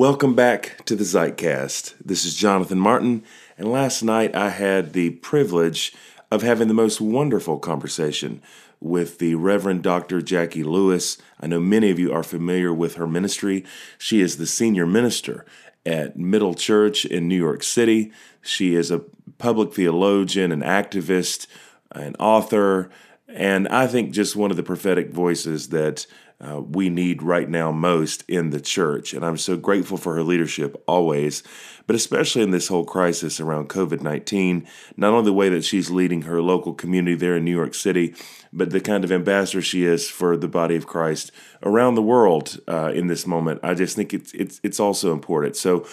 Welcome 0.00 0.34
back 0.34 0.82
to 0.86 0.96
the 0.96 1.04
Zeitcast. 1.04 1.92
This 2.02 2.24
is 2.24 2.34
Jonathan 2.34 2.80
Martin, 2.80 3.22
and 3.58 3.70
last 3.70 4.02
night 4.02 4.34
I 4.34 4.48
had 4.48 4.94
the 4.94 5.10
privilege 5.10 5.92
of 6.30 6.40
having 6.40 6.68
the 6.68 6.72
most 6.72 7.02
wonderful 7.02 7.58
conversation 7.58 8.40
with 8.80 9.18
the 9.18 9.34
Reverend 9.34 9.82
Dr. 9.82 10.22
Jacqui 10.22 10.64
Lewis. 10.64 11.18
I 11.38 11.48
know 11.48 11.60
many 11.60 11.90
of 11.90 11.98
you 11.98 12.14
are 12.14 12.22
familiar 12.22 12.72
with 12.72 12.94
her 12.94 13.06
ministry. 13.06 13.62
She 13.98 14.22
is 14.22 14.38
the 14.38 14.46
senior 14.46 14.86
minister 14.86 15.44
at 15.84 16.16
Middle 16.16 16.54
Church 16.54 17.04
in 17.04 17.28
New 17.28 17.36
York 17.36 17.62
City. 17.62 18.10
She 18.40 18.74
is 18.74 18.90
a 18.90 19.02
public 19.36 19.74
theologian, 19.74 20.50
an 20.50 20.62
activist, 20.62 21.46
an 21.92 22.16
author, 22.18 22.88
and 23.28 23.68
I 23.68 23.86
think 23.86 24.12
just 24.12 24.34
one 24.34 24.50
of 24.50 24.56
the 24.56 24.62
prophetic 24.62 25.10
voices 25.10 25.68
that 25.68 26.06
uh, 26.40 26.60
we 26.60 26.88
need 26.88 27.22
right 27.22 27.48
now 27.48 27.70
most 27.70 28.24
in 28.26 28.50
the 28.50 28.60
church. 28.60 29.12
And 29.12 29.24
I'm 29.24 29.36
so 29.36 29.56
grateful 29.56 29.98
for 29.98 30.14
her 30.14 30.22
leadership 30.22 30.82
always, 30.86 31.42
but 31.86 31.94
especially 31.94 32.42
in 32.42 32.50
this 32.50 32.68
whole 32.68 32.84
crisis 32.84 33.40
around 33.40 33.68
COVID 33.68 34.00
19, 34.00 34.66
not 34.96 35.12
only 35.12 35.26
the 35.26 35.32
way 35.34 35.50
that 35.50 35.64
she's 35.64 35.90
leading 35.90 36.22
her 36.22 36.40
local 36.40 36.72
community 36.72 37.14
there 37.14 37.36
in 37.36 37.44
New 37.44 37.54
York 37.54 37.74
City, 37.74 38.14
but 38.52 38.70
the 38.70 38.80
kind 38.80 39.04
of 39.04 39.12
ambassador 39.12 39.60
she 39.60 39.84
is 39.84 40.08
for 40.08 40.36
the 40.36 40.48
body 40.48 40.76
of 40.76 40.86
Christ 40.86 41.30
around 41.62 41.94
the 41.94 42.02
world 42.02 42.58
uh, 42.66 42.90
in 42.94 43.06
this 43.06 43.26
moment. 43.26 43.60
I 43.62 43.74
just 43.74 43.94
think 43.94 44.14
it's, 44.14 44.32
it's, 44.32 44.60
it's 44.62 44.80
also 44.80 45.12
important. 45.12 45.56
So, 45.56 45.86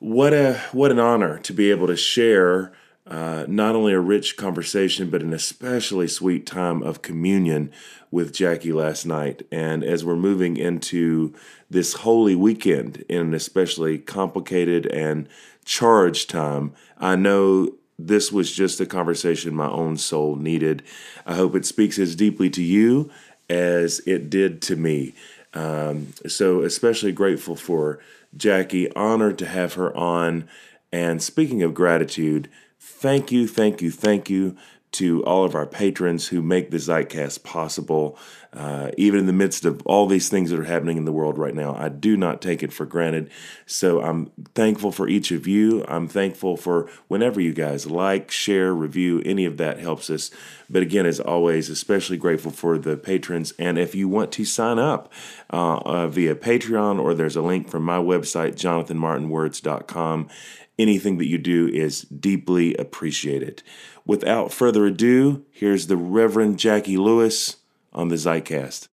what 0.00 0.32
a 0.32 0.54
what 0.70 0.92
an 0.92 1.00
honor 1.00 1.38
to 1.40 1.52
be 1.52 1.72
able 1.72 1.88
to 1.88 1.96
share 1.96 2.72
uh, 3.08 3.46
not 3.48 3.74
only 3.74 3.94
a 3.94 4.00
rich 4.00 4.36
conversation, 4.36 5.08
but 5.08 5.22
an 5.22 5.32
especially 5.32 6.06
sweet 6.06 6.46
time 6.46 6.82
of 6.82 7.00
communion 7.00 7.72
with 8.10 8.34
Jacqui 8.34 8.72
last 8.72 9.06
night. 9.06 9.46
And 9.50 9.82
as 9.82 10.04
we're 10.04 10.16
moving 10.16 10.56
into 10.56 11.34
this 11.70 11.94
holy 11.94 12.34
weekend 12.34 13.04
in 13.08 13.20
an 13.20 13.34
especially 13.34 13.98
complicated 13.98 14.86
and 14.86 15.26
charged 15.64 16.28
time, 16.28 16.74
I 16.98 17.16
know 17.16 17.72
this 17.98 18.30
was 18.30 18.52
just 18.52 18.80
a 18.80 18.86
conversation 18.86 19.54
my 19.54 19.68
own 19.68 19.96
soul 19.96 20.36
needed. 20.36 20.82
I 21.26 21.34
hope 21.34 21.56
it 21.56 21.66
speaks 21.66 21.98
as 21.98 22.14
deeply 22.14 22.50
to 22.50 22.62
you 22.62 23.10
as 23.48 24.00
it 24.00 24.28
did 24.28 24.60
to 24.62 24.76
me. 24.76 25.14
Um, 25.54 26.12
so, 26.26 26.60
especially 26.60 27.12
grateful 27.12 27.56
for 27.56 28.00
Jacqui, 28.36 28.92
honored 28.94 29.38
to 29.38 29.46
have 29.46 29.74
her 29.74 29.96
on. 29.96 30.46
And 30.92 31.22
speaking 31.22 31.62
of 31.62 31.74
gratitude, 31.74 32.48
thank 32.88 33.30
you, 33.30 33.46
thank 33.46 33.82
you, 33.82 33.90
thank 33.90 34.30
you 34.30 34.56
to 34.90 35.22
all 35.24 35.44
of 35.44 35.54
our 35.54 35.66
patrons 35.66 36.28
who 36.28 36.40
make 36.40 36.70
the 36.70 36.78
Zeitcast 36.78 37.42
possible. 37.42 38.18
Uh, 38.54 38.90
even 38.96 39.20
in 39.20 39.26
the 39.26 39.32
midst 39.32 39.66
of 39.66 39.82
all 39.84 40.06
these 40.06 40.30
things 40.30 40.48
that 40.48 40.58
are 40.58 40.64
happening 40.64 40.96
in 40.96 41.04
the 41.04 41.12
world 41.12 41.36
right 41.36 41.54
now, 41.54 41.74
I 41.76 41.90
do 41.90 42.16
not 42.16 42.40
take 42.40 42.62
it 42.62 42.72
for 42.72 42.86
granted. 42.86 43.30
So 43.66 44.00
I'm 44.00 44.32
thankful 44.54 44.90
for 44.90 45.06
each 45.06 45.30
of 45.30 45.46
you. 45.46 45.84
I'm 45.86 46.08
thankful 46.08 46.56
for 46.56 46.90
whenever 47.08 47.40
you 47.40 47.52
guys 47.52 47.86
like, 47.86 48.30
share, 48.30 48.72
review, 48.72 49.22
any 49.26 49.44
of 49.44 49.58
that 49.58 49.78
helps 49.78 50.08
us. 50.08 50.30
But 50.70 50.82
again, 50.82 51.04
as 51.04 51.20
always, 51.20 51.68
especially 51.68 52.16
grateful 52.16 52.50
for 52.50 52.78
the 52.78 52.96
patrons. 52.96 53.52
And 53.58 53.78
if 53.78 53.94
you 53.94 54.08
want 54.08 54.32
to 54.32 54.46
sign 54.46 54.78
up 54.78 55.12
uh, 55.52 55.76
uh, 55.78 56.06
via 56.06 56.34
Patreon, 56.34 56.98
or 56.98 57.12
there's 57.12 57.36
a 57.36 57.42
link 57.42 57.68
from 57.68 57.82
my 57.82 57.98
website, 57.98 58.54
jonathanmartinwords.com 58.54 60.30
anything 60.78 61.18
that 61.18 61.26
you 61.26 61.38
do 61.38 61.68
is 61.68 62.02
deeply 62.02 62.74
appreciated. 62.74 63.62
Without 64.06 64.52
further 64.52 64.86
ado, 64.86 65.44
here's 65.50 65.86
the 65.86 65.96
Reverend 65.96 66.56
Jacqui 66.56 66.96
Lewis 66.96 67.56
on 67.92 68.08
the 68.08 68.16
Zeitcast. 68.16 68.88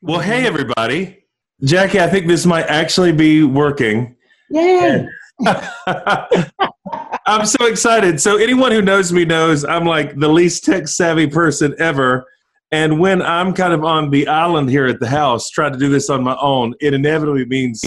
Well, 0.00 0.20
hey, 0.20 0.46
everybody. 0.46 1.24
Jacqui, 1.62 1.98
I 1.98 2.08
think 2.08 2.26
this 2.26 2.46
might 2.46 2.66
actually 2.66 3.12
be 3.12 3.42
working. 3.42 4.16
Yay! 4.50 5.08
I'm 7.26 7.46
so 7.46 7.66
excited. 7.66 8.20
So, 8.20 8.36
anyone 8.36 8.70
who 8.70 8.82
knows 8.82 9.12
me 9.12 9.24
knows 9.24 9.64
I'm 9.64 9.84
like 9.84 10.18
the 10.18 10.28
least 10.28 10.64
tech 10.64 10.88
savvy 10.88 11.26
person 11.26 11.74
ever. 11.78 12.26
And 12.70 12.98
when 12.98 13.22
I'm 13.22 13.54
kind 13.54 13.72
of 13.72 13.84
on 13.84 14.10
the 14.10 14.26
island 14.26 14.68
here 14.68 14.86
at 14.86 15.00
the 15.00 15.08
house 15.08 15.48
trying 15.48 15.72
to 15.72 15.78
do 15.78 15.88
this 15.88 16.10
on 16.10 16.22
my 16.22 16.36
own, 16.40 16.74
it 16.80 16.92
inevitably 16.92 17.44
means 17.46 17.84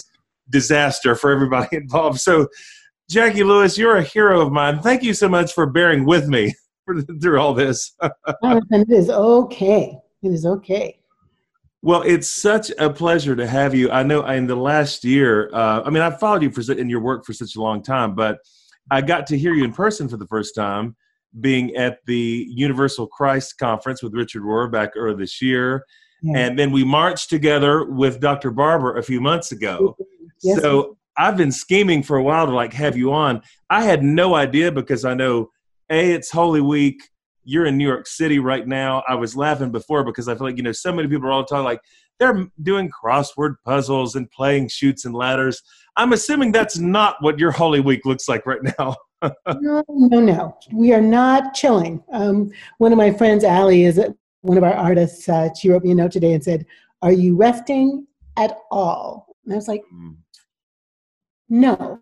disaster 0.49 1.15
for 1.15 1.31
everybody 1.31 1.69
involved. 1.77 2.19
So, 2.19 2.47
Jacqui 3.11 3.45
Lewis, 3.45 3.77
you're 3.77 3.97
a 3.97 4.03
hero 4.03 4.41
of 4.41 4.51
mine. 4.51 4.81
Thank 4.81 5.01
you 5.03 5.13
so 5.13 5.29
much 5.29 5.53
for 5.53 5.65
bearing 5.65 6.05
with 6.05 6.27
me 6.27 6.53
through 7.21 7.39
all 7.39 7.53
this. 7.53 7.93
it 8.01 8.89
is 8.89 9.09
okay. 9.09 9.97
It 10.23 10.29
is 10.29 10.45
okay. 10.45 10.99
Well, 11.81 12.01
it's 12.01 12.27
such 12.27 12.71
a 12.79 12.89
pleasure 12.89 13.35
to 13.35 13.47
have 13.47 13.73
you. 13.73 13.89
I 13.91 14.03
know 14.03 14.25
in 14.25 14.47
the 14.47 14.55
last 14.55 15.05
year, 15.05 15.49
uh, 15.53 15.83
I 15.85 15.89
mean, 15.89 16.03
I've 16.03 16.19
followed 16.19 16.43
you 16.43 16.49
for 16.49 16.69
in 16.73 16.89
your 16.89 16.99
work 16.99 17.23
for 17.23 17.33
such 17.33 17.55
a 17.55 17.61
long 17.61 17.81
time, 17.81 18.15
but 18.15 18.39
I 18.91 19.01
got 19.01 19.27
to 19.27 19.37
hear 19.37 19.53
you 19.53 19.63
in 19.63 19.73
person 19.73 20.09
for 20.09 20.17
the 20.17 20.27
first 20.27 20.55
time 20.55 20.95
being 21.39 21.75
at 21.75 21.99
the 22.05 22.47
Universal 22.49 23.07
Christ 23.07 23.57
Conference 23.57 24.01
with 24.01 24.13
Richard 24.13 24.41
Rohr 24.41 24.71
back 24.71 24.91
earlier 24.95 25.17
this 25.17 25.41
year. 25.41 25.83
Yeah. 26.21 26.37
And 26.37 26.59
then 26.59 26.71
we 26.71 26.83
marched 26.83 27.29
together 27.29 27.85
with 27.85 28.19
Dr. 28.19 28.51
Barber 28.51 28.97
a 28.97 29.03
few 29.03 29.21
months 29.21 29.51
ago. 29.51 29.95
Yes. 30.41 30.61
So 30.61 30.97
I've 31.17 31.37
been 31.37 31.51
scheming 31.51 32.03
for 32.03 32.17
a 32.17 32.23
while 32.23 32.45
to 32.45 32.53
like 32.53 32.73
have 32.73 32.97
you 32.97 33.13
on. 33.13 33.41
I 33.69 33.83
had 33.83 34.03
no 34.03 34.35
idea 34.35 34.71
because 34.71 35.05
I 35.05 35.13
know 35.13 35.49
a 35.89 36.11
it's 36.11 36.31
Holy 36.31 36.61
Week. 36.61 37.01
You're 37.43 37.65
in 37.65 37.77
New 37.77 37.87
York 37.87 38.07
City 38.07 38.39
right 38.39 38.67
now. 38.67 39.03
I 39.07 39.15
was 39.15 39.35
laughing 39.35 39.71
before 39.71 40.03
because 40.03 40.27
I 40.27 40.35
feel 40.35 40.45
like 40.45 40.57
you 40.57 40.63
know 40.63 40.71
so 40.71 40.91
many 40.91 41.07
people 41.07 41.27
are 41.27 41.31
all 41.31 41.45
talking 41.45 41.63
like 41.63 41.81
they're 42.19 42.47
doing 42.63 42.89
crossword 42.89 43.55
puzzles 43.63 44.15
and 44.15 44.29
playing 44.31 44.69
Chutes 44.69 45.05
and 45.05 45.15
Ladders. 45.15 45.61
I'm 45.95 46.13
assuming 46.13 46.51
that's 46.51 46.77
not 46.77 47.15
what 47.21 47.39
your 47.39 47.51
Holy 47.51 47.79
Week 47.79 48.05
looks 48.05 48.27
like 48.27 48.45
right 48.45 48.61
now. 48.77 48.95
no, 49.47 49.83
no, 49.89 50.19
no. 50.19 50.57
We 50.71 50.93
are 50.93 51.01
not 51.01 51.53
chilling. 51.53 52.03
Um, 52.11 52.51
one 52.77 52.91
of 52.91 52.97
my 52.97 53.11
friends, 53.11 53.43
Allie, 53.43 53.83
is 53.83 53.99
one 54.47 54.57
of 54.57 54.63
our 54.63 54.73
artists. 54.73 55.27
Uh, 55.29 55.49
she 55.53 55.69
wrote 55.69 55.83
me 55.83 55.91
a 55.91 55.95
note 55.95 56.11
today 56.11 56.33
and 56.33 56.43
said, 56.43 56.65
"Are 57.01 57.11
you 57.11 57.35
resting 57.35 58.07
at 58.37 58.57
all?" 58.71 59.27
And 59.45 59.53
I 59.53 59.55
was 59.55 59.67
like, 59.67 59.83
mm. 59.93 60.15
No, 61.49 61.99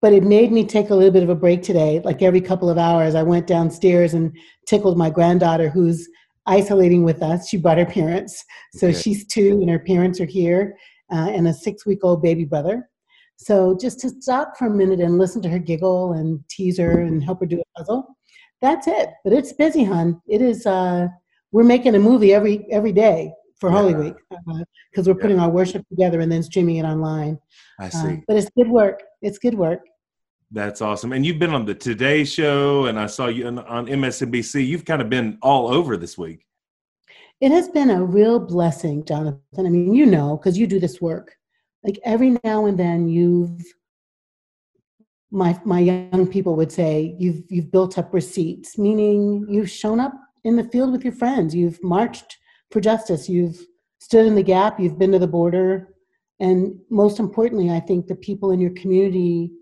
but 0.00 0.12
it 0.12 0.22
made 0.22 0.52
me 0.52 0.64
take 0.64 0.90
a 0.90 0.94
little 0.94 1.10
bit 1.12 1.24
of 1.24 1.28
a 1.28 1.34
break 1.34 1.62
today. 1.62 2.00
Like 2.04 2.22
every 2.22 2.40
couple 2.40 2.70
of 2.70 2.78
hours, 2.78 3.14
I 3.16 3.24
went 3.24 3.48
downstairs 3.48 4.14
and 4.14 4.36
tickled 4.66 4.96
my 4.96 5.10
granddaughter 5.10 5.68
who's 5.68 6.08
isolating 6.46 7.02
with 7.02 7.22
us. 7.22 7.48
She 7.48 7.56
brought 7.56 7.78
her 7.78 7.86
parents. 7.86 8.44
So 8.74 8.88
okay. 8.88 8.98
she's 8.98 9.26
two 9.26 9.58
and 9.60 9.68
her 9.70 9.80
parents 9.80 10.20
are 10.20 10.26
here, 10.26 10.76
uh, 11.12 11.30
and 11.30 11.48
a 11.48 11.52
six 11.52 11.84
week 11.84 12.00
old 12.04 12.22
baby 12.22 12.44
brother. 12.44 12.88
So 13.36 13.76
just 13.80 13.98
to 14.00 14.10
stop 14.10 14.56
for 14.56 14.66
a 14.66 14.70
minute 14.70 15.00
and 15.00 15.18
listen 15.18 15.42
to 15.42 15.48
her 15.48 15.58
giggle 15.58 16.12
and 16.12 16.38
tease 16.48 16.78
her 16.78 17.00
and 17.00 17.24
help 17.24 17.40
her 17.40 17.46
do 17.46 17.60
a 17.60 17.78
puzzle. 17.78 18.16
That's 18.62 18.86
it. 18.86 19.10
But 19.24 19.32
it's 19.32 19.52
busy, 19.52 19.82
hon. 19.82 20.22
It 20.28 20.40
is. 20.40 20.66
Uh, 20.66 21.08
we're 21.54 21.62
making 21.62 21.94
a 21.94 22.00
movie 22.00 22.34
every 22.34 22.66
every 22.70 22.92
day 22.92 23.32
for 23.60 23.70
yeah. 23.70 23.76
Holy 23.76 23.94
Week 23.94 24.14
because 24.90 25.06
uh, 25.06 25.12
we're 25.12 25.20
putting 25.20 25.38
our 25.38 25.48
worship 25.48 25.88
together 25.88 26.18
and 26.20 26.30
then 26.30 26.42
streaming 26.42 26.76
it 26.76 26.84
online. 26.84 27.38
I 27.78 27.86
uh, 27.86 27.90
see. 27.90 28.22
but 28.26 28.36
it's 28.36 28.50
good 28.58 28.68
work. 28.68 29.00
It's 29.22 29.38
good 29.38 29.54
work. 29.54 29.80
That's 30.50 30.82
awesome. 30.82 31.12
And 31.12 31.24
you've 31.24 31.38
been 31.38 31.54
on 31.54 31.64
the 31.64 31.74
Today 31.74 32.24
Show, 32.24 32.86
and 32.86 32.98
I 32.98 33.06
saw 33.06 33.28
you 33.28 33.46
on, 33.46 33.60
on 33.60 33.86
MSNBC. 33.86 34.66
You've 34.66 34.84
kind 34.84 35.00
of 35.00 35.08
been 35.08 35.38
all 35.42 35.68
over 35.68 35.96
this 35.96 36.18
week. 36.18 36.44
It 37.40 37.52
has 37.52 37.68
been 37.68 37.90
a 37.90 38.04
real 38.04 38.40
blessing, 38.40 39.04
Jonathan. 39.04 39.40
I 39.56 39.62
mean, 39.62 39.94
you 39.94 40.06
know, 40.06 40.36
because 40.36 40.58
you 40.58 40.66
do 40.66 40.80
this 40.80 41.00
work. 41.00 41.36
Like 41.84 42.00
every 42.04 42.36
now 42.42 42.66
and 42.66 42.76
then, 42.76 43.08
you've 43.08 43.62
my 45.30 45.58
my 45.64 45.78
young 45.78 46.26
people 46.26 46.56
would 46.56 46.72
say 46.72 47.14
you've 47.16 47.42
you've 47.48 47.70
built 47.70 47.96
up 47.96 48.12
receipts, 48.12 48.76
meaning 48.76 49.46
you've 49.48 49.70
shown 49.70 50.00
up 50.00 50.14
in 50.44 50.56
the 50.56 50.64
field 50.64 50.92
with 50.92 51.04
your 51.04 51.12
friends. 51.12 51.54
You've 51.54 51.82
marched 51.82 52.36
for 52.70 52.80
justice. 52.80 53.28
You've 53.28 53.58
stood 53.98 54.26
in 54.26 54.34
the 54.34 54.42
gap. 54.42 54.78
You've 54.78 54.98
been 54.98 55.12
to 55.12 55.18
the 55.18 55.26
border. 55.26 55.88
And 56.40 56.78
most 56.90 57.18
importantly, 57.18 57.70
I 57.70 57.80
think 57.80 58.06
the 58.06 58.16
people 58.16 58.50
in 58.50 58.60
your 58.60 58.72
community 58.72 59.52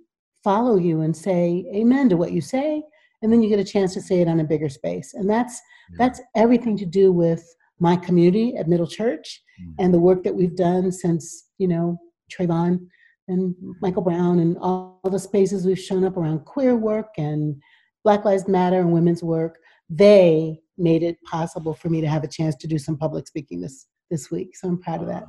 follow 0.42 0.76
you 0.76 1.02
and 1.02 1.16
say 1.16 1.64
amen 1.74 2.08
to 2.08 2.16
what 2.16 2.32
you 2.32 2.40
say. 2.40 2.82
And 3.22 3.32
then 3.32 3.42
you 3.42 3.48
get 3.48 3.60
a 3.60 3.64
chance 3.64 3.94
to 3.94 4.00
say 4.00 4.20
it 4.20 4.28
on 4.28 4.40
a 4.40 4.44
bigger 4.44 4.68
space. 4.68 5.14
And 5.14 5.30
that's 5.30 5.60
yeah. 5.90 5.96
that's 5.98 6.20
everything 6.34 6.76
to 6.78 6.86
do 6.86 7.12
with 7.12 7.44
my 7.78 7.96
community 7.96 8.56
at 8.56 8.68
Middle 8.68 8.86
Church 8.86 9.42
mm-hmm. 9.60 9.72
and 9.78 9.94
the 9.94 10.00
work 10.00 10.24
that 10.24 10.34
we've 10.34 10.56
done 10.56 10.90
since, 10.90 11.48
you 11.58 11.68
know, 11.68 11.98
Trayvon 12.32 12.86
and 13.28 13.54
Michael 13.80 14.02
Brown 14.02 14.40
and 14.40 14.56
all 14.58 15.00
the 15.04 15.18
spaces 15.18 15.64
we've 15.64 15.78
shown 15.78 16.04
up 16.04 16.16
around 16.16 16.44
queer 16.44 16.76
work 16.76 17.10
and 17.18 17.60
Black 18.04 18.24
Lives 18.24 18.48
Matter 18.48 18.80
and 18.80 18.92
women's 18.92 19.22
work. 19.22 19.58
They 19.94 20.60
made 20.78 21.02
it 21.02 21.18
possible 21.22 21.74
for 21.74 21.90
me 21.90 22.00
to 22.00 22.08
have 22.08 22.24
a 22.24 22.28
chance 22.28 22.56
to 22.56 22.66
do 22.66 22.78
some 22.78 22.96
public 22.96 23.26
speaking 23.26 23.60
this 23.60 23.86
this 24.10 24.30
week. 24.30 24.56
So 24.56 24.68
I'm 24.68 24.78
proud 24.78 25.02
of 25.02 25.08
that. 25.08 25.24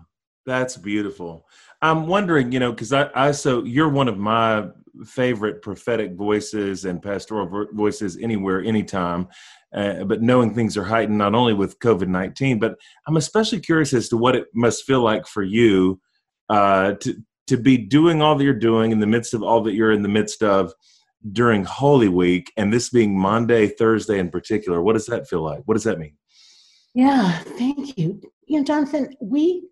That's 0.46 0.78
beautiful. 0.78 1.48
I'm 1.82 2.08
wondering, 2.08 2.52
you 2.52 2.60
know, 2.60 2.72
because 2.72 2.94
I, 2.94 3.10
I 3.16 3.32
so 3.32 3.64
you're 3.64 3.90
one 3.90 4.08
of 4.08 4.18
my 4.18 4.68
favorite 5.06 5.62
prophetic 5.62 6.14
voices 6.14 6.86
and 6.86 7.02
pastoral 7.02 7.68
voices 7.74 8.18
anywhere, 8.18 8.62
anytime. 8.62 9.28
Uh, 9.74 10.04
but 10.04 10.22
knowing 10.22 10.54
things 10.54 10.78
are 10.78 10.84
heightened 10.84 11.18
not 11.18 11.34
only 11.34 11.54
with 11.54 11.80
COVID 11.80 12.08
19, 12.08 12.60
but 12.60 12.76
I'm 13.08 13.18
especially 13.18 13.60
curious 13.60 13.94
as 13.94 14.08
to 14.10 14.18
what 14.18 14.36
it 14.36 14.48
must 14.54 14.86
feel 14.86 15.02
like 15.02 15.26
for 15.26 15.44
you 15.44 16.00
uh, 16.50 16.94
to, 16.94 17.16
to 17.48 17.58
be 17.58 17.78
doing 17.78 18.22
all 18.22 18.36
that 18.36 18.44
you're 18.44 18.54
doing 18.54 18.92
in 18.92 19.00
the 19.00 19.08
midst 19.08 19.34
of 19.34 19.44
all 19.44 19.62
that 19.64 19.74
you're 19.74 19.92
in 19.92 20.04
the 20.04 20.10
midst 20.10 20.44
of 20.44 20.74
during 21.32 21.64
Holy 21.64 22.10
Week, 22.10 22.52
and 22.58 22.72
this 22.72 22.90
being 22.90 23.18
Maundy 23.18 23.68
Thursday 23.68 24.20
in 24.20 24.30
particular, 24.30 24.82
what 24.82 24.94
does 24.94 25.06
that 25.08 25.28
feel 25.28 25.42
like? 25.42 25.62
What 25.66 25.76
does 25.76 25.84
that 25.86 26.00
mean? 26.00 26.18
Yeah, 26.94 27.40
thank 27.40 27.98
you. 27.98 28.22
You 28.46 28.60
know, 28.60 28.64
Jonathan, 28.64 29.16
we, 29.22 29.68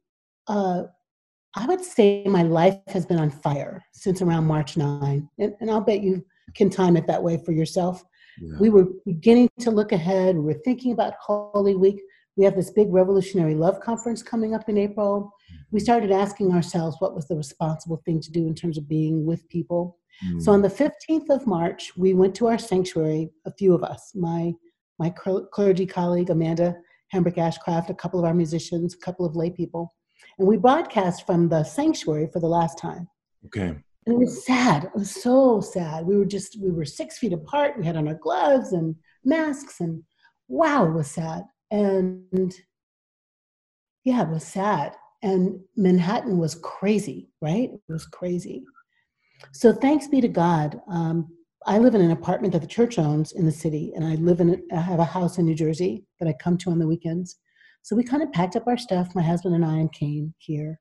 uh, 0.48 0.84
I 1.56 1.66
would 1.66 1.84
say 1.84 2.24
my 2.26 2.44
life 2.44 2.80
has 2.88 3.06
been 3.06 3.20
on 3.20 3.30
fire 3.30 3.84
since 3.94 4.22
around 4.22 4.46
March 4.46 4.78
9. 4.78 5.30
And, 5.40 5.54
and 5.60 5.70
I'll 5.70 5.82
bet 5.82 6.02
you 6.02 6.26
can 6.56 6.70
time 6.70 6.96
it 6.96 7.08
that 7.08 7.22
way 7.22 7.38
for 7.44 7.52
yourself. 7.52 8.04
Yeah. 8.40 8.58
We 8.60 8.70
were 8.70 8.88
beginning 9.06 9.50
to 9.60 9.72
look 9.72 9.92
ahead. 9.92 10.36
We 10.36 10.42
were 10.42 10.62
thinking 10.66 10.94
about 10.94 11.14
Holy 11.22 11.76
Week. 11.76 12.02
We 12.38 12.46
have 12.46 12.56
this 12.56 12.72
big 12.72 12.92
Revolutionary 12.92 13.56
Love 13.56 13.82
Conference 13.82 14.24
coming 14.24 14.56
up 14.56 14.70
in 14.70 14.78
April. 14.78 15.32
We 15.72 15.80
mm-hmm. 15.80 15.84
started 15.84 16.12
asking 16.12 16.52
ourselves 16.54 16.96
what 17.00 17.14
was 17.14 17.28
the 17.28 17.36
responsible 17.36 18.02
thing 18.06 18.22
to 18.22 18.32
do 18.32 18.48
in 18.48 18.56
terms 18.56 18.78
of 18.78 18.88
being 18.88 19.26
with 19.26 19.48
people. 19.50 20.00
Mm. 20.26 20.42
So 20.42 20.52
on 20.52 20.62
the 20.62 20.68
15th 20.68 21.30
of 21.30 21.48
March, 21.48 21.92
we 21.98 22.14
went 22.14 22.36
to 22.36 22.48
our 22.48 22.58
sanctuary, 22.58 23.30
a 23.46 23.54
few 23.54 23.74
of 23.74 23.84
us, 23.84 24.12
my, 24.16 24.54
my 25.00 25.10
clergy 25.10 25.86
colleague, 25.86 26.30
Amanda 26.30 26.76
Hambrick 27.14 27.36
Ashcraft, 27.36 27.90
a 27.90 27.94
couple 27.94 28.20
of 28.20 28.26
our 28.26 28.34
musicians, 28.34 28.94
a 28.94 29.06
couple 29.06 29.26
of 29.26 29.36
lay 29.36 29.50
people, 29.50 29.94
and 30.40 30.48
we 30.48 30.58
broadcast 30.58 31.26
from 31.26 31.50
the 31.50 31.64
sanctuary 31.64 32.30
for 32.32 32.40
the 32.40 32.48
last 32.48 32.78
time. 32.78 33.08
Okay. 33.46 33.76
And 34.06 34.16
it 34.16 34.18
was 34.18 34.46
sad. 34.46 34.86
It 34.86 34.92
was 34.96 35.12
so 35.12 35.62
sad. 35.62 36.06
We 36.06 36.18
were 36.18 36.26
just, 36.26 36.60
we 36.60 36.72
were 36.72 36.86
six 36.86 37.18
feet 37.18 37.34
apart. 37.34 37.78
We 37.78 37.86
had 37.86 37.98
on 37.98 38.08
our 38.08 38.16
gloves 38.16 38.72
and 38.72 38.96
masks, 39.24 39.80
and 39.80 40.04
wow, 40.48 40.86
it 40.86 40.94
was 40.94 41.10
sad. 41.10 41.44
And 41.70 42.54
yeah, 44.04 44.24
it 44.24 44.30
was 44.30 44.44
sad. 44.44 44.96
And 45.22 45.60
Manhattan 45.78 46.40
was 46.40 46.56
crazy, 46.56 47.30
right? 47.42 47.70
It 47.72 47.82
was 47.88 48.06
crazy. 48.08 48.64
So 49.52 49.74
thanks 49.74 50.08
be 50.08 50.22
to 50.22 50.28
God. 50.28 50.82
Um, 50.90 51.28
I 51.68 51.78
live 51.78 51.94
in 51.94 52.02
an 52.02 52.12
apartment 52.12 52.54
that 52.54 52.62
the 52.62 52.68
church 52.68 52.98
owns 52.98 53.34
in 53.34 53.46
the 53.46 53.52
city, 53.52 53.94
and 53.96 54.06
I 54.06 54.16
live 54.16 54.40
in 54.40 54.62
I 54.74 54.82
have 54.82 55.00
a 55.00 55.06
house 55.06 55.38
in 55.38 55.46
New 55.46 55.56
Jersey 55.56 56.04
that 56.20 56.28
I 56.28 56.34
come 56.34 56.58
to 56.60 56.72
on 56.72 56.80
the 56.80 56.88
weekends. 56.88 57.38
So 57.84 57.96
we 57.96 58.04
kind 58.04 58.24
of 58.24 58.32
packed 58.32 58.56
up 58.56 58.68
our 58.68 58.78
stuff, 58.78 59.16
my 59.16 59.22
husband 59.22 59.56
and 59.56 59.66
I, 59.66 59.78
and 59.78 59.92
came 59.92 60.34
here. 60.38 60.80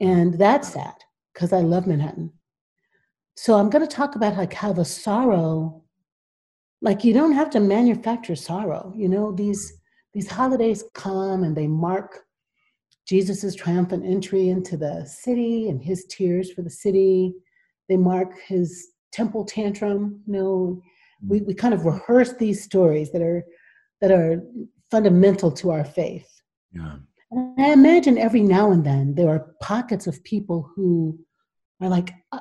And 0.00 0.34
that's 0.34 0.72
sad 0.72 0.94
because 1.32 1.52
I 1.52 1.60
love 1.60 1.86
Manhattan. 1.86 2.32
So 3.36 3.54
I'm 3.54 3.70
going 3.70 3.86
to 3.86 3.96
talk 3.96 4.16
about 4.16 4.36
like 4.36 4.52
how 4.52 4.72
the 4.72 4.84
sorrow, 4.84 5.82
like 6.82 7.04
you 7.04 7.12
don't 7.12 7.32
have 7.32 7.50
to 7.50 7.60
manufacture 7.60 8.34
sorrow. 8.34 8.92
You 8.96 9.08
know, 9.08 9.32
these 9.32 9.72
these 10.12 10.28
holidays 10.28 10.84
come 10.94 11.44
and 11.44 11.56
they 11.56 11.66
mark 11.66 12.24
Jesus's 13.08 13.54
triumphant 13.54 14.04
entry 14.04 14.48
into 14.48 14.76
the 14.76 15.04
city 15.06 15.68
and 15.68 15.82
his 15.82 16.04
tears 16.06 16.52
for 16.52 16.62
the 16.62 16.70
city. 16.70 17.34
They 17.88 17.96
mark 17.96 18.38
his 18.46 18.88
temple 19.12 19.44
tantrum. 19.44 20.20
You 20.26 20.32
know, 20.32 20.82
we, 21.26 21.40
we 21.40 21.54
kind 21.54 21.74
of 21.74 21.84
rehearse 21.84 22.34
these 22.34 22.62
stories 22.62 23.10
that 23.12 23.22
are 23.22 23.44
that 24.00 24.10
are 24.10 24.42
fundamental 24.90 25.50
to 25.52 25.70
our 25.70 25.84
faith. 25.84 26.28
Yeah. 26.72 26.96
And 27.30 27.60
I 27.60 27.72
imagine 27.72 28.16
every 28.16 28.42
now 28.42 28.70
and 28.70 28.84
then 28.84 29.14
there 29.14 29.28
are 29.28 29.54
pockets 29.60 30.06
of 30.06 30.22
people 30.24 30.70
who 30.74 31.18
are 31.80 31.88
like, 31.88 32.14
I, 32.32 32.40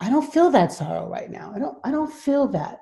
I 0.00 0.10
don't 0.10 0.32
feel 0.32 0.50
that 0.50 0.72
sorrow 0.72 1.08
right 1.08 1.30
now. 1.30 1.52
I 1.54 1.58
don't. 1.58 1.78
I 1.84 1.90
don't 1.90 2.12
feel 2.12 2.48
that 2.48 2.80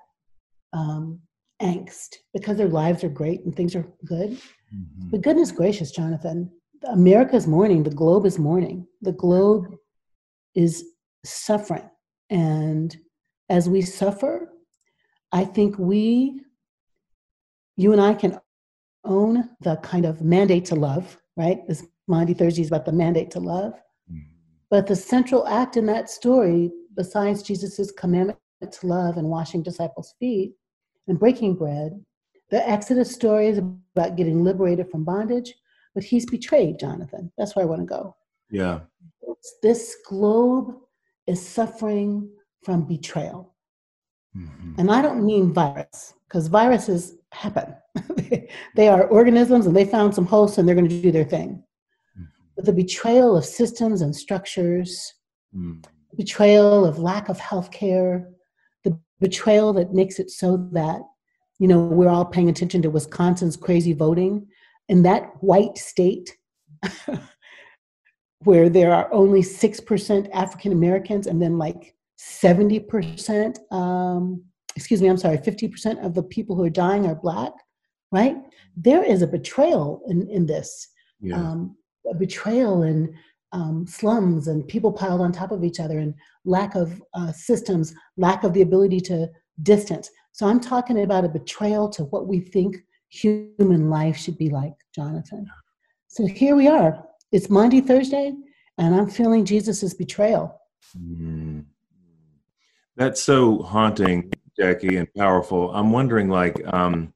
um, 0.73 1.21
angst 1.63 2.17
because 2.33 2.57
their 2.57 2.69
lives 2.69 3.05
are 3.05 3.09
great 3.09 3.45
and 3.45 3.55
things 3.55 3.75
are 3.77 3.87
good. 4.05 4.31
Mm-hmm. 4.31 5.11
But 5.11 5.23
goodness 5.23 5.53
gracious, 5.53 5.91
Jonathan, 5.93 6.51
America's 6.89 7.47
mourning. 7.47 7.83
The 7.83 7.91
globe 7.91 8.27
is 8.27 8.39
mourning. 8.39 8.87
The 9.03 9.13
globe 9.13 9.67
is 10.55 10.85
suffering, 11.25 11.89
and 12.31 12.97
as 13.49 13.69
we 13.69 13.83
suffer, 13.83 14.53
I 15.33 15.45
think 15.45 15.79
we, 15.79 16.41
you 17.77 17.93
and 17.93 18.01
I, 18.01 18.15
can 18.15 18.39
own 19.05 19.51
the 19.61 19.77
kind 19.77 20.07
of 20.07 20.23
mandate 20.23 20.65
to 20.67 20.75
love, 20.75 21.19
right? 21.37 21.67
This 21.67 21.85
Maundy 22.07 22.35
Thursday 22.35 22.63
is 22.63 22.69
about 22.69 22.85
the 22.85 22.93
mandate 22.93 23.31
to 23.33 23.41
love. 23.41 23.75
Mm-hmm. 24.11 24.21
But 24.71 24.87
the 24.87 24.97
central 24.97 25.47
act 25.47 25.77
in 25.77 25.87
that 25.87 26.09
story, 26.09 26.71
besides 26.97 27.43
Jesus' 27.43 27.91
commandment 27.93 28.39
to 28.61 28.87
love 28.87 29.17
and 29.17 29.29
washing 29.29 29.63
disciples' 29.63 30.15
feet 30.19 30.55
and 31.09 31.19
breaking 31.19 31.57
bread, 31.57 32.01
the 32.51 32.67
Exodus 32.69 33.13
story 33.13 33.49
is 33.49 33.59
about 33.59 34.17
getting 34.17 34.45
liberated 34.45 34.91
from 34.91 35.05
bondage, 35.05 35.55
but 35.95 36.05
he's 36.05 36.27
betrayed, 36.27 36.79
Jonathan. 36.79 37.33
That's 37.37 37.57
where 37.57 37.65
I 37.65 37.69
want 37.69 37.83
to 37.83 37.87
go. 37.87 38.17
Yeah. 38.51 38.81
This 39.63 39.97
globe 40.07 40.77
is 41.27 41.47
suffering 41.47 42.31
from 42.63 42.87
betrayal. 42.87 43.55
Mm-hmm. 44.37 44.81
And 44.81 44.91
I 44.91 45.03
don't 45.03 45.25
mean 45.25 45.53
virus, 45.53 46.15
because 46.29 46.49
viruses 46.49 47.15
happen. 47.33 47.75
they 48.77 48.89
are 48.89 49.07
organisms 49.07 49.67
and 49.67 49.77
they 49.77 49.85
found 49.85 50.15
some 50.15 50.27
hosts 50.27 50.59
and 50.59 50.67
they're 50.67 50.75
going 50.75 50.89
to 50.89 51.03
do 51.03 51.13
their 51.13 51.25
thing. 51.25 51.63
Mm-hmm. 52.19 52.25
But 52.57 52.65
the 52.65 52.73
betrayal 52.73 53.37
of 53.37 53.45
systems 53.45 54.01
and 54.01 54.15
structures, 54.15 55.15
mm-hmm. 55.55 55.81
betrayal 56.17 56.85
of 56.85 56.99
lack 56.99 57.29
of 57.29 57.39
health 57.39 57.71
care, 57.71 58.29
the 58.83 58.99
betrayal 59.21 59.73
that 59.75 59.93
makes 59.93 60.19
it 60.19 60.31
so 60.31 60.69
that, 60.73 61.01
you 61.59 61.69
know, 61.69 61.81
we're 61.81 62.09
all 62.09 62.25
paying 62.25 62.49
attention 62.49 62.83
to 62.83 62.91
Wisconsin's 62.91 63.57
crazy 63.57 63.93
voting. 63.93 64.47
In 64.89 65.03
that 65.05 65.31
white 65.41 65.79
state, 65.79 66.37
where 68.45 68.69
there 68.69 68.93
are 68.93 69.13
only 69.13 69.41
6% 69.41 70.31
African 70.33 70.73
Americans 70.73 71.27
and 71.27 71.41
then 71.41 71.59
like 71.59 71.95
70%, 72.19 73.73
um, 73.73 74.43
excuse 74.77 75.03
me, 75.03 75.09
I'm 75.09 75.17
sorry, 75.17 75.39
50% 75.39 76.05
of 76.05 76.15
the 76.15 76.23
people 76.23 76.57
who 76.57 76.65
are 76.65 76.71
dying 76.71 77.07
are 77.07 77.15
Black, 77.15 77.53
right? 78.13 78.37
There 78.77 79.03
is 79.03 79.23
a 79.23 79.27
betrayal 79.27 80.03
in, 80.09 80.29
in 80.29 80.47
this, 80.47 80.89
yeah. 81.21 81.37
um, 81.37 81.77
a 82.11 82.15
betrayal 82.15 82.83
in 82.83 83.15
um, 83.53 83.87
slums 83.87 84.49
and 84.49 84.67
people 84.67 84.93
piled 84.93 85.21
on 85.21 85.33
top 85.33 85.53
of 85.53 85.65
each 85.65 85.79
other 85.79 85.99
and 85.99 86.15
lack 86.45 86.75
of 86.75 87.01
uh, 87.15 87.33
systems, 87.33 87.95
lack 88.17 88.43
of 88.43 88.53
the 88.53 88.63
ability 88.63 89.01
to 89.01 89.29
distance. 89.63 90.11
So 90.33 90.47
I'm 90.47 90.61
talking 90.61 91.03
about 91.03 91.25
a 91.25 91.29
betrayal 91.29 91.89
to 91.91 92.05
what 92.05 92.27
we 92.27 92.41
think 92.41 92.77
human 93.09 93.91
life 93.91 94.17
should 94.17 94.37
be 94.37 94.51
like, 94.51 94.75
Jonathan. 94.95 95.47
So 96.09 96.27
here 96.27 96.57
we 96.57 96.67
are. 96.67 97.05
It's 97.35 97.51
Maundy 97.51 97.81
Thursday, 97.81 98.33
and 98.79 98.95
I'm 98.95 99.11
feeling 99.11 99.45
Jesus's 99.45 99.93
betrayal. 99.93 100.57
Mm. 100.97 101.65
That's 102.95 103.21
so 103.21 103.59
haunting, 103.61 104.33
Jacqui, 104.57 105.01
and 105.01 105.13
powerful. 105.15 105.75
I'm 105.75 105.91
wondering, 105.91 106.29
like, 106.29 106.63
um, 106.73 107.13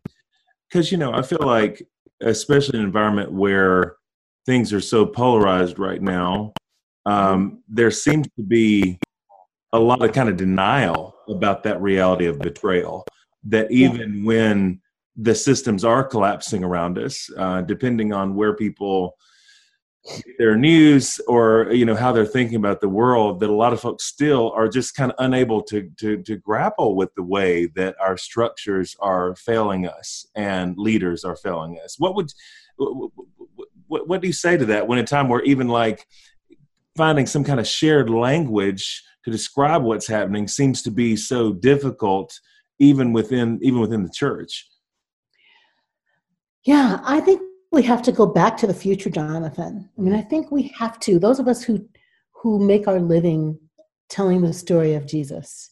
because 0.69 0.91
you 0.91 0.99
know, 0.99 1.13
I 1.13 1.23
feel 1.23 1.39
like, 1.43 1.87
especially 2.21 2.81
in 2.81 2.81
an 2.81 2.87
environment 2.87 3.31
where 3.31 3.95
things 4.45 4.73
are 4.73 4.81
so 4.81 5.07
polarized 5.07 5.79
right 5.79 6.03
now, 6.03 6.53
um, 7.07 7.63
there 7.69 7.93
seems 7.93 8.27
to 8.39 8.43
be 8.43 8.99
a 9.73 9.79
lot 9.79 10.03
of 10.03 10.11
kind 10.11 10.29
of 10.29 10.37
denial 10.37 11.15
about 11.29 11.63
that 11.63 11.81
reality 11.81 12.27
of 12.27 12.41
betrayal. 12.41 13.07
That 13.45 13.71
even 13.71 14.25
when 14.25 14.81
the 15.15 15.37
systems 15.37 15.85
are 15.85 16.03
collapsing 16.03 16.65
around 16.65 16.99
us, 16.99 17.31
uh, 17.37 17.61
depending 17.61 18.13
on 18.13 18.35
where 18.35 18.57
people 18.57 19.15
their 20.39 20.57
news 20.57 21.21
or 21.29 21.69
you 21.71 21.85
know 21.85 21.95
how 21.95 22.13
they're 22.13 22.25
thinking 22.25 22.57
about 22.57 22.81
the 22.81 22.89
world 22.89 23.41
that 23.41 23.51
a 23.51 23.55
lot 23.55 23.73
of 23.73 23.81
folks 23.81 24.05
still 24.05 24.53
are 24.53 24.69
just 24.69 24.95
kind 24.95 25.13
of 25.13 25.17
unable 25.19 25.63
to 25.63 25.91
to 25.99 26.23
to 26.23 26.37
grapple 26.37 26.97
with 26.97 27.15
the 27.15 27.23
way 27.23 27.67
that 27.67 27.97
our 28.01 28.17
structures 28.17 28.97
are 29.01 29.35
failing 29.37 29.87
us 29.87 30.27
and 30.35 30.77
leaders 30.79 31.25
are 31.25 31.37
failing 31.37 31.79
us. 31.85 31.97
What 31.99 32.15
would 32.15 32.33
what, 32.77 34.09
what 34.09 34.21
do 34.21 34.27
you 34.27 34.33
say 34.33 34.57
to 34.57 34.67
that 34.67 34.87
when 34.87 34.99
a 34.99 35.05
time 35.05 35.29
where 35.29 35.43
even 35.43 35.69
like 35.69 36.07
finding 36.97 37.27
some 37.27 37.45
kind 37.45 37.61
of 37.61 37.67
shared 37.67 38.09
language 38.09 39.03
to 39.25 39.31
describe 39.31 39.83
what's 39.83 40.07
happening 40.07 40.49
seems 40.49 40.83
to 40.83 40.91
be 40.91 41.17
so 41.17 41.53
difficult 41.53 42.39
even 42.79 43.13
within 43.13 43.59
even 43.63 43.81
within 43.81 44.05
the 44.05 44.11
church? 44.11 44.69
Yeah 46.65 47.01
i 47.05 47.21
think 47.21 47.41
we 47.71 47.83
have 47.83 48.03
to 48.03 48.13
go 48.13 48.27
back 48.27 48.57
to 48.59 48.67
the 48.67 48.75
future, 48.75 49.11
Jonathan. 49.11 49.89
I 49.97 50.01
mean, 50.01 50.15
I 50.15 50.23
think 50.23 50.51
we 50.51 50.73
have 50.79 50.99
to. 51.01 51.19
Those 51.19 51.39
of 51.39 51.49
us 51.49 51.63
who 51.63 51.87
who 52.33 52.65
make 52.65 52.87
our 52.87 53.01
living 53.01 53.59
telling 54.09 54.41
the 54.41 54.53
story 54.53 54.95
of 54.95 55.07
Jesus. 55.07 55.71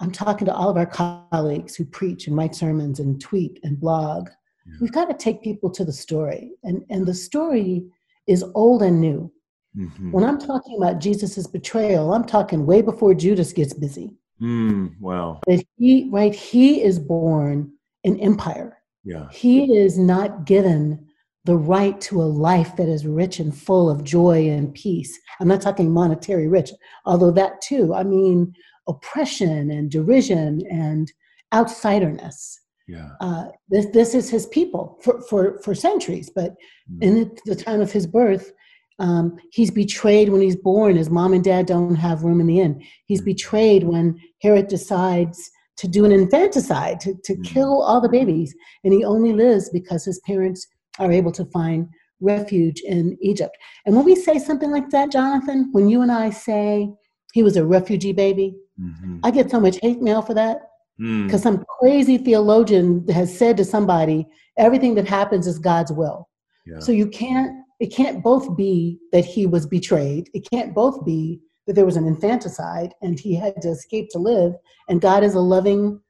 I'm 0.00 0.10
talking 0.10 0.46
to 0.46 0.54
all 0.54 0.70
of 0.70 0.76
our 0.76 0.86
colleagues 0.86 1.76
who 1.76 1.84
preach 1.84 2.26
and 2.26 2.36
write 2.36 2.54
sermons 2.54 3.00
and 3.00 3.20
tweet 3.20 3.60
and 3.62 3.78
blog. 3.78 4.28
Yeah. 4.66 4.74
We've 4.80 4.92
got 4.92 5.06
to 5.06 5.14
take 5.14 5.42
people 5.42 5.70
to 5.70 5.84
the 5.84 5.92
story, 5.92 6.52
and 6.62 6.84
and 6.90 7.06
the 7.06 7.14
story 7.14 7.84
is 8.26 8.44
old 8.54 8.82
and 8.82 9.00
new. 9.00 9.30
Mm-hmm. 9.76 10.12
When 10.12 10.24
I'm 10.24 10.38
talking 10.38 10.76
about 10.78 11.00
Jesus's 11.00 11.46
betrayal, 11.46 12.14
I'm 12.14 12.24
talking 12.24 12.64
way 12.64 12.80
before 12.80 13.14
Judas 13.14 13.52
gets 13.52 13.74
busy. 13.74 14.14
Mm, 14.40 14.98
wow. 15.00 15.40
That 15.46 15.64
he 15.76 16.08
right, 16.10 16.34
he 16.34 16.82
is 16.82 16.98
born 16.98 17.72
in 18.04 18.18
empire 18.20 18.78
yeah. 19.04 19.28
He 19.30 19.76
is 19.76 19.98
not 19.98 20.46
given 20.46 21.06
the 21.44 21.56
right 21.56 22.00
to 22.00 22.22
a 22.22 22.24
life 22.24 22.74
that 22.76 22.88
is 22.88 23.06
rich 23.06 23.38
and 23.38 23.56
full 23.56 23.90
of 23.90 24.02
joy 24.02 24.48
and 24.48 24.74
peace. 24.74 25.18
I'm 25.40 25.48
not 25.48 25.60
talking 25.60 25.92
monetary 25.92 26.48
rich, 26.48 26.70
although 27.04 27.32
that 27.32 27.60
too. 27.60 27.94
I 27.94 28.02
mean, 28.02 28.54
oppression 28.88 29.70
and 29.70 29.90
derision 29.90 30.62
and 30.70 31.12
outsiderness. 31.52 32.56
Yeah. 32.88 33.10
Uh, 33.20 33.44
this 33.68 33.86
this 33.86 34.14
is 34.14 34.28
his 34.28 34.46
people 34.46 34.98
for 35.02 35.22
for 35.22 35.60
for 35.62 35.74
centuries, 35.74 36.30
but 36.34 36.52
mm. 36.90 37.02
in 37.02 37.36
the 37.46 37.56
time 37.56 37.80
of 37.80 37.92
his 37.92 38.06
birth, 38.06 38.52
um, 38.98 39.36
he's 39.52 39.70
betrayed 39.70 40.28
when 40.28 40.42
he's 40.42 40.56
born. 40.56 40.96
His 40.96 41.10
mom 41.10 41.32
and 41.32 41.44
dad 41.44 41.66
don't 41.66 41.94
have 41.94 42.24
room 42.24 42.40
in 42.40 42.46
the 42.46 42.60
inn. 42.60 42.82
He's 43.06 43.22
mm. 43.22 43.26
betrayed 43.26 43.84
when 43.84 44.20
Herod 44.42 44.68
decides 44.68 45.50
to 45.76 45.88
do 45.88 46.04
an 46.04 46.12
infanticide 46.12 47.00
to, 47.00 47.14
to 47.24 47.34
mm. 47.34 47.44
kill 47.44 47.82
all 47.82 48.00
the 48.00 48.08
babies, 48.08 48.54
and 48.84 48.92
he 48.92 49.04
only 49.04 49.32
lives 49.32 49.70
because 49.70 50.04
his 50.04 50.20
parents 50.20 50.66
are 50.98 51.10
able 51.10 51.32
to 51.32 51.44
find 51.46 51.88
refuge 52.20 52.80
in 52.84 53.16
Egypt. 53.20 53.56
And 53.84 53.96
when 53.96 54.04
we 54.04 54.14
say 54.14 54.38
something 54.38 54.70
like 54.70 54.90
that, 54.90 55.10
Jonathan, 55.10 55.68
when 55.72 55.88
you 55.88 56.02
and 56.02 56.12
I 56.12 56.30
say 56.30 56.88
he 57.32 57.42
was 57.42 57.56
a 57.56 57.66
refugee 57.66 58.12
baby, 58.12 58.56
mm-hmm. 58.80 59.18
I 59.24 59.30
get 59.30 59.50
so 59.50 59.60
much 59.60 59.78
hate 59.82 60.00
mail 60.00 60.22
for 60.22 60.34
that 60.34 60.58
because 60.96 61.40
mm. 61.40 61.42
some 61.42 61.64
crazy 61.80 62.18
theologian 62.18 63.06
has 63.08 63.36
said 63.36 63.56
to 63.56 63.64
somebody, 63.64 64.26
everything 64.56 64.94
that 64.94 65.08
happens 65.08 65.46
is 65.46 65.58
God's 65.58 65.92
will. 65.92 66.28
Yeah. 66.66 66.78
So 66.78 66.92
you 66.92 67.08
can't, 67.08 67.52
it 67.80 67.88
can't 67.88 68.22
both 68.22 68.56
be 68.56 68.98
that 69.10 69.24
he 69.24 69.46
was 69.46 69.66
betrayed. 69.66 70.30
It 70.34 70.48
can't 70.48 70.72
both 70.72 71.04
be 71.04 71.40
that 71.66 71.74
there 71.74 71.86
was 71.86 71.96
an 71.96 72.06
infanticide 72.06 72.94
and 73.02 73.18
he 73.18 73.34
had 73.34 73.60
to 73.62 73.68
escape 73.68 74.08
to 74.10 74.18
live, 74.18 74.54
and 74.88 75.00
God 75.00 75.24
is 75.24 75.34
a 75.34 75.40
loving 75.40 76.00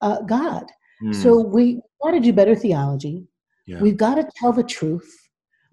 uh, 0.00 0.20
God. 0.22 0.64
Mm. 1.02 1.14
So 1.14 1.40
we 1.40 1.80
got 2.02 2.12
to 2.12 2.20
do 2.20 2.32
better 2.32 2.54
theology. 2.54 3.26
Yeah. 3.66 3.80
We've 3.80 3.96
got 3.96 4.16
to 4.16 4.28
tell 4.36 4.52
the 4.52 4.62
truth. 4.62 5.10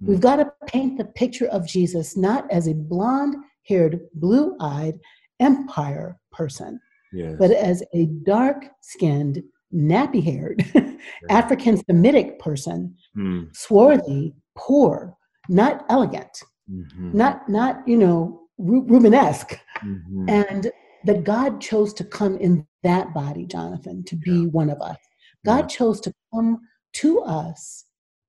Mm. 0.01 0.07
We've 0.07 0.21
got 0.21 0.37
to 0.37 0.51
paint 0.67 0.97
the 0.97 1.05
picture 1.05 1.47
of 1.47 1.67
Jesus 1.67 2.15
not 2.15 2.49
as 2.51 2.67
a 2.67 2.73
blonde 2.73 3.35
haired, 3.63 3.99
blue 4.15 4.55
eyed 4.59 4.99
empire 5.39 6.17
person, 6.31 6.79
yes. 7.13 7.35
but 7.39 7.51
as 7.51 7.83
a 7.93 8.05
dark 8.23 8.65
skinned, 8.81 9.41
nappy 9.73 10.23
haired, 10.23 10.63
African 11.29 11.77
Semitic 11.85 12.39
person, 12.39 12.95
mm. 13.17 13.47
swarthy, 13.55 14.33
poor, 14.55 15.15
not 15.49 15.85
elegant, 15.89 16.43
mm-hmm. 16.69 17.15
not, 17.17 17.47
not, 17.49 17.87
you 17.87 17.97
know, 17.97 18.40
Rubenesque. 18.61 19.59
Mm-hmm. 19.83 20.29
And 20.29 20.71
that 21.03 21.23
God 21.23 21.61
chose 21.61 21.93
to 21.95 22.03
come 22.03 22.37
in 22.37 22.67
that 22.83 23.13
body, 23.13 23.45
Jonathan, 23.45 24.03
to 24.05 24.15
be 24.15 24.31
yeah. 24.31 24.47
one 24.47 24.69
of 24.69 24.81
us. 24.81 24.97
God 25.45 25.61
yeah. 25.61 25.77
chose 25.77 25.99
to 26.01 26.13
come 26.33 26.61
to 26.93 27.21
us 27.21 27.85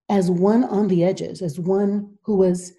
as 0.09 0.31
one 0.31 0.65
on 0.65 0.89
the 0.89 1.05
edges, 1.05 1.43
as 1.43 1.59
one 1.61 2.17
who 2.23 2.37
was, 2.37 2.73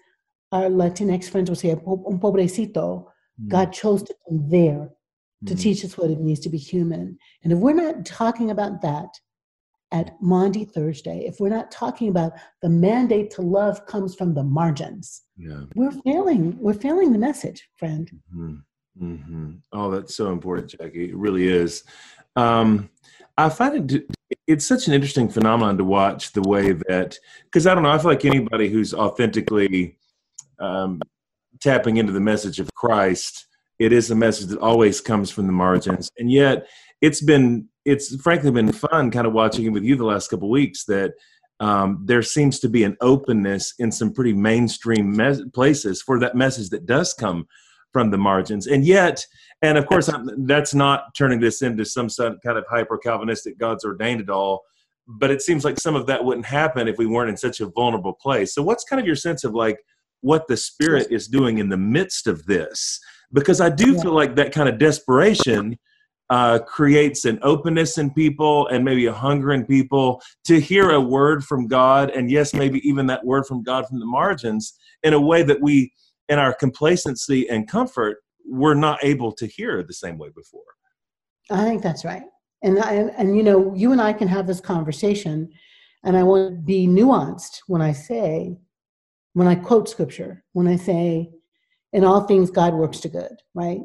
our 0.52 0.64
Latinx 0.64 1.28
friends 1.28 1.50
would 1.50 1.58
say, 1.58 1.70
un 1.70 2.18
pobrecito. 2.20 3.06
Mm. 3.40 3.48
God 3.48 3.72
chose 3.72 4.02
to 4.04 4.14
come 4.28 4.48
there 4.48 4.90
to 5.46 5.54
mm. 5.54 5.60
teach 5.60 5.84
us 5.84 5.96
what 5.96 6.10
it 6.10 6.20
means 6.20 6.40
to 6.40 6.48
be 6.48 6.58
human. 6.58 7.18
And 7.42 7.52
if 7.52 7.58
we're 7.58 7.74
not 7.74 8.06
talking 8.06 8.50
about 8.50 8.82
that 8.82 9.08
at 9.94 10.20
Maundy 10.20 10.64
Thursday, 10.64 11.20
if 11.24 11.38
we're 11.38 11.48
not 11.48 11.70
talking 11.70 12.08
about 12.08 12.32
the 12.62 12.68
mandate 12.68 13.30
to 13.30 13.42
love 13.42 13.86
comes 13.86 14.16
from 14.16 14.34
the 14.34 14.42
margins, 14.42 15.22
yeah. 15.36 15.60
we're 15.76 15.92
failing. 15.92 16.58
We're 16.58 16.74
failing 16.74 17.12
the 17.12 17.18
message, 17.18 17.68
friend. 17.78 18.10
Mm-hmm. 18.34 18.54
Mm-hmm. 19.00 19.50
Oh, 19.72 19.92
that's 19.92 20.16
so 20.16 20.32
important, 20.32 20.72
Jacqui. 20.72 21.10
It 21.10 21.16
really 21.16 21.46
is. 21.46 21.84
Um, 22.34 22.90
I 23.38 23.48
find 23.48 23.92
it 23.92 24.10
it's 24.48 24.66
such 24.66 24.88
an 24.88 24.94
interesting 24.94 25.28
phenomenon 25.28 25.78
to 25.78 25.84
watch 25.84 26.32
the 26.32 26.42
way 26.42 26.72
that 26.88 27.16
because 27.44 27.66
I 27.66 27.74
don't 27.74 27.84
know 27.84 27.90
I 27.90 27.98
feel 27.98 28.10
like 28.10 28.24
anybody 28.24 28.68
who's 28.68 28.94
authentically 28.94 29.96
um, 30.58 31.00
tapping 31.60 31.98
into 31.98 32.12
the 32.12 32.20
message 32.20 32.58
of 32.60 32.72
Christ 32.74 33.46
it 33.78 33.92
is 33.92 34.10
a 34.10 34.14
message 34.14 34.48
that 34.48 34.60
always 34.60 35.00
comes 35.00 35.30
from 35.30 35.46
the 35.46 35.52
margins 35.52 36.10
and 36.18 36.30
yet 36.30 36.66
it's 37.00 37.20
been 37.20 37.68
it's 37.84 38.14
frankly 38.22 38.50
been 38.50 38.72
fun 38.72 39.10
kind 39.10 39.26
of 39.26 39.32
watching 39.32 39.66
it 39.66 39.70
with 39.70 39.84
you 39.84 39.96
the 39.96 40.04
last 40.04 40.28
couple 40.28 40.50
weeks 40.50 40.84
that 40.86 41.12
um, 41.60 42.02
there 42.04 42.22
seems 42.22 42.58
to 42.60 42.68
be 42.68 42.82
an 42.84 42.96
openness 43.00 43.74
in 43.78 43.92
some 43.92 44.12
pretty 44.12 44.32
mainstream 44.32 45.14
mes- 45.16 45.42
places 45.52 46.02
for 46.02 46.18
that 46.18 46.34
message 46.34 46.70
that 46.70 46.86
does 46.86 47.14
come 47.14 47.46
from 47.92 48.10
the 48.10 48.18
margins 48.18 48.66
and 48.66 48.84
yet 48.84 49.24
and 49.64 49.78
of 49.78 49.86
course, 49.86 50.10
I'm, 50.10 50.46
that's 50.46 50.74
not 50.74 51.14
turning 51.14 51.40
this 51.40 51.62
into 51.62 51.86
some 51.86 52.08
kind 52.10 52.58
of 52.58 52.66
hyper 52.68 52.98
Calvinistic 52.98 53.56
God's 53.56 53.82
ordained 53.82 54.20
it 54.20 54.28
all. 54.28 54.62
But 55.06 55.30
it 55.30 55.40
seems 55.40 55.64
like 55.64 55.80
some 55.80 55.96
of 55.96 56.06
that 56.06 56.22
wouldn't 56.22 56.44
happen 56.44 56.86
if 56.86 56.98
we 56.98 57.06
weren't 57.06 57.30
in 57.30 57.36
such 57.38 57.60
a 57.60 57.66
vulnerable 57.66 58.12
place. 58.12 58.54
So, 58.54 58.62
what's 58.62 58.84
kind 58.84 59.00
of 59.00 59.06
your 59.06 59.16
sense 59.16 59.42
of 59.42 59.54
like 59.54 59.78
what 60.20 60.48
the 60.48 60.56
Spirit 60.56 61.08
is 61.10 61.28
doing 61.28 61.58
in 61.58 61.70
the 61.70 61.78
midst 61.78 62.26
of 62.26 62.44
this? 62.44 63.00
Because 63.32 63.60
I 63.60 63.70
do 63.70 63.98
feel 63.98 64.12
like 64.12 64.36
that 64.36 64.52
kind 64.52 64.68
of 64.68 64.78
desperation 64.78 65.78
uh, 66.34 66.58
creates 66.58 67.24
an 67.26 67.38
openness 67.42 67.96
in 67.96 68.10
people 68.12 68.66
and 68.66 68.84
maybe 68.84 69.06
a 69.06 69.12
hunger 69.12 69.52
in 69.52 69.64
people 69.64 70.20
to 70.42 70.60
hear 70.60 70.90
a 70.90 71.00
word 71.00 71.44
from 71.44 71.68
God, 71.68 72.10
and 72.10 72.28
yes, 72.28 72.52
maybe 72.52 72.80
even 72.88 73.06
that 73.06 73.24
word 73.24 73.46
from 73.46 73.62
God 73.62 73.86
from 73.86 74.00
the 74.00 74.06
margins 74.06 74.76
in 75.04 75.12
a 75.14 75.20
way 75.20 75.44
that 75.44 75.62
we, 75.62 75.92
in 76.28 76.40
our 76.40 76.52
complacency 76.52 77.48
and 77.48 77.68
comfort, 77.68 78.16
we're 78.44 78.74
not 78.74 78.98
able 79.04 79.30
to 79.30 79.46
hear 79.46 79.84
the 79.84 79.94
same 79.94 80.18
way 80.18 80.28
before. 80.34 80.70
I 81.52 81.62
think 81.62 81.84
that's 81.84 82.04
right. 82.04 82.24
And 82.64 82.80
I, 82.80 82.94
and 83.16 83.36
you 83.36 83.44
know, 83.44 83.72
you 83.72 83.92
and 83.92 84.00
I 84.00 84.12
can 84.12 84.26
have 84.26 84.48
this 84.48 84.60
conversation, 84.60 85.48
and 86.02 86.16
I 86.16 86.24
want 86.24 86.50
to 86.50 86.60
be 86.60 86.88
nuanced 86.88 87.60
when 87.68 87.80
I 87.80 87.92
say, 87.92 88.58
when 89.34 89.46
I 89.46 89.54
quote 89.54 89.88
scripture, 89.88 90.42
when 90.52 90.66
I 90.66 90.74
say, 90.74 91.30
in 91.92 92.02
all 92.02 92.22
things 92.22 92.50
God 92.50 92.74
works 92.74 92.98
to 93.00 93.08
good, 93.08 93.36
right? 93.54 93.82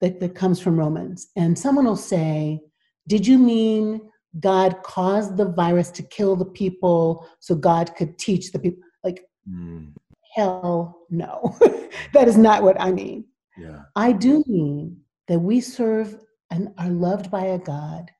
That, 0.00 0.20
that 0.20 0.34
comes 0.34 0.60
from 0.60 0.78
Romans. 0.78 1.28
And 1.36 1.58
someone 1.58 1.84
will 1.84 1.96
say, 1.96 2.60
Did 3.08 3.26
you 3.26 3.38
mean 3.38 4.00
God 4.38 4.82
caused 4.82 5.36
the 5.36 5.46
virus 5.46 5.90
to 5.92 6.02
kill 6.02 6.36
the 6.36 6.44
people 6.44 7.26
so 7.40 7.54
God 7.54 7.94
could 7.96 8.18
teach 8.18 8.52
the 8.52 8.58
people? 8.58 8.82
Like, 9.02 9.24
mm. 9.48 9.92
hell 10.34 11.06
no. 11.10 11.56
that 12.12 12.28
is 12.28 12.36
not 12.36 12.62
what 12.62 12.80
I 12.80 12.92
mean. 12.92 13.24
Yeah. 13.56 13.82
I 13.96 14.12
do 14.12 14.44
mean 14.46 15.00
that 15.26 15.40
we 15.40 15.60
serve 15.60 16.16
and 16.50 16.72
are 16.78 16.90
loved 16.90 17.30
by 17.30 17.46
a 17.46 17.58
God 17.58 18.10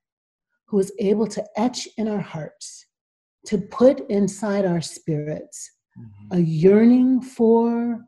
who 0.66 0.78
is 0.78 0.92
able 0.99 1.26
to 1.26 1.44
etch 1.56 1.88
in 1.97 2.08
our 2.08 2.20
hearts, 2.20 2.87
to 3.47 3.58
put 3.58 4.08
inside 4.11 4.66
our 4.66 4.82
spirits 4.82 5.70
mm-hmm. 5.99 6.37
a 6.37 6.40
yearning 6.40 7.23
for, 7.23 8.04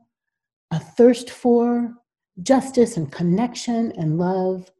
a 0.71 0.79
thirst 0.79 1.29
for 1.29 1.93
justice 2.43 2.97
and 2.97 3.11
connection 3.11 3.91
and 3.97 4.17
love. 4.17 4.71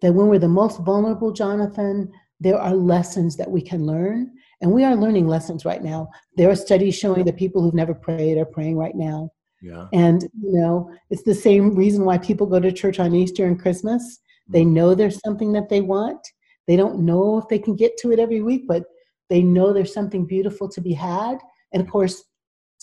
That 0.00 0.12
when 0.12 0.28
we're 0.28 0.38
the 0.38 0.48
most 0.48 0.80
vulnerable, 0.80 1.32
Jonathan, 1.32 2.12
there 2.40 2.58
are 2.58 2.74
lessons 2.74 3.36
that 3.36 3.50
we 3.50 3.62
can 3.62 3.86
learn. 3.86 4.32
And 4.60 4.72
we 4.72 4.84
are 4.84 4.96
learning 4.96 5.28
lessons 5.28 5.64
right 5.64 5.82
now. 5.82 6.08
There 6.36 6.50
are 6.50 6.56
studies 6.56 6.96
showing 6.96 7.24
that 7.24 7.36
people 7.36 7.62
who've 7.62 7.74
never 7.74 7.94
prayed 7.94 8.38
are 8.38 8.44
praying 8.44 8.76
right 8.76 8.94
now. 8.94 9.30
Yeah. 9.62 9.86
And, 9.92 10.22
you 10.22 10.52
know, 10.52 10.90
it's 11.10 11.22
the 11.22 11.34
same 11.34 11.74
reason 11.74 12.04
why 12.04 12.18
people 12.18 12.46
go 12.46 12.60
to 12.60 12.72
church 12.72 13.00
on 13.00 13.14
Easter 13.14 13.46
and 13.46 13.60
Christmas. 13.60 14.20
They 14.48 14.62
mm-hmm. 14.62 14.74
know 14.74 14.94
there's 14.94 15.20
something 15.20 15.52
that 15.52 15.68
they 15.68 15.80
want. 15.80 16.20
They 16.66 16.76
don't 16.76 17.00
know 17.00 17.38
if 17.38 17.48
they 17.48 17.58
can 17.58 17.76
get 17.76 17.96
to 17.98 18.12
it 18.12 18.18
every 18.18 18.42
week, 18.42 18.66
but 18.66 18.84
they 19.30 19.42
know 19.42 19.72
there's 19.72 19.94
something 19.94 20.26
beautiful 20.26 20.68
to 20.68 20.80
be 20.80 20.92
had. 20.92 21.38
And 21.72 21.82
of 21.82 21.88
course, 21.88 22.24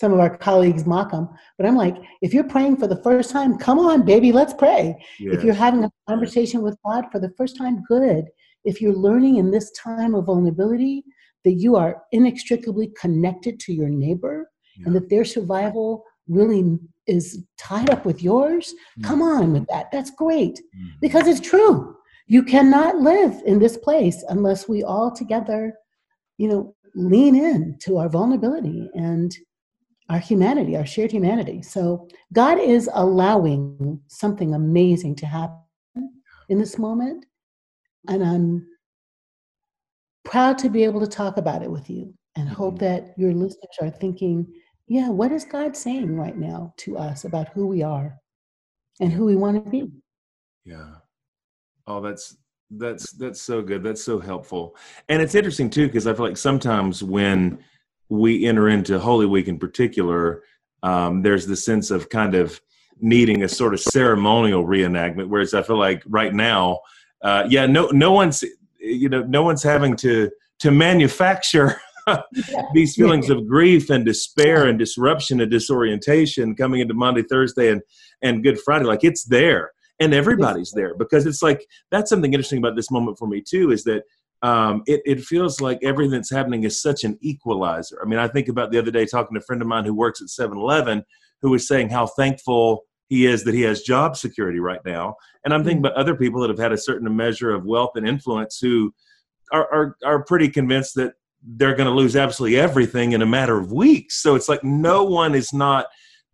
some 0.02 0.12
of 0.12 0.20
our 0.20 0.36
colleagues 0.36 0.86
mock 0.88 1.12
them. 1.12 1.30
But 1.58 1.68
I'm 1.68 1.78
like, 1.78 1.96
if 2.24 2.34
you're 2.34 2.44
praying 2.44 2.78
for 2.78 2.88
the 2.88 3.02
first 3.04 3.30
time, 3.30 3.58
come 3.58 3.78
on, 3.78 4.04
baby, 4.04 4.32
let's 4.32 4.54
pray. 4.54 4.96
Yes. 5.20 5.36
If 5.36 5.44
you're 5.44 5.54
having 5.54 5.84
a 5.84 5.92
conversation 6.10 6.64
with 6.64 6.76
God 6.84 7.06
for 7.12 7.20
the 7.20 7.32
first 7.38 7.56
time, 7.56 7.84
good. 7.88 8.26
If 8.66 8.82
you're 8.82 8.96
learning 8.96 9.38
in 9.38 9.52
this 9.52 9.72
time 9.72 10.16
of 10.16 10.26
vulnerability 10.26 11.04
that 11.46 11.54
you 11.54 11.76
are 11.76 12.02
inextricably 12.12 12.92
connected 13.00 13.60
to 13.60 13.74
your 13.74 13.90
neighbor 13.90 14.50
yeah. 14.76 14.88
and 14.88 14.96
that 14.96 15.10
their 15.10 15.24
survival 15.24 16.04
really 16.28 16.80
is 17.06 17.44
tied 17.60 17.92
up 17.92 18.04
with 18.04 18.24
yours, 18.24 18.74
mm. 19.00 19.04
come 19.04 19.22
on 19.22 19.54
with 19.54 19.68
that. 19.68 19.92
That's 19.92 20.12
great 20.12 20.56
mm. 20.56 20.90
because 21.00 21.28
it's 21.28 21.40
true. 21.40 21.96
You 22.26 22.42
cannot 22.42 22.98
live 22.98 23.40
in 23.46 23.60
this 23.60 23.78
place 23.78 24.24
unless 24.30 24.68
we 24.68 24.84
all 24.84 25.12
together, 25.12 25.74
you 26.40 26.48
know, 26.48 26.76
lean 26.96 27.36
in 27.36 27.78
to 27.82 27.98
our 27.98 28.10
vulnerability 28.10 28.90
and 28.96 29.32
our 30.12 30.20
humanity, 30.20 30.76
our 30.76 30.86
shared 30.86 31.12
humanity. 31.12 31.62
So 31.62 32.10
God 32.34 32.60
is 32.60 32.90
allowing 32.94 34.02
something 34.08 34.54
amazing 34.54 35.16
to 35.16 35.26
happen 35.26 35.58
in 36.50 36.60
this 36.60 36.78
moment. 36.78 37.26
And 38.10 38.22
I'm 38.22 38.68
proud 40.26 40.58
to 40.60 40.70
be 40.70 40.84
able 40.84 41.00
to 41.00 41.08
talk 41.08 41.38
about 41.38 41.64
it 41.64 41.72
with 41.72 41.90
you 41.90 42.14
and 42.36 42.50
hope 42.50 42.76
mm-hmm. 42.76 42.86
that 42.86 43.14
your 43.18 43.34
listeners 43.34 43.78
are 43.82 43.90
thinking 43.90 44.46
yeah, 44.88 45.08
what 45.08 45.32
is 45.32 45.46
God 45.46 45.78
saying 45.78 46.18
right 46.18 46.36
now 46.36 46.74
to 46.80 46.98
us 46.98 47.24
about 47.24 47.48
who 47.54 47.66
we 47.66 47.82
are 47.82 48.18
and 49.00 49.14
who 49.14 49.24
we 49.24 49.38
want 49.38 49.64
to 49.64 49.70
be? 49.72 49.90
Yeah. 50.66 50.96
Oh, 51.88 52.02
that's 52.02 52.36
that's 52.72 53.14
that's 53.14 53.42
so 53.42 53.62
good. 53.62 53.84
That's 53.84 54.04
so 54.04 54.20
helpful. 54.20 54.76
And 55.08 55.22
it's 55.22 55.34
interesting 55.34 55.70
too 55.70 55.88
because 55.88 56.08
I 56.08 56.14
feel 56.14 56.26
like 56.26 56.36
sometimes 56.36 57.02
when 57.02 57.64
we 58.12 58.46
enter 58.46 58.68
into 58.68 59.00
Holy 59.00 59.26
Week 59.26 59.48
in 59.48 59.58
particular, 59.58 60.44
um, 60.84 61.22
there's 61.22 61.48
the 61.48 61.56
sense 61.56 61.92
of 61.92 62.10
kind 62.10 62.36
of 62.36 62.60
needing 63.00 63.44
a 63.44 63.50
sort 63.50 63.74
of 63.74 63.80
ceremonial 63.80 64.66
reenactment. 64.66 65.30
Whereas 65.30 65.54
I 65.54 65.64
feel 65.64 65.80
like 65.80 66.04
right 66.06 66.34
now, 66.34 66.82
uh, 67.24 67.48
yeah, 67.50 67.66
no, 67.66 67.88
no 67.88 68.12
one's, 68.12 68.44
you 68.80 69.08
know, 69.08 69.24
no 69.24 69.44
one's 69.44 69.64
having 69.64 69.96
to 69.98 70.30
to 70.60 70.72
manufacture 70.72 71.82
these 72.74 72.96
feelings 72.96 73.30
of 73.30 73.48
grief 73.48 73.90
and 73.90 74.06
despair 74.06 74.68
and 74.68 74.78
disruption 74.78 75.40
and 75.40 75.50
disorientation 75.50 76.54
coming 76.56 76.82
into 76.82 76.94
Maundy 76.94 77.24
Thursday, 77.24 77.72
and 77.72 77.82
and 78.22 78.44
Good 78.44 78.60
Friday. 78.60 78.86
Like 78.86 79.06
it's 79.06 79.24
there, 79.24 79.72
and 80.02 80.14
everybody's 80.14 80.72
there 80.72 80.96
because 80.96 81.26
it's 81.26 81.42
like 81.42 81.66
that's 81.92 82.10
something 82.10 82.34
interesting 82.34 82.60
about 82.60 82.76
this 82.76 82.92
moment 82.92 83.18
for 83.18 83.28
me 83.28 83.42
too. 83.42 83.72
Is 83.72 83.86
that 83.86 84.04
um, 84.42 84.84
it, 84.88 85.02
it 85.06 85.22
feels 85.22 85.62
like 85.62 85.80
everything 85.84 86.14
that's 86.14 86.32
happening 86.32 86.64
is 86.64 86.82
such 86.82 87.04
an 87.04 87.18
equalizer. 87.22 88.00
I 88.02 88.08
mean, 88.08 88.20
I 88.20 88.28
think 88.28 88.48
about 88.48 88.72
the 88.72 88.80
other 88.80 88.92
day 88.92 89.06
talking 89.06 89.36
to 89.36 89.40
a 89.40 89.44
friend 89.44 89.62
of 89.62 89.68
mine 89.68 89.86
who 89.86 89.94
works 89.94 90.22
at 90.22 90.30
7 90.30 90.58
Eleven 90.58 91.04
who 91.42 91.50
was 91.52 91.68
saying 91.68 91.90
how 91.90 92.08
thankful 92.08 92.86
he 93.08 93.26
is 93.26 93.44
that 93.44 93.54
he 93.54 93.62
has 93.64 93.82
job 93.82 94.16
security 94.16 94.60
right 94.60 94.80
now. 94.86 95.16
And 95.44 95.54
I'm 95.54 95.64
thinking 95.64 95.84
mm. 95.84 95.88
about 95.88 95.98
other 95.98 96.16
people 96.16 96.40
that 96.42 96.50
have 96.50 96.60
had 96.60 96.72
a 96.72 96.78
certain 96.78 97.14
measure 97.16 97.54
of 97.54 97.66
wealth 97.66 97.92
and 97.96 98.08
influence 98.08 98.60
who 98.60 98.94
are, 99.52 99.68
are, 99.74 99.98
are 100.06 100.24
pretty 100.24 100.48
convinced 100.50 100.96
that 100.96 101.14
they're 101.44 101.76
going 101.76 101.90
to 101.90 101.94
lose 101.94 102.16
absolutely 102.16 102.60
everything 102.60 103.12
in 103.12 103.22
a 103.22 103.26
matter 103.26 103.58
of 103.58 103.72
weeks. 103.72 104.22
So 104.22 104.36
it's 104.36 104.48
like 104.48 104.64
no 104.64 105.04
one 105.04 105.36
is 105.36 105.54
not 105.54 105.88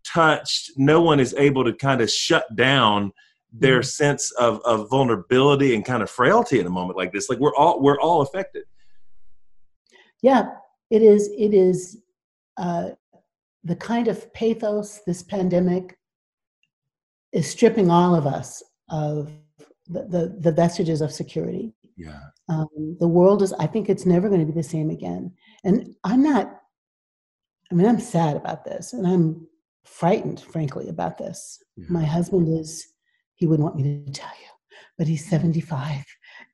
touched, 0.04 0.72
no 0.76 1.00
one 1.00 1.18
is 1.18 1.34
able 1.36 1.64
to 1.64 1.72
kind 1.72 2.00
of 2.00 2.10
shut 2.10 2.44
down 2.54 3.12
their 3.52 3.80
mm-hmm. 3.80 3.84
sense 3.84 4.30
of, 4.32 4.60
of 4.64 4.90
vulnerability 4.90 5.74
and 5.74 5.84
kind 5.84 6.02
of 6.02 6.10
frailty 6.10 6.60
in 6.60 6.66
a 6.66 6.70
moment 6.70 6.96
like 6.96 7.12
this. 7.12 7.28
Like 7.28 7.38
we're 7.38 7.54
all 7.54 7.80
we're 7.82 8.00
all 8.00 8.22
affected. 8.22 8.64
Yeah 10.22 10.50
it 10.90 11.02
is 11.02 11.30
it 11.36 11.54
is 11.54 12.02
uh, 12.56 12.90
the 13.64 13.76
kind 13.76 14.08
of 14.08 14.32
pathos 14.32 15.00
this 15.06 15.22
pandemic 15.22 15.98
is 17.32 17.48
stripping 17.48 17.90
all 17.90 18.14
of 18.14 18.26
us 18.26 18.62
of 18.88 19.30
the, 19.86 20.04
the, 20.04 20.36
the 20.40 20.52
vestiges 20.52 21.00
of 21.00 21.12
security. 21.12 21.74
Yeah. 21.96 22.20
Um, 22.48 22.96
the 23.00 23.08
world 23.08 23.42
is 23.42 23.52
i 23.54 23.66
think 23.66 23.88
it's 23.88 24.06
never 24.06 24.28
going 24.28 24.40
to 24.40 24.46
be 24.46 24.52
the 24.52 24.62
same 24.62 24.90
again. 24.90 25.32
And 25.64 25.94
i'm 26.04 26.22
not 26.22 26.60
i 27.70 27.74
mean 27.74 27.86
i'm 27.86 28.00
sad 28.00 28.36
about 28.36 28.64
this 28.64 28.92
and 28.92 29.06
i'm 29.06 29.46
frightened 29.84 30.40
frankly 30.40 30.88
about 30.88 31.18
this. 31.18 31.62
Yeah. 31.76 31.86
my 31.88 32.04
husband 32.04 32.48
is 32.48 32.86
he 33.38 33.46
wouldn't 33.46 33.64
want 33.64 33.76
me 33.76 34.04
to 34.04 34.12
tell 34.12 34.28
you, 34.28 34.76
but 34.98 35.06
he's 35.06 35.28
75. 35.28 36.04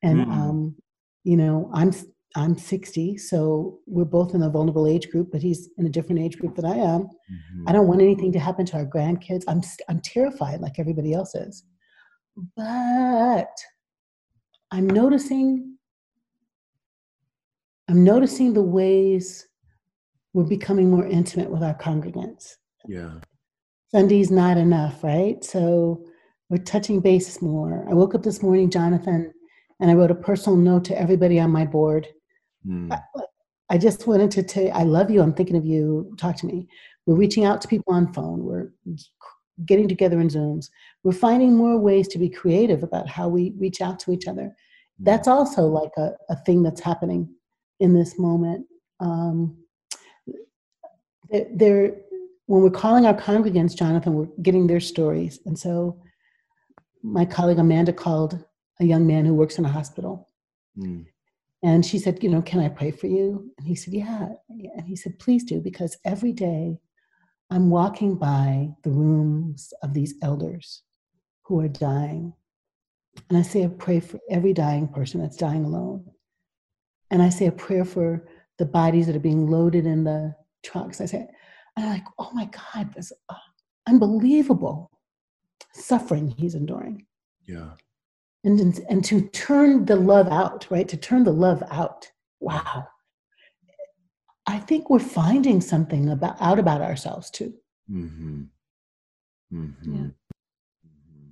And, 0.03 0.25
mm. 0.25 0.31
um, 0.31 0.75
you 1.23 1.35
know, 1.35 1.69
I'm, 1.73 1.91
I'm 2.35 2.57
60, 2.57 3.17
so 3.17 3.79
we're 3.87 4.05
both 4.05 4.35
in 4.35 4.43
a 4.43 4.49
vulnerable 4.49 4.87
age 4.87 5.09
group, 5.09 5.31
but 5.31 5.41
he's 5.41 5.69
in 5.77 5.87
a 5.87 5.89
different 5.89 6.21
age 6.21 6.37
group 6.37 6.55
than 6.55 6.65
I 6.65 6.77
am. 6.77 7.01
Mm-hmm. 7.01 7.67
I 7.67 7.71
don't 7.71 7.87
want 7.87 8.01
anything 8.01 8.31
to 8.33 8.39
happen 8.39 8.65
to 8.67 8.77
our 8.77 8.85
grandkids. 8.85 9.43
I'm, 9.47 9.61
I'm 9.89 9.99
terrified 10.01 10.61
like 10.61 10.77
everybody 10.77 11.11
else 11.11 11.33
is. 11.33 11.63
But 12.55 13.49
I'm 14.69 14.87
noticing, 14.87 15.77
I'm 17.89 18.03
noticing 18.03 18.53
the 18.53 18.61
ways 18.61 19.47
we're 20.33 20.43
becoming 20.43 20.91
more 20.91 21.07
intimate 21.07 21.49
with 21.49 21.63
our 21.63 21.75
congregants. 21.75 22.55
Yeah. 22.87 23.15
Sunday's 23.87 24.29
not 24.29 24.57
enough, 24.57 25.03
right? 25.03 25.43
So 25.43 26.05
we're 26.49 26.57
touching 26.57 26.99
base 26.99 27.41
more. 27.41 27.85
I 27.89 27.93
woke 27.93 28.15
up 28.15 28.23
this 28.23 28.43
morning, 28.43 28.69
Jonathan, 28.69 29.33
and 29.79 29.91
I 29.91 29.93
wrote 29.93 30.11
a 30.11 30.15
personal 30.15 30.57
note 30.57 30.85
to 30.85 30.99
everybody 30.99 31.39
on 31.39 31.51
my 31.51 31.65
board. 31.65 32.07
Mm. 32.65 32.91
I, 32.91 32.99
I, 33.69 33.77
just 33.77 34.07
wanted 34.07 34.31
to 34.31 34.43
tell 34.43 34.63
you, 34.63 34.69
I 34.69 34.83
love 34.83 35.09
you. 35.09 35.21
I'm 35.21 35.33
thinking 35.33 35.57
of 35.57 35.65
you. 35.65 36.13
Talk 36.17 36.35
to 36.37 36.45
me. 36.45 36.67
We're 37.05 37.15
reaching 37.15 37.45
out 37.45 37.61
to 37.61 37.67
people 37.67 37.93
on 37.93 38.13
phone. 38.13 38.43
We're 38.43 38.71
getting 39.65 39.87
together 39.87 40.19
in 40.19 40.27
Zooms. 40.27 40.69
We're 41.03 41.13
finding 41.13 41.55
more 41.55 41.77
ways 41.77 42.07
to 42.09 42.19
be 42.19 42.29
creative 42.29 42.83
about 42.83 43.07
how 43.07 43.27
we 43.27 43.53
reach 43.57 43.81
out 43.81 43.99
to 44.01 44.11
each 44.11 44.27
other. 44.27 44.43
Mm. 45.01 45.05
That's 45.05 45.27
also 45.27 45.63
like 45.63 45.91
a, 45.97 46.11
a 46.29 46.35
thing 46.35 46.61
that's 46.61 46.81
happening 46.81 47.29
in 47.79 47.93
this 47.93 48.19
moment. 48.19 48.65
Um, 48.99 49.57
there, 51.51 51.95
when 52.45 52.61
we're 52.61 52.69
calling 52.69 53.05
our 53.07 53.15
congregants, 53.15 53.75
Jonathan, 53.75 54.13
we're 54.13 54.29
getting 54.43 54.67
their 54.67 54.79
stories. 54.79 55.39
And 55.45 55.57
so 55.57 55.99
my 57.05 57.25
colleague 57.25 57.59
Amanda 57.59 57.93
called 57.93 58.43
a 58.79 58.85
young 58.85 59.05
man 59.05 59.25
who 59.25 59.33
works 59.33 59.57
in 59.57 59.65
a 59.65 59.69
hospital. 59.69 60.27
Mm. 60.77 61.05
And 61.63 61.85
she 61.85 61.99
said, 61.99 62.21
You 62.23 62.29
know, 62.29 62.41
can 62.41 62.59
I 62.59 62.69
pray 62.69 62.91
for 62.91 63.07
you? 63.07 63.51
And 63.57 63.67
he 63.67 63.75
said, 63.75 63.93
Yeah. 63.93 64.27
And 64.49 64.85
he 64.85 64.95
said, 64.95 65.19
Please 65.19 65.43
do, 65.43 65.61
because 65.61 65.97
every 66.03 66.33
day 66.33 66.77
I'm 67.49 67.69
walking 67.69 68.15
by 68.15 68.69
the 68.83 68.89
rooms 68.89 69.73
of 69.83 69.93
these 69.93 70.15
elders 70.21 70.83
who 71.43 71.59
are 71.59 71.67
dying. 71.67 72.33
And 73.29 73.37
I 73.37 73.43
say 73.43 73.63
a 73.63 73.69
prayer 73.69 74.01
for 74.01 74.19
every 74.29 74.53
dying 74.53 74.87
person 74.87 75.21
that's 75.21 75.37
dying 75.37 75.63
alone. 75.63 76.05
And 77.11 77.21
I 77.21 77.29
say 77.29 77.45
a 77.45 77.51
prayer 77.51 77.85
for 77.85 78.27
the 78.57 78.65
bodies 78.65 79.07
that 79.07 79.15
are 79.15 79.19
being 79.19 79.47
loaded 79.47 79.85
in 79.85 80.03
the 80.03 80.35
trucks. 80.63 80.99
I 80.99 81.05
say, 81.05 81.27
I'm 81.77 81.89
like, 81.89 82.05
oh 82.17 82.31
my 82.33 82.49
God, 82.73 82.93
this 82.93 83.11
uh, 83.29 83.35
unbelievable 83.87 84.89
suffering 85.75 86.29
he's 86.29 86.55
enduring. 86.55 87.05
Yeah. 87.45 87.71
And, 88.43 88.79
and 88.89 89.03
to 89.05 89.21
turn 89.29 89.85
the 89.85 89.95
love 89.95 90.27
out, 90.27 90.67
right? 90.69 90.87
To 90.87 90.97
turn 90.97 91.23
the 91.23 91.33
love 91.33 91.63
out. 91.69 92.11
Wow. 92.39 92.87
I 94.47 94.59
think 94.59 94.89
we're 94.89 94.99
finding 94.99 95.61
something 95.61 96.09
about 96.09 96.39
out 96.39 96.59
about 96.59 96.81
ourselves 96.81 97.31
too. 97.31 97.53
Mm-hmm. 97.89 98.43
Mm-hmm. 99.53 99.95
Yeah. 99.95 100.01
Mm-hmm. 100.01 101.29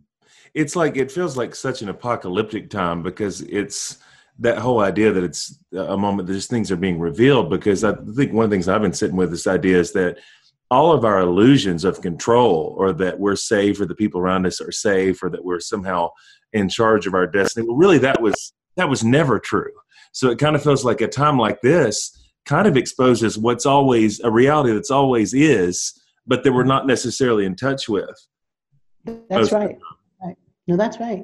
It's 0.55 0.75
like 0.75 0.97
it 0.97 1.11
feels 1.11 1.37
like 1.37 1.53
such 1.53 1.83
an 1.83 1.89
apocalyptic 1.89 2.69
time 2.69 3.03
because 3.03 3.41
it's 3.41 3.97
that 4.39 4.57
whole 4.57 4.79
idea 4.79 5.11
that 5.11 5.23
it's 5.23 5.59
a 5.77 5.95
moment 5.95 6.27
that 6.27 6.33
these 6.33 6.47
things 6.47 6.71
are 6.71 6.75
being 6.75 6.99
revealed. 6.99 7.51
Because 7.51 7.83
I 7.83 7.93
think 8.15 8.33
one 8.33 8.45
of 8.45 8.49
the 8.49 8.55
things 8.55 8.67
I've 8.67 8.81
been 8.81 8.93
sitting 8.93 9.15
with 9.15 9.29
this 9.29 9.45
idea 9.45 9.77
is 9.77 9.93
that 9.93 10.17
all 10.73 10.91
of 10.91 11.05
our 11.05 11.19
illusions 11.19 11.83
of 11.83 12.01
control 12.01 12.73
or 12.79 12.91
that 12.91 13.19
we're 13.19 13.35
safe 13.35 13.79
or 13.79 13.85
the 13.85 13.93
people 13.93 14.19
around 14.19 14.47
us 14.47 14.59
are 14.59 14.71
safe 14.71 15.21
or 15.21 15.29
that 15.29 15.45
we're 15.45 15.59
somehow 15.59 16.09
in 16.51 16.67
charge 16.67 17.05
of 17.05 17.13
our 17.13 17.27
destiny. 17.27 17.67
Well 17.67 17.77
really 17.77 17.99
that 17.99 18.19
was 18.19 18.53
that 18.75 18.89
was 18.89 19.03
never 19.03 19.39
true. 19.39 19.71
So 20.13 20.31
it 20.31 20.39
kind 20.39 20.55
of 20.55 20.63
feels 20.63 20.83
like 20.83 21.01
a 21.01 21.07
time 21.07 21.37
like 21.37 21.61
this 21.61 22.19
kind 22.45 22.67
of 22.67 22.75
exposes 22.75 23.37
what's 23.37 23.67
always 23.67 24.19
a 24.21 24.31
reality 24.31 24.73
that's 24.73 24.89
always 24.89 25.35
is 25.35 25.93
but 26.25 26.43
that 26.43 26.51
we're 26.51 26.63
not 26.63 26.87
necessarily 26.87 27.45
in 27.45 27.55
touch 27.55 27.87
with. 27.87 28.27
That's 29.29 29.51
right. 29.51 29.77
Right. 30.23 30.37
No 30.67 30.75
that's 30.75 30.99
right. 30.99 31.23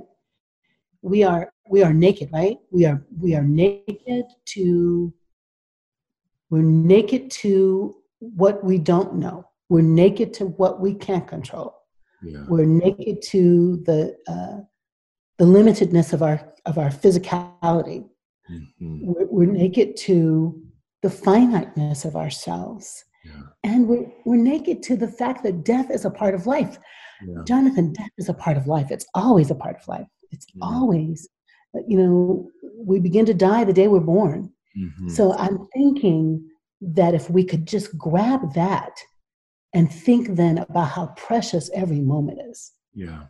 We 1.01 1.23
are 1.23 1.51
we 1.67 1.81
are 1.81 1.93
naked 1.93 2.29
right? 2.31 2.59
We 2.69 2.85
are 2.85 3.03
we 3.19 3.33
are 3.33 3.43
naked 3.43 4.25
to 4.53 5.11
we're 6.51 6.61
naked 6.61 7.31
to 7.31 7.95
what 8.19 8.63
we 8.63 8.77
don't 8.77 9.15
know. 9.15 9.45
We're 9.69 9.81
naked 9.81 10.33
to 10.35 10.45
what 10.45 10.79
we 10.79 10.93
can't 10.93 11.27
control. 11.27 11.75
Yeah. 12.23 12.45
We're 12.47 12.65
naked 12.65 13.21
to 13.29 13.77
the 13.85 14.17
uh, 14.27 14.63
the 15.37 15.45
limitedness 15.45 16.13
of 16.13 16.21
our 16.21 16.53
of 16.65 16.77
our 16.77 16.89
physicality. 16.89 18.05
Mm-hmm. 18.51 18.99
We're, 19.01 19.27
we're, 19.27 19.51
naked 19.51 19.95
to 19.97 20.59
the 21.01 21.09
finiteness 21.09 22.03
of 22.03 22.15
ourselves, 22.15 23.05
yeah. 23.23 23.43
and 23.63 23.87
we're 23.87 24.11
we're 24.25 24.37
naked 24.41 24.83
to 24.83 24.97
the 24.97 25.07
fact 25.07 25.43
that 25.43 25.63
death 25.63 25.91
is 25.91 26.03
a 26.03 26.09
part 26.09 26.33
of 26.33 26.47
life. 26.47 26.77
Yeah. 27.25 27.43
Jonathan, 27.45 27.93
death 27.93 28.09
is 28.17 28.27
a 28.27 28.33
part 28.33 28.57
of 28.57 28.67
life. 28.67 28.91
It's 28.91 29.05
always 29.13 29.51
a 29.51 29.55
part 29.55 29.75
of 29.75 29.87
life. 29.87 30.07
It's 30.31 30.45
always, 30.61 31.27
you 31.87 31.97
know, 31.97 32.49
we 32.77 32.99
begin 32.99 33.25
to 33.25 33.33
die 33.33 33.63
the 33.63 33.73
day 33.73 33.87
we're 33.87 33.99
born. 33.99 34.51
Mm-hmm. 34.77 35.09
So 35.09 35.33
I'm 35.33 35.67
thinking 35.73 36.48
that 36.81 37.13
if 37.13 37.29
we 37.29 37.43
could 37.43 37.67
just 37.67 37.97
grab 37.97 38.53
that 38.53 38.93
and 39.73 39.91
think 39.91 40.35
then 40.35 40.59
about 40.59 40.89
how 40.89 41.07
precious 41.17 41.69
every 41.73 41.99
moment 41.99 42.39
is. 42.49 42.71
Yeah. 42.93 43.23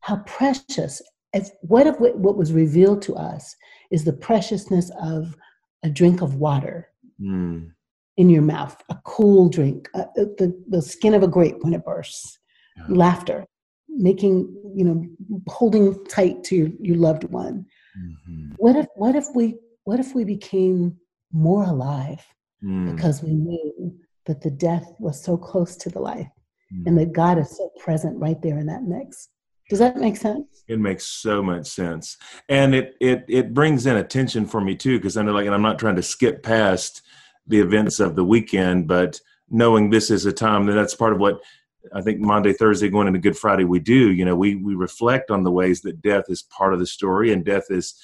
How 0.00 0.16
precious. 0.26 1.02
If, 1.32 1.48
what 1.62 1.86
if 1.86 1.98
what 1.98 2.36
was 2.36 2.52
revealed 2.52 3.02
to 3.02 3.14
us 3.14 3.56
is 3.90 4.04
the 4.04 4.12
preciousness 4.12 4.90
of 5.00 5.36
a 5.82 5.88
drink 5.88 6.20
of 6.20 6.36
water 6.36 6.88
mm. 7.20 7.70
in 8.16 8.30
your 8.30 8.42
mouth, 8.42 8.76
a 8.90 8.96
cool 9.04 9.48
drink, 9.48 9.88
uh, 9.94 10.04
uh, 10.18 10.26
the, 10.38 10.62
the 10.68 10.82
skin 10.82 11.14
of 11.14 11.22
a 11.22 11.28
grape 11.28 11.56
when 11.60 11.74
it 11.74 11.84
bursts, 11.84 12.38
yeah. 12.76 12.84
laughter, 12.88 13.46
making, 13.88 14.54
you 14.76 14.84
know, 14.84 15.06
holding 15.48 16.04
tight 16.06 16.44
to 16.44 16.56
your, 16.56 16.68
your 16.80 16.96
loved 16.96 17.24
one. 17.24 17.66
Mm-hmm. 17.98 18.52
What 18.56 18.76
if, 18.76 18.86
what 18.94 19.16
if 19.16 19.26
we, 19.34 19.56
what 19.84 20.00
if 20.00 20.14
we 20.14 20.24
became 20.24 20.98
more 21.32 21.64
alive? 21.64 22.24
Mm. 22.64 22.94
because 22.94 23.22
we 23.22 23.34
knew 23.34 23.98
that 24.26 24.40
the 24.40 24.50
death 24.50 24.92
was 25.00 25.20
so 25.22 25.36
close 25.36 25.74
to 25.76 25.90
the 25.90 25.98
life 25.98 26.28
mm. 26.72 26.86
and 26.86 26.96
that 26.96 27.12
God 27.12 27.38
is 27.38 27.56
so 27.56 27.72
present 27.80 28.16
right 28.20 28.40
there 28.40 28.58
in 28.58 28.66
that 28.66 28.84
mix. 28.84 29.30
Does 29.68 29.80
that 29.80 29.96
make 29.96 30.16
sense? 30.16 30.62
It 30.68 30.78
makes 30.78 31.04
so 31.04 31.42
much 31.42 31.66
sense, 31.66 32.18
and 32.48 32.74
it 32.74 32.94
it 33.00 33.24
it 33.28 33.54
brings 33.54 33.86
in 33.86 33.96
attention 33.96 34.46
for 34.46 34.60
me 34.60 34.76
too 34.76 34.98
because 34.98 35.16
I 35.16 35.22
know 35.22 35.32
like, 35.32 35.46
and 35.46 35.54
I'm 35.54 35.62
not 35.62 35.78
trying 35.78 35.96
to 35.96 36.02
skip 36.02 36.42
past 36.42 37.02
the 37.46 37.58
events 37.58 37.98
of 37.98 38.14
the 38.14 38.24
weekend, 38.24 38.86
but 38.86 39.20
knowing 39.50 39.90
this 39.90 40.10
is 40.10 40.26
a 40.26 40.32
time 40.32 40.66
that 40.66 40.74
that's 40.74 40.94
part 40.94 41.12
of 41.12 41.18
what 41.18 41.40
I 41.92 42.00
think 42.00 42.20
Maundy 42.20 42.52
Thursday, 42.52 42.90
going 42.90 43.08
into 43.08 43.18
Good 43.18 43.36
Friday, 43.36 43.64
we 43.64 43.80
do. 43.80 44.12
You 44.12 44.24
know, 44.24 44.36
we 44.36 44.56
we 44.56 44.74
reflect 44.74 45.30
on 45.30 45.42
the 45.42 45.50
ways 45.50 45.80
that 45.82 46.02
death 46.02 46.24
is 46.28 46.42
part 46.42 46.74
of 46.74 46.78
the 46.78 46.86
story, 46.86 47.32
and 47.32 47.44
death 47.44 47.66
is 47.70 47.94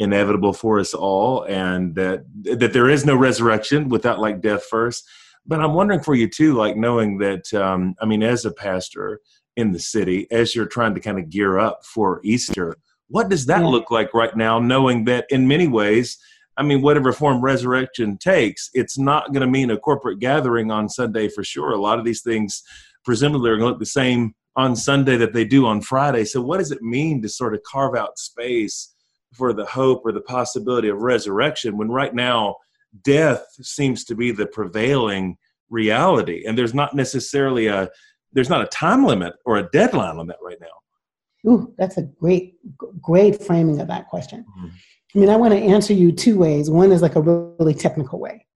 inevitable 0.00 0.54
for 0.54 0.80
us 0.80 0.94
all, 0.94 1.44
and 1.44 1.94
that 1.94 2.24
that 2.42 2.72
there 2.72 2.88
is 2.88 3.04
no 3.06 3.14
resurrection 3.14 3.88
without 3.88 4.18
like 4.18 4.40
death 4.40 4.64
first. 4.64 5.06
But 5.46 5.60
I'm 5.60 5.74
wondering 5.74 6.02
for 6.02 6.14
you 6.14 6.28
too, 6.28 6.54
like 6.54 6.76
knowing 6.76 7.18
that. 7.18 7.52
Um, 7.54 7.94
I 8.00 8.06
mean, 8.06 8.22
as 8.22 8.44
a 8.44 8.50
pastor 8.50 9.20
in 9.56 9.72
the 9.72 9.78
city, 9.78 10.26
as 10.30 10.54
you're 10.54 10.66
trying 10.66 10.94
to 10.94 11.00
kind 11.00 11.18
of 11.18 11.30
gear 11.30 11.58
up 11.58 11.84
for 11.84 12.20
Easter, 12.24 12.76
what 13.08 13.28
does 13.28 13.46
that 13.46 13.62
look 13.62 13.90
like 13.90 14.12
right 14.14 14.34
now? 14.36 14.58
Knowing 14.58 15.04
that 15.04 15.26
in 15.30 15.46
many 15.46 15.68
ways. 15.68 16.18
I 16.56 16.62
mean, 16.62 16.82
whatever 16.82 17.12
form 17.12 17.40
resurrection 17.40 18.18
takes, 18.18 18.68
it's 18.74 18.98
not 18.98 19.32
going 19.32 19.40
to 19.40 19.46
mean 19.46 19.70
a 19.70 19.78
corporate 19.78 20.18
gathering 20.18 20.70
on 20.70 20.90
Sunday 20.90 21.28
for 21.28 21.42
sure. 21.42 21.70
A 21.70 21.80
lot 21.80 21.98
of 21.98 22.04
these 22.04 22.20
things 22.20 22.62
presumably 23.02 23.48
are 23.48 23.56
going 23.56 23.68
to 23.68 23.70
look 23.70 23.78
the 23.78 23.86
same 23.86 24.34
on 24.56 24.76
Sunday 24.76 25.16
that 25.16 25.32
they 25.32 25.44
do 25.44 25.64
on 25.64 25.80
Friday. 25.80 26.24
So, 26.24 26.42
what 26.42 26.58
does 26.58 26.70
it 26.70 26.82
mean 26.82 27.22
to 27.22 27.30
sort 27.30 27.54
of 27.54 27.62
carve 27.62 27.96
out 27.96 28.18
space 28.18 28.92
for 29.32 29.52
the 29.52 29.66
hope 29.66 30.02
or 30.04 30.12
the 30.12 30.20
possibility 30.20 30.88
of 30.88 31.02
resurrection 31.02 31.76
when 31.76 31.88
right 31.88 32.14
now 32.14 32.56
death 33.02 33.44
seems 33.60 34.04
to 34.04 34.14
be 34.14 34.32
the 34.32 34.46
prevailing 34.46 35.36
reality, 35.68 36.44
and 36.46 36.58
there's 36.58 36.74
not 36.74 36.94
necessarily 36.94 37.66
a 37.68 37.88
there's 38.32 38.50
not 38.50 38.62
a 38.62 38.66
time 38.66 39.04
limit 39.04 39.34
or 39.44 39.58
a 39.58 39.68
deadline 39.70 40.18
on 40.18 40.26
that 40.28 40.38
right 40.42 40.58
now. 40.60 41.50
Ooh, 41.50 41.74
that's 41.78 41.96
a 41.96 42.02
great, 42.02 42.54
great 43.00 43.42
framing 43.42 43.80
of 43.80 43.88
that 43.88 44.08
question. 44.08 44.44
Mm-hmm. 44.58 44.68
I 45.14 45.18
mean, 45.18 45.28
I 45.30 45.36
want 45.36 45.52
to 45.52 45.58
answer 45.58 45.92
you 45.92 46.12
two 46.12 46.38
ways. 46.38 46.70
One 46.70 46.92
is 46.92 47.02
like 47.02 47.16
a 47.16 47.20
really 47.20 47.74
technical 47.74 48.20
way. 48.20 48.46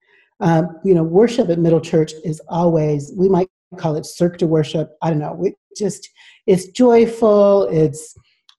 Um, 0.40 0.78
you 0.84 0.94
know, 0.94 1.02
worship 1.02 1.48
at 1.48 1.58
Middle 1.58 1.80
Church 1.80 2.12
is 2.24 2.40
always, 2.48 3.12
we 3.16 3.28
might 3.28 3.48
call 3.78 3.96
it 3.96 4.06
cirque 4.06 4.38
de 4.38 4.46
worship. 4.46 4.90
I 5.02 5.10
don't 5.10 5.18
know. 5.18 5.32
We 5.32 5.54
just 5.76 6.08
it's 6.46 6.68
joyful. 6.68 7.64
It's 7.64 8.14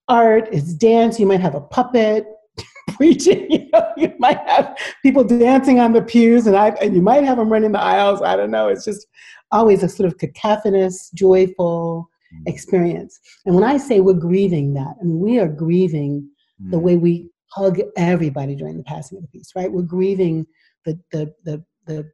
art. 0.08 0.48
It's 0.52 0.74
dance. 0.74 1.18
You 1.18 1.26
might 1.26 1.40
have 1.40 1.54
a 1.54 1.60
puppet 1.60 2.26
preaching. 2.90 3.50
You 3.50 3.68
know, 3.72 3.92
you 3.96 4.14
might 4.18 4.38
have 4.48 4.76
people 5.02 5.24
dancing 5.24 5.80
on 5.80 5.92
the 5.92 6.02
pews, 6.02 6.46
and 6.46 6.56
I 6.56 6.68
and 6.82 6.94
you 6.94 7.02
might 7.02 7.24
have 7.24 7.38
them 7.38 7.50
running 7.50 7.72
the 7.72 7.80
aisles. 7.80 8.22
I 8.22 8.36
don't 8.36 8.50
know. 8.50 8.68
It's 8.68 8.84
just 8.84 9.06
always 9.52 9.82
a 9.82 9.88
sort 9.88 10.06
of 10.06 10.18
cacophonous, 10.18 11.10
joyful 11.14 12.08
mm. 12.34 12.48
experience. 12.48 13.18
And 13.44 13.54
when 13.54 13.64
I 13.64 13.76
say 13.76 14.00
we're 14.00 14.14
grieving 14.14 14.74
that, 14.74 14.94
I 15.00 15.04
mean 15.04 15.20
we 15.20 15.38
are 15.38 15.48
grieving 15.48 16.28
mm. 16.62 16.70
the 16.70 16.78
way 16.78 16.96
we 16.96 17.28
hug 17.48 17.80
everybody 17.96 18.54
during 18.54 18.76
the 18.76 18.84
passing 18.84 19.18
of 19.18 19.22
the 19.22 19.28
peace. 19.28 19.52
Right? 19.54 19.70
We're 19.70 19.82
grieving 19.82 20.46
the 20.84 20.98
the 21.12 21.32
the 21.44 21.64
the 21.86 22.10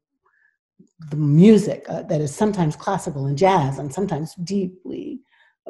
the 1.10 1.16
music 1.16 1.84
uh, 1.88 2.02
that 2.02 2.20
is 2.20 2.34
sometimes 2.34 2.76
classical 2.76 3.26
and 3.26 3.36
jazz 3.36 3.78
and 3.78 3.92
sometimes 3.92 4.34
deeply 4.36 5.20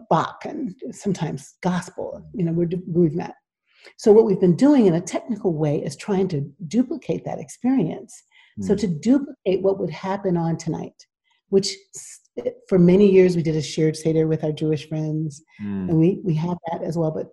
Bach 0.09 0.45
and 0.45 0.75
sometimes 0.91 1.55
gospel. 1.63 2.25
You 2.35 2.45
know, 2.45 2.53
we're 2.53 2.67
doing 2.67 3.17
that. 3.17 3.35
So 3.97 4.13
what 4.13 4.25
we've 4.25 4.41
been 4.41 4.57
doing 4.57 4.87
in 4.87 4.95
a 4.95 5.01
technical 5.01 5.55
way 5.55 5.83
is 5.83 5.97
trying 5.97 6.29
to 6.29 6.49
duplicate 6.69 7.25
that 7.25 7.39
experience. 7.39 8.23
Mm. 8.61 8.65
So 8.65 8.75
hmm. 8.75 8.81
to 8.81 8.87
duplicate 8.87 9.63
what 9.63 9.79
would 9.79 9.91
happen 9.91 10.37
on 10.37 10.57
tonight, 10.57 11.07
which 11.49 11.75
for 12.69 12.79
many 12.79 13.11
years 13.11 13.37
we 13.37 13.43
did 13.43 13.57
a 13.57 13.63
shared 13.63 13.97
seder 13.97 14.27
with 14.27 14.45
our 14.45 14.53
Jewish 14.53 14.89
friends, 14.89 15.43
mm. 15.63 15.89
and 15.89 15.99
we 15.99 16.21
we 16.25 16.35
have 16.35 16.59
that 16.71 16.83
as 16.83 16.97
well. 16.97 17.11
But 17.11 17.29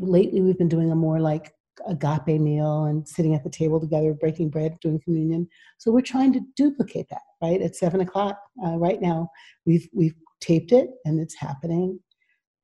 lately 0.00 0.40
we've 0.40 0.58
been 0.58 0.68
doing 0.68 0.92
a 0.92 0.96
more 0.96 1.20
like 1.20 1.52
agape 1.86 2.40
meal 2.40 2.84
and 2.84 3.06
sitting 3.06 3.34
at 3.34 3.44
the 3.44 3.50
table 3.50 3.80
together, 3.80 4.12
breaking 4.14 4.50
bread, 4.50 4.78
doing 4.80 5.00
communion. 5.00 5.48
So 5.78 5.90
we're 5.90 6.00
trying 6.00 6.32
to 6.34 6.40
duplicate 6.56 7.08
that, 7.10 7.22
right? 7.42 7.62
At 7.62 7.76
seven 7.76 8.00
o'clock 8.00 8.38
uh, 8.64 8.76
right 8.76 9.00
now, 9.00 9.30
we've 9.66 9.88
we've 9.92 10.14
taped 10.40 10.72
it 10.72 10.88
and 11.04 11.20
it's 11.20 11.36
happening, 11.36 12.00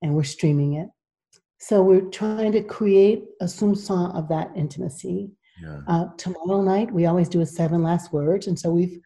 and 0.03 0.15
we're 0.15 0.25
streaming 0.25 0.75
it. 0.75 0.89
So 1.59 1.83
we're 1.83 2.11
trying 2.11 2.53
to 2.53 2.63
create 2.63 3.25
a 3.41 3.47
soupçon 3.47 4.15
of 4.15 4.29
that 4.29 4.51
intimacy. 4.55 5.31
Yeah. 5.63 5.81
Uh, 5.89 6.07
tomorrow 6.19 6.63
night, 6.63 6.93
we 6.93 7.07
always 7.07 7.29
do 7.29 7.41
a 7.41 7.47
seven 7.47 7.83
last 7.83 8.13
words, 8.13 8.47
and 8.47 8.59
so 8.59 8.71
we've 8.71 8.99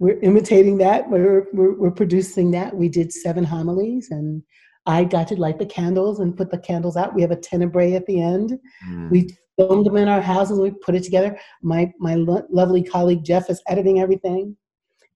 we're 0.00 0.20
imitating 0.20 0.78
that. 0.78 1.10
We're, 1.10 1.46
we're, 1.52 1.74
we're 1.74 1.90
producing 1.90 2.52
that. 2.52 2.76
We 2.76 2.88
did 2.88 3.12
seven 3.12 3.44
homilies, 3.44 4.10
and 4.10 4.42
I 4.86 5.04
got 5.04 5.28
to 5.28 5.36
light 5.36 5.58
the 5.58 5.66
candles 5.66 6.20
and 6.20 6.36
put 6.36 6.50
the 6.50 6.58
candles 6.58 6.96
out. 6.96 7.14
We 7.14 7.22
have 7.22 7.32
a 7.32 7.36
tenebrae 7.36 7.94
at 7.94 8.06
the 8.06 8.22
end. 8.22 8.58
Mm. 8.88 9.10
We 9.10 9.36
filmed 9.56 9.86
them 9.86 9.96
in 9.96 10.08
our 10.08 10.20
houses. 10.20 10.60
We 10.60 10.70
put 10.70 10.94
it 10.94 11.02
together. 11.02 11.38
My 11.62 11.92
my 11.98 12.14
lo- 12.14 12.46
lovely 12.50 12.82
colleague 12.82 13.24
Jeff 13.24 13.50
is 13.50 13.60
editing 13.68 14.00
everything. 14.00 14.56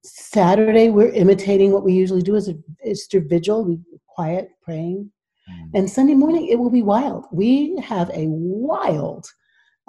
Saturday 0.04 0.88
we're 0.88 1.10
imitating 1.10 1.72
what 1.72 1.84
we 1.84 1.92
usually 1.92 2.22
do 2.22 2.36
as 2.36 2.48
a 2.48 2.54
Easter 2.84 3.20
vigil. 3.20 3.64
We 3.64 3.78
quiet 4.06 4.48
praying, 4.62 5.10
mm. 5.48 5.70
and 5.74 5.90
Sunday 5.90 6.14
morning 6.14 6.48
it 6.48 6.58
will 6.58 6.70
be 6.70 6.82
wild. 6.82 7.26
We 7.32 7.76
have 7.78 8.10
a 8.10 8.26
wild, 8.28 9.26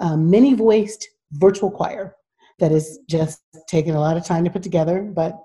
um, 0.00 0.30
many 0.30 0.54
voiced 0.54 1.08
virtual 1.32 1.70
choir 1.70 2.14
that 2.58 2.72
is 2.72 3.00
just 3.08 3.42
taking 3.68 3.94
a 3.94 4.00
lot 4.00 4.16
of 4.16 4.24
time 4.24 4.44
to 4.44 4.50
put 4.50 4.62
together, 4.62 5.02
but 5.02 5.36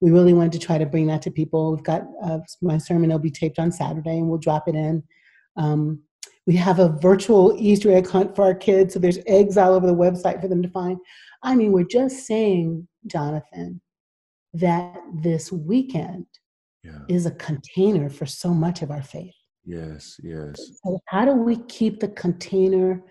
we 0.00 0.10
really 0.10 0.34
wanted 0.34 0.52
to 0.52 0.58
try 0.58 0.78
to 0.78 0.86
bring 0.86 1.06
that 1.06 1.22
to 1.22 1.30
people. 1.30 1.74
We've 1.74 1.82
got 1.82 2.02
uh, 2.22 2.38
my 2.62 2.78
sermon, 2.78 3.10
it'll 3.10 3.18
be 3.18 3.30
taped 3.30 3.58
on 3.58 3.72
Saturday, 3.72 4.18
and 4.18 4.28
we'll 4.28 4.38
drop 4.38 4.68
it 4.68 4.74
in. 4.74 5.02
Um, 5.56 6.02
we 6.46 6.54
have 6.56 6.78
a 6.78 6.96
virtual 7.00 7.56
Easter 7.58 7.92
egg 7.92 8.08
hunt 8.08 8.36
for 8.36 8.44
our 8.44 8.54
kids, 8.54 8.94
so 8.94 9.00
there's 9.00 9.18
eggs 9.26 9.56
all 9.56 9.74
over 9.74 9.86
the 9.86 9.94
website 9.94 10.40
for 10.40 10.48
them 10.48 10.62
to 10.62 10.68
find. 10.68 10.98
I 11.42 11.54
mean, 11.54 11.72
we're 11.72 11.84
just 11.84 12.26
saying, 12.26 12.86
Jonathan, 13.06 13.80
that 14.54 14.98
this 15.14 15.52
weekend 15.52 16.26
yeah. 16.82 17.00
is 17.08 17.26
a 17.26 17.30
container 17.32 18.08
for 18.08 18.26
so 18.26 18.52
much 18.52 18.82
of 18.82 18.90
our 18.90 19.02
faith. 19.02 19.34
Yes, 19.64 20.18
yes. 20.22 20.56
So, 20.82 20.98
how 21.06 21.24
do 21.24 21.32
we 21.32 21.56
keep 21.68 22.00
the 22.00 22.08
container 22.08 23.02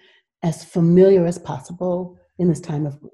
as 0.44 0.64
familiar 0.64 1.26
as 1.26 1.38
possible 1.38 2.18
in 2.40 2.48
this 2.48 2.60
time 2.60 2.86
of 2.86 3.00
grief? 3.00 3.12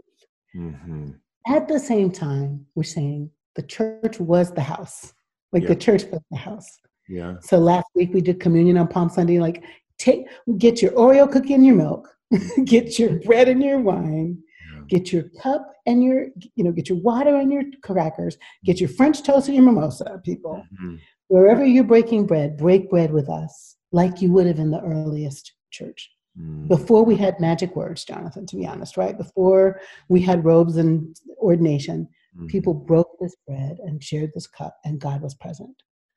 Mm-hmm. 0.55 1.11
At 1.47 1.67
the 1.67 1.79
same 1.79 2.09
time, 2.09 2.65
we're 2.75 2.83
saying 2.83 3.29
the 3.55 3.63
church 3.63 4.19
was 4.19 4.51
the 4.51 4.61
house. 4.61 5.13
Like 5.51 5.63
yeah. 5.63 5.69
the 5.69 5.75
church 5.75 6.03
was 6.05 6.21
the 6.31 6.37
house. 6.37 6.79
Yeah. 7.07 7.35
So 7.41 7.57
last 7.57 7.85
week 7.95 8.13
we 8.13 8.21
did 8.21 8.39
communion 8.39 8.77
on 8.77 8.87
Palm 8.87 9.09
Sunday. 9.09 9.39
Like, 9.39 9.63
take 9.97 10.25
get 10.57 10.81
your 10.81 10.91
Oreo 10.91 11.31
cookie 11.31 11.53
and 11.53 11.65
your 11.65 11.75
milk, 11.75 12.09
get 12.65 12.97
your 12.97 13.19
bread 13.19 13.49
and 13.49 13.61
your 13.61 13.79
wine. 13.79 14.41
Get 14.87 15.11
your 15.11 15.23
cup 15.41 15.73
and 15.85 16.03
your 16.03 16.27
you 16.55 16.63
know 16.63 16.71
get 16.71 16.89
your 16.89 16.99
water 16.99 17.35
and 17.35 17.51
your 17.51 17.63
crackers, 17.83 18.37
get 18.65 18.79
your 18.79 18.89
French 18.89 19.23
toast 19.23 19.47
and 19.47 19.55
your 19.55 19.65
mimosa. 19.65 20.21
People, 20.23 20.63
mm-hmm. 20.73 20.95
wherever 21.27 21.65
you're 21.65 21.83
breaking 21.83 22.25
bread, 22.25 22.57
break 22.57 22.89
bread 22.89 23.11
with 23.11 23.29
us 23.29 23.75
like 23.91 24.21
you 24.21 24.31
would 24.31 24.47
have 24.47 24.59
in 24.59 24.71
the 24.71 24.81
earliest 24.81 25.53
church. 25.71 26.09
Mm. 26.39 26.67
Before 26.67 27.05
we 27.05 27.15
had 27.15 27.39
magic 27.39 27.75
words, 27.75 28.03
Jonathan, 28.05 28.47
to 28.47 28.55
be 28.55 28.65
honest, 28.65 28.97
right? 28.97 29.15
Before 29.15 29.79
we 30.09 30.19
had 30.19 30.43
robes 30.43 30.77
and 30.77 31.15
ordination, 31.37 32.07
Mm-hmm. 32.35 32.47
People 32.47 32.73
broke 32.73 33.11
this 33.19 33.35
bread 33.47 33.77
and 33.83 34.03
shared 34.03 34.31
this 34.33 34.47
cup, 34.47 34.77
and 34.85 34.99
God 34.99 35.21
was 35.21 35.35
present. 35.35 35.75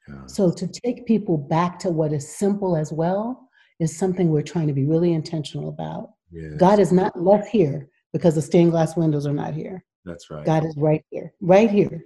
Yeah. 0.09 0.27
So 0.27 0.51
to 0.51 0.67
take 0.67 1.07
people 1.07 1.37
back 1.37 1.79
to 1.81 1.91
what 1.91 2.13
is 2.13 2.37
simple 2.37 2.77
as 2.77 2.93
well 2.93 3.49
is 3.81 3.97
something 3.97 4.31
we're 4.31 4.43
trying 4.43 4.69
to 4.69 4.73
be 4.73 4.87
really 4.87 5.13
intentional 5.13 5.69
about. 5.69 6.13
Yes. 6.31 6.55
God 6.59 6.79
is 6.79 6.93
not 6.93 7.21
left 7.21 7.49
here 7.49 7.89
because 8.13 8.35
the 8.35 8.43
stained 8.43 8.71
glass 8.71 8.97
windows 8.97 9.27
are 9.27 9.33
not 9.33 9.55
here. 9.55 9.85
That's 10.05 10.31
right. 10.31 10.45
God 10.45 10.65
is 10.65 10.77
right 10.77 11.05
here, 11.11 11.33
right 11.41 11.71
here, 11.71 12.05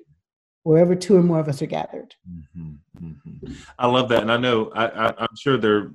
wherever 0.62 0.94
two 0.94 1.16
or 1.16 1.22
more 1.22 1.38
of 1.38 1.48
us 1.48 1.60
are 1.62 1.66
gathered. 1.66 2.14
Mm-hmm. 2.28 3.04
Mm-hmm. 3.04 3.52
I 3.78 3.86
love 3.86 4.08
that, 4.08 4.22
and 4.22 4.32
I 4.32 4.36
know 4.36 4.70
I, 4.74 5.08
am 5.20 5.36
sure 5.36 5.56
there 5.56 5.92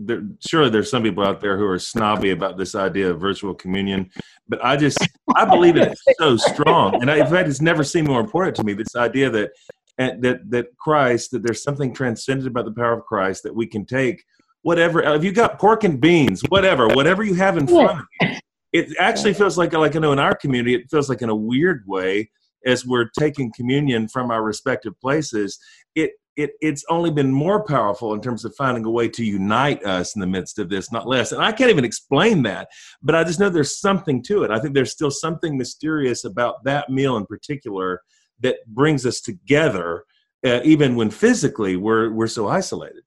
there, 0.00 0.22
surely 0.46 0.70
there's 0.70 0.90
some 0.90 1.02
people 1.02 1.24
out 1.24 1.40
there 1.40 1.58
who 1.58 1.66
are 1.66 1.78
snobby 1.78 2.30
about 2.30 2.56
this 2.56 2.74
idea 2.74 3.10
of 3.10 3.20
virtual 3.20 3.54
communion, 3.54 4.10
but 4.48 4.64
I 4.64 4.76
just 4.76 4.98
I 5.36 5.44
believe 5.44 5.76
it 5.76 5.96
so 6.18 6.36
strong, 6.36 7.00
and 7.02 7.10
I, 7.10 7.18
in 7.18 7.26
fact, 7.26 7.48
it's 7.48 7.60
never 7.60 7.84
seemed 7.84 8.08
more 8.08 8.20
important 8.20 8.56
to 8.56 8.64
me. 8.64 8.72
This 8.72 8.96
idea 8.96 9.30
that 9.30 9.50
that 9.98 10.50
that 10.50 10.76
Christ, 10.78 11.32
that 11.32 11.42
there's 11.42 11.62
something 11.62 11.92
transcendent 11.92 12.48
about 12.48 12.64
the 12.64 12.72
power 12.72 12.92
of 12.92 13.04
Christ 13.04 13.42
that 13.42 13.54
we 13.54 13.66
can 13.66 13.84
take 13.84 14.24
whatever. 14.62 15.02
If 15.02 15.24
you 15.24 15.32
got 15.32 15.58
pork 15.58 15.84
and 15.84 16.00
beans, 16.00 16.42
whatever, 16.48 16.88
whatever 16.88 17.22
you 17.22 17.34
have 17.34 17.56
in 17.56 17.66
front 17.66 18.00
of 18.00 18.06
you, 18.20 18.36
it 18.72 18.94
actually 18.98 19.34
feels 19.34 19.58
like 19.58 19.72
like 19.72 19.96
I 19.96 19.98
know 19.98 20.12
in 20.12 20.18
our 20.18 20.34
community, 20.34 20.74
it 20.74 20.90
feels 20.90 21.08
like 21.08 21.22
in 21.22 21.28
a 21.28 21.36
weird 21.36 21.84
way 21.86 22.30
as 22.64 22.86
we're 22.86 23.08
taking 23.18 23.52
communion 23.54 24.08
from 24.08 24.30
our 24.30 24.42
respective 24.42 24.98
places, 25.00 25.58
it 25.94 26.12
it, 26.36 26.52
it's 26.62 26.82
only 26.88 27.10
been 27.10 27.30
more 27.30 27.62
powerful 27.62 28.14
in 28.14 28.22
terms 28.22 28.46
of 28.46 28.54
finding 28.56 28.86
a 28.86 28.90
way 28.90 29.06
to 29.06 29.22
unite 29.22 29.84
us 29.84 30.14
in 30.14 30.20
the 30.20 30.26
midst 30.26 30.58
of 30.58 30.70
this, 30.70 30.90
not 30.90 31.06
less. 31.06 31.32
And 31.32 31.42
I 31.42 31.52
can't 31.52 31.68
even 31.68 31.84
explain 31.84 32.42
that, 32.44 32.68
but 33.02 33.14
I 33.14 33.22
just 33.22 33.38
know 33.38 33.50
there's 33.50 33.78
something 33.78 34.22
to 34.24 34.42
it. 34.42 34.50
I 34.50 34.58
think 34.58 34.72
there's 34.72 34.92
still 34.92 35.10
something 35.10 35.58
mysterious 35.58 36.24
about 36.24 36.64
that 36.64 36.88
meal 36.88 37.18
in 37.18 37.26
particular 37.26 38.00
that 38.40 38.56
brings 38.66 39.04
us 39.04 39.20
together, 39.20 40.04
uh, 40.44 40.60
even 40.64 40.96
when 40.96 41.10
physically 41.10 41.76
we're 41.76 42.10
we're 42.12 42.26
so 42.26 42.48
isolated. 42.48 43.04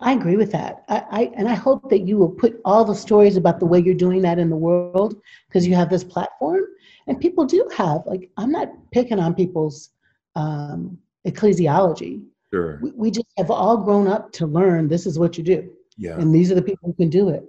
I 0.00 0.12
agree 0.12 0.36
with 0.36 0.52
that. 0.52 0.84
I, 0.88 1.04
I, 1.10 1.32
and 1.36 1.48
I 1.48 1.54
hope 1.54 1.88
that 1.88 2.00
you 2.00 2.18
will 2.18 2.30
put 2.30 2.60
all 2.64 2.84
the 2.84 2.94
stories 2.94 3.36
about 3.36 3.60
the 3.60 3.66
way 3.66 3.80
you're 3.80 3.94
doing 3.94 4.20
that 4.22 4.38
in 4.38 4.50
the 4.50 4.56
world 4.56 5.16
because 5.48 5.66
you 5.66 5.74
have 5.74 5.88
this 5.88 6.04
platform. 6.04 6.64
And 7.06 7.20
people 7.20 7.46
do 7.46 7.66
have 7.74 8.02
like 8.04 8.30
I'm 8.36 8.50
not 8.50 8.68
picking 8.92 9.18
on 9.18 9.34
people's 9.34 9.90
um, 10.34 10.98
ecclesiology. 11.26 12.22
Sure. 12.52 12.78
We, 12.82 12.90
we 12.92 13.10
just 13.10 13.26
have 13.38 13.50
all 13.50 13.78
grown 13.78 14.06
up 14.06 14.32
to 14.32 14.46
learn 14.46 14.88
this 14.88 15.06
is 15.06 15.18
what 15.18 15.38
you 15.38 15.44
do. 15.44 15.70
Yeah. 15.96 16.18
And 16.18 16.34
these 16.34 16.52
are 16.52 16.54
the 16.54 16.62
people 16.62 16.88
who 16.88 16.94
can 16.94 17.08
do 17.08 17.30
it. 17.30 17.44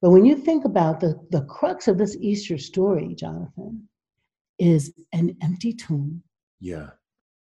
But 0.00 0.10
when 0.10 0.24
you 0.24 0.36
think 0.36 0.64
about 0.64 1.00
the, 1.00 1.18
the 1.30 1.42
crux 1.42 1.88
of 1.88 1.98
this 1.98 2.16
Easter 2.20 2.56
story, 2.58 3.14
Jonathan, 3.16 3.88
is 4.58 4.92
an 5.12 5.36
empty 5.42 5.72
tomb. 5.72 6.22
Yeah. 6.60 6.90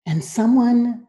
And 0.07 0.25
someone 0.25 1.07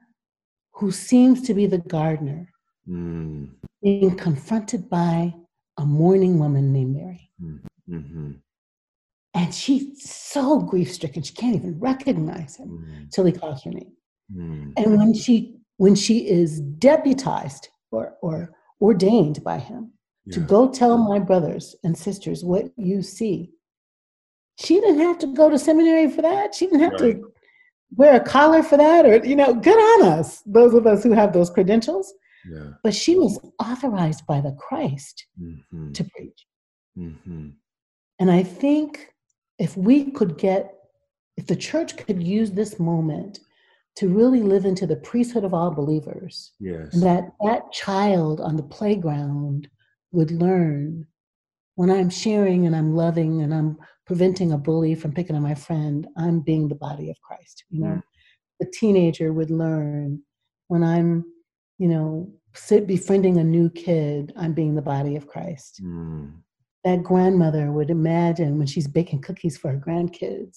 who 0.74 0.92
seems 0.92 1.42
to 1.44 1.56
be 1.56 1.66
the 1.66 1.80
gardener 1.80 2.53
Mm. 2.90 3.50
being 3.82 4.16
confronted 4.18 4.90
by 4.90 5.34
a 5.78 5.86
mourning 5.86 6.38
woman 6.40 6.74
named 6.74 6.96
Mary. 6.96 7.30
Mm-hmm. 7.90 8.32
And 9.34 9.54
she's 9.54 10.10
so 10.10 10.60
grief 10.60 10.92
stricken, 10.94 11.24
she 11.24 11.34
can't 11.34 11.56
even 11.56 11.80
recognize 11.80 12.56
him 12.58 12.70
Mm. 12.70 13.12
till 13.12 13.26
he 13.26 13.32
calls 13.32 13.64
her 13.64 13.72
name. 13.72 13.94
Mm. 14.36 14.74
And 14.78 14.98
when 14.98 15.14
she 15.14 15.58
when 15.78 15.96
she 15.96 16.30
is 16.30 16.62
deputized 16.62 17.70
or, 17.92 18.16
or 18.22 18.54
ordained 18.80 19.44
by 19.44 19.58
him 19.58 19.92
to 20.32 20.40
go 20.40 20.70
tell 20.70 20.98
my 20.98 21.20
brothers 21.20 21.76
and 21.84 21.98
sisters 21.98 22.46
what 22.46 22.72
you 22.78 23.02
see, 23.02 23.50
she 24.60 24.80
didn't 24.80 25.00
have 25.00 25.18
to 25.20 25.28
go 25.28 25.50
to 25.50 25.58
seminary 25.58 26.10
for 26.10 26.22
that. 26.22 26.54
She 26.54 26.68
didn't 26.68 26.82
have 26.82 26.94
Right. 27.02 27.20
to 27.22 27.34
wear 27.96 28.16
a 28.16 28.20
collar 28.24 28.62
for 28.64 28.78
that, 28.78 29.06
or 29.06 29.26
you 29.26 29.36
know, 29.36 29.54
good 29.54 29.78
on 29.78 30.08
us, 30.20 30.42
those 30.46 30.74
of 30.74 30.86
us 30.86 31.04
who 31.04 31.12
have 31.12 31.34
those 31.34 31.50
credentials. 31.50 32.14
Yeah. 32.50 32.72
But 32.84 32.94
she 32.94 33.16
was 33.16 33.40
authorized 33.60 34.26
by 34.28 34.42
the 34.42 34.52
Christ 34.54 35.26
Mm-hmm. 35.42 35.92
to 35.94 36.04
preach. 36.04 36.46
Mm-hmm. 36.98 37.50
And 38.20 38.32
I 38.32 38.44
think 38.44 39.14
if 39.60 39.76
we 39.78 40.12
could 40.12 40.38
get, 40.38 40.74
if 41.38 41.48
the 41.48 41.56
church 41.56 41.98
could 41.98 42.22
use 42.22 42.52
this 42.52 42.80
moment 42.80 43.40
to 43.96 44.08
really 44.10 44.42
live 44.42 44.66
into 44.66 44.88
the 44.88 44.96
priesthood 44.98 45.44
of 45.44 45.54
all 45.54 45.72
believers, 45.72 46.52
Yes. 46.60 46.94
and 46.94 47.04
that 47.04 47.32
that 47.46 47.72
child 47.72 48.42
on 48.42 48.56
the 48.58 48.64
playground 48.64 49.68
would 50.12 50.32
learn 50.32 51.08
when 51.76 51.90
I'm 51.90 52.10
sharing 52.10 52.68
and 52.68 52.76
I'm 52.76 52.96
loving 52.96 53.42
and 53.42 53.54
I'm 53.54 53.78
preventing 54.06 54.52
a 54.52 54.58
bully 54.58 54.94
from 54.96 55.12
picking 55.14 55.36
on 55.36 55.42
my 55.42 55.56
friend, 55.56 56.08
I'm 56.18 56.40
being 56.42 56.68
the 56.68 56.76
body 56.76 57.10
of 57.10 57.20
Christ. 57.22 57.64
You 57.70 57.80
know, 57.82 57.88
Mm. 57.96 58.04
the 58.60 58.66
teenager 58.68 59.34
would 59.34 59.50
learn 59.50 60.22
when 60.68 60.84
I'm, 60.84 61.26
you 61.84 61.90
know, 61.90 62.32
sit 62.54 62.88
befriending 62.88 63.36
a 63.40 63.44
new 63.44 63.70
kid, 63.70 64.32
I'm 64.42 64.54
being 64.54 64.74
the 64.76 64.82
body 64.96 65.16
of 65.20 65.28
Christ 65.34 65.82
Mm. 65.84 66.32
that 66.86 67.04
grandmother 67.12 67.66
would 67.76 67.90
imagine 67.90 68.58
when 68.58 68.68
she's 68.68 68.88
baking 68.88 69.22
cookies 69.28 69.58
for 69.58 69.68
her 69.74 69.82
grandkids 69.88 70.56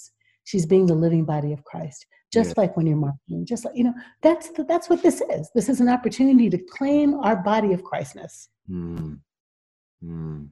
she's 0.51 0.67
being 0.73 0.87
the 0.87 0.95
living 1.05 1.25
body 1.35 1.53
of 1.53 1.61
christ 1.71 2.01
just 2.37 2.51
Yeah. 2.51 2.61
like 2.62 2.73
when 2.77 2.87
you're 2.89 3.05
marketing 3.09 3.43
just 3.53 3.65
like 3.65 3.77
you 3.79 3.85
know 3.87 3.95
that's 4.27 4.47
the, 4.55 4.62
that's 4.71 4.89
what 4.91 5.03
this 5.07 5.19
is 5.37 5.45
this 5.57 5.69
is 5.73 5.81
an 5.85 5.89
opportunity 5.97 6.49
to 6.51 6.59
claim 6.77 7.09
our 7.27 7.37
body 7.53 7.73
of 7.77 7.83
christness 7.91 8.35
Mm. 8.71 9.19
Mm. 10.05 10.49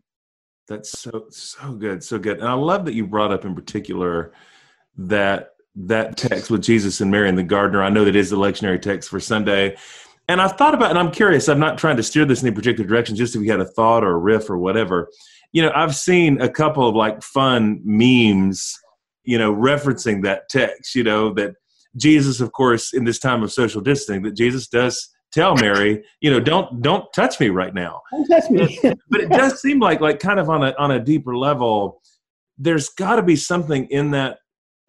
That's 0.68 0.90
so 1.04 1.14
so 1.30 1.64
good, 1.84 1.98
so 2.10 2.16
good. 2.18 2.38
And 2.40 2.48
I 2.48 2.54
love 2.70 2.82
that 2.86 2.94
you 2.98 3.04
brought 3.06 3.32
up 3.36 3.44
in 3.44 3.54
particular 3.60 4.32
that 4.96 5.40
that 5.76 6.16
text 6.16 6.50
with 6.52 6.62
Jesus 6.62 7.00
and 7.00 7.10
Mary 7.10 7.28
and 7.28 7.36
the 7.36 7.42
gardener. 7.42 7.82
I 7.82 7.90
know 7.90 8.04
that 8.04 8.14
is 8.16 8.30
the 8.30 8.36
lectionary 8.46 8.80
text 8.80 9.10
for 9.10 9.18
Sunday. 9.20 9.76
And 10.28 10.40
I've 10.40 10.56
thought 10.56 10.74
about, 10.74 10.90
and 10.90 10.98
I'm 10.98 11.10
curious, 11.10 11.48
I'm 11.48 11.58
not 11.58 11.76
trying 11.76 11.96
to 11.98 12.02
steer 12.02 12.24
this 12.24 12.42
in 12.42 12.48
any 12.48 12.54
particular 12.54 12.88
direction, 12.88 13.14
just 13.14 13.36
if 13.36 13.42
you 13.42 13.50
had 13.50 13.60
a 13.60 13.66
thought 13.66 14.04
or 14.04 14.12
a 14.12 14.18
riff 14.18 14.48
or 14.48 14.58
whatever. 14.58 15.10
You 15.52 15.62
know, 15.62 15.72
I've 15.74 15.94
seen 15.94 16.40
a 16.40 16.48
couple 16.48 16.88
of 16.88 16.94
like 16.94 17.22
fun 17.22 17.80
memes, 17.84 18.78
you 19.24 19.38
know, 19.38 19.54
referencing 19.54 20.22
that 20.22 20.48
text, 20.48 20.94
you 20.94 21.04
know, 21.04 21.32
that 21.34 21.54
Jesus, 21.96 22.40
of 22.40 22.52
course, 22.52 22.92
in 22.92 23.04
this 23.04 23.18
time 23.18 23.42
of 23.42 23.52
social 23.52 23.80
distancing, 23.80 24.22
that 24.22 24.36
Jesus 24.36 24.66
does 24.66 25.10
tell 25.34 25.56
Mary, 25.56 26.02
you 26.20 26.30
know, 26.30 26.40
don't 26.40 26.80
don't 26.80 27.12
touch 27.12 27.38
me 27.40 27.48
right 27.48 27.74
now 27.74 28.00
don't 28.12 28.28
touch 28.28 28.50
me 28.50 28.78
but 29.10 29.20
it 29.20 29.28
does 29.28 29.60
seem 29.60 29.80
like 29.80 30.00
like 30.00 30.20
kind 30.20 30.38
of 30.38 30.48
on 30.48 30.62
a 30.62 30.72
on 30.78 30.92
a 30.92 31.00
deeper 31.00 31.36
level 31.36 32.00
there's 32.56 32.88
got 32.90 33.16
to 33.16 33.22
be 33.22 33.34
something 33.34 33.86
in 33.86 34.12
that 34.12 34.38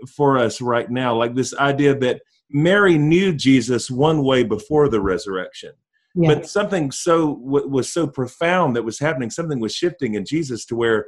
for 0.08 0.38
us 0.38 0.62
right 0.62 0.92
now 0.92 1.16
like 1.16 1.34
this 1.34 1.56
idea 1.56 1.98
that 1.98 2.22
mary 2.50 2.98
knew 2.98 3.34
jesus 3.34 3.90
one 3.90 4.24
way 4.24 4.44
before 4.44 4.90
the 4.90 5.02
resurrection. 5.02 5.72
Yeah. 6.18 6.36
but 6.36 6.48
something 6.48 6.92
so 6.92 7.32
was 7.42 7.92
so 7.92 8.08
profound 8.08 8.76
that 8.76 8.84
was 8.84 9.00
happening 9.00 9.30
something 9.30 9.60
was 9.60 9.76
shifting 9.76 10.14
in 10.14 10.26
jesus 10.26 10.66
to 10.68 10.76
where 10.76 11.08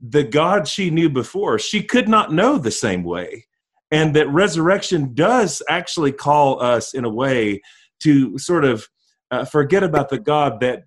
the 0.00 0.24
god 0.24 0.68
she 0.68 0.90
knew 0.90 1.08
before 1.08 1.58
she 1.58 1.82
could 1.82 2.08
not 2.08 2.32
know 2.32 2.58
the 2.58 2.70
same 2.70 3.02
way. 3.02 3.46
And 3.90 4.14
that 4.16 4.28
resurrection 4.28 5.14
does 5.14 5.62
actually 5.68 6.12
call 6.12 6.60
us 6.60 6.92
in 6.92 7.04
a 7.04 7.10
way 7.10 7.62
to 8.00 8.36
sort 8.36 8.64
of 8.64 8.88
uh, 9.30 9.44
forget 9.44 9.82
about 9.82 10.08
the 10.08 10.18
god 10.18 10.60
that 10.60 10.84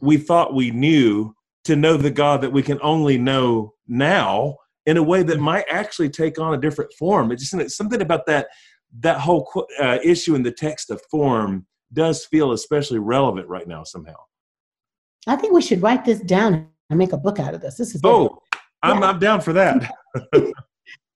we 0.00 0.16
thought 0.16 0.54
we 0.54 0.70
knew 0.70 1.34
to 1.64 1.76
know 1.76 1.96
the 1.96 2.10
god 2.10 2.40
that 2.40 2.52
we 2.52 2.62
can 2.62 2.78
only 2.82 3.18
know 3.18 3.74
now 3.86 4.56
in 4.86 4.96
a 4.96 5.02
way 5.02 5.22
that 5.22 5.38
might 5.38 5.66
actually 5.68 6.08
take 6.08 6.38
on 6.38 6.54
a 6.54 6.60
different 6.60 6.92
form. 6.94 7.30
It's 7.30 7.42
just 7.42 7.62
it's 7.62 7.76
something 7.76 8.00
about 8.00 8.26
that 8.26 8.48
that 9.00 9.20
whole 9.20 9.66
uh, 9.80 9.98
issue 10.02 10.34
in 10.34 10.42
the 10.42 10.52
text 10.52 10.90
of 10.90 11.00
form 11.10 11.66
does 11.92 12.24
feel 12.24 12.52
especially 12.52 12.98
relevant 12.98 13.48
right 13.48 13.66
now 13.66 13.84
somehow. 13.84 14.14
I 15.26 15.36
think 15.36 15.52
we 15.52 15.62
should 15.62 15.82
write 15.82 16.04
this 16.04 16.20
down 16.20 16.68
and 16.90 16.98
make 16.98 17.12
a 17.12 17.18
book 17.18 17.38
out 17.38 17.54
of 17.54 17.60
this. 17.60 17.76
This 17.76 17.94
is 17.94 18.00
oh 18.04 18.38
i'm, 18.82 19.00
Yeah. 19.00 19.08
I'm 19.08 19.18
down 19.18 19.40
for 19.40 19.52
that. 19.52 19.90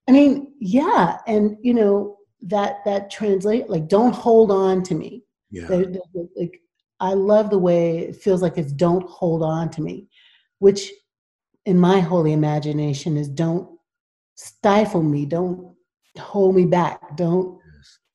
I 0.08 0.12
mean 0.12 0.52
yeah 0.60 1.18
and 1.26 1.56
you 1.62 1.74
know 1.74 2.16
that 2.42 2.84
that 2.84 3.10
translate 3.10 3.70
like 3.70 3.88
don't 3.88 4.14
hold 4.14 4.50
on 4.50 4.82
to 4.84 4.94
me. 4.94 5.24
Yeah. 5.50 5.68
Like 5.68 6.60
I 7.00 7.14
love 7.14 7.50
the 7.50 7.58
way 7.58 7.98
it 7.98 8.16
feels 8.16 8.42
like 8.42 8.58
it's 8.58 8.72
don't 8.72 9.08
hold 9.08 9.42
on 9.42 9.70
to 9.70 9.82
me, 9.82 10.08
which 10.58 10.90
in 11.66 11.78
my 11.78 12.00
holy 12.00 12.32
imagination 12.32 13.16
is 13.16 13.28
don't 13.28 13.78
stifle 14.34 15.02
me, 15.02 15.26
don't 15.26 15.74
hold 16.18 16.54
me 16.54 16.64
back, 16.64 17.16
don't 17.16 17.58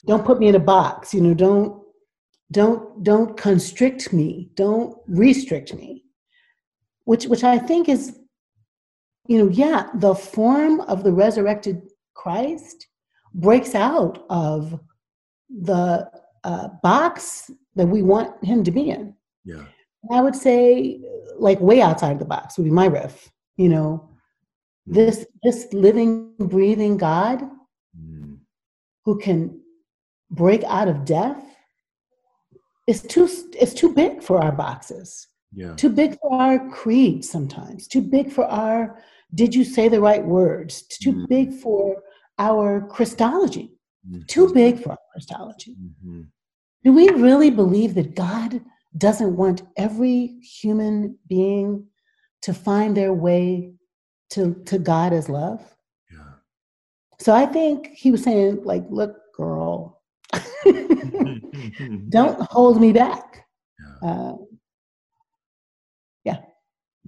don't 0.08 0.26
put 0.26 0.40
me 0.40 0.48
in 0.48 0.56
a 0.56 0.60
box, 0.60 1.14
you 1.14 1.22
know, 1.22 1.34
don't 1.34 1.84
don't 2.52 3.04
don't 3.04 3.36
constrict 3.38 4.14
me, 4.14 4.50
don't 4.56 4.98
restrict 5.08 5.74
me. 5.74 6.04
Which 7.04 7.26
which 7.26 7.44
I 7.44 7.58
think 7.58 7.90
is 7.90 8.20
you 9.28 9.38
know, 9.40 9.50
yeah, 9.50 9.90
the 9.96 10.16
form 10.16 10.80
of 10.82 11.04
the 11.04 11.12
resurrected 11.12 11.82
Christ 12.14 12.88
breaks 13.34 13.76
out 13.76 14.26
of 14.30 14.80
the 15.50 16.10
uh, 16.46 16.70
box 16.82 17.52
that 17.76 17.86
we 17.86 18.02
want 18.04 18.30
him 18.44 18.64
to 18.64 18.72
be 18.72 18.90
in. 18.90 19.14
yeah 19.44 19.66
I 20.10 20.22
would 20.22 20.36
say, 20.36 21.02
like, 21.38 21.60
way 21.60 21.82
outside 21.82 22.18
the 22.20 22.26
box 22.26 22.58
would 22.58 22.64
be 22.64 22.72
my 22.72 22.86
riff. 22.86 23.30
You 23.58 23.70
know, 23.70 24.10
this 24.86 25.26
this 25.44 25.68
living, 25.74 26.34
breathing 26.40 26.96
God 26.98 27.40
Mm. 28.00 28.38
who 29.06 29.18
can 29.18 29.40
break 30.32 30.64
out 30.66 30.88
of 30.88 31.06
death 31.06 31.44
is 32.88 33.02
too 33.02 33.28
it's 33.54 33.74
too 33.74 33.94
big 33.94 34.22
for 34.24 34.42
our 34.44 34.52
boxes. 34.52 35.28
yeah 35.54 35.74
Too 35.76 35.90
big 35.90 36.18
for 36.20 36.32
our 36.34 36.70
creed 36.70 37.24
sometimes. 37.26 37.88
Too 37.88 38.02
big 38.02 38.32
for 38.32 38.46
our 38.46 39.02
did 39.34 39.54
you 39.54 39.64
say 39.66 39.90
the 39.90 40.00
right 40.02 40.26
words? 40.26 40.84
Too 40.84 41.14
Mm. 41.14 41.28
big 41.28 41.54
for 41.54 42.02
our 42.40 42.88
Christology. 42.88 43.68
Mhm. 44.10 44.28
Too 44.28 44.54
big 44.54 44.82
for 44.82 44.92
our 44.92 45.00
Christology. 45.12 45.76
Mhm. 45.76 46.28
Do 46.84 46.94
we 46.94 47.10
really 47.10 47.50
believe 47.50 47.94
that 47.96 48.16
God 48.16 48.62
doesn't 48.98 49.36
want 49.36 49.64
every 49.76 50.40
human 50.60 51.18
being 51.28 51.88
to 52.44 52.54
find 52.54 52.96
their 52.96 53.14
way 53.14 53.74
to, 54.30 54.54
to 54.66 54.78
God 54.80 55.12
as 55.14 55.28
love? 55.28 55.60
yeah 56.12 56.34
So 57.20 57.34
I 57.34 57.46
think 57.46 57.88
he 58.04 58.12
was 58.12 58.24
saying, 58.24 58.64
like, 58.64 58.86
look, 58.90 59.14
don't 62.10 62.42
hold 62.50 62.80
me 62.80 62.94
back. 62.94 63.46
Yeah. 64.04 64.10
Uh, 64.10 64.34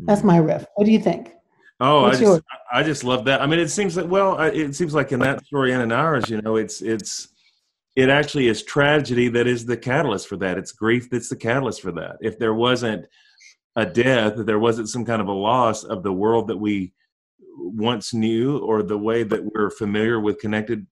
that's 0.06 0.24
my 0.24 0.38
riff. 0.38 0.66
What 0.76 0.86
do 0.86 0.92
you 0.92 1.00
think? 1.00 1.34
Oh, 1.80 2.06
I 2.06 2.10
just 2.12 2.22
yours? 2.22 2.42
I 2.72 2.84
just 2.84 3.04
love 3.04 3.26
that. 3.26 3.42
I 3.42 3.48
mean, 3.48 3.60
it 3.60 3.70
seems 3.70 3.96
like 3.96 4.08
well, 4.08 4.40
it 4.40 4.76
seems 4.76 4.94
like 4.94 5.12
in 5.12 5.20
that 5.20 5.46
story 5.46 5.72
and 5.72 5.82
in 5.82 5.92
ours, 5.92 6.30
you 6.30 6.42
know, 6.42 6.58
it's 6.58 6.82
it's 6.82 7.30
it 7.96 8.10
actually 8.10 8.48
is 8.48 8.64
tragedy 8.64 9.30
that 9.30 9.48
is 9.48 9.66
the 9.66 9.78
catalyst 9.78 10.28
for 10.28 10.38
that. 10.38 10.58
It's 10.58 10.72
grief 10.72 11.10
that's 11.10 11.30
the 11.30 11.36
catalyst 11.36 11.82
for 11.82 11.92
that. 11.94 12.18
If 12.22 12.38
there 12.38 12.54
wasn't 12.54 13.06
a 13.76 13.86
death, 13.86 14.40
if 14.40 14.46
there 14.46 14.60
wasn't 14.60 14.90
some 14.90 15.06
kind 15.06 15.22
of 15.22 15.28
a 15.28 15.34
loss 15.34 15.84
of 15.84 16.04
the 16.04 16.14
world 16.14 16.48
that 16.50 16.58
we 16.58 16.94
once 17.58 18.14
knew 18.14 18.60
or 18.60 18.84
the 18.84 18.98
way 18.98 19.24
that 19.24 19.44
we're 19.54 19.70
familiar 19.70 20.20
with 20.20 20.40
connected 20.40 20.86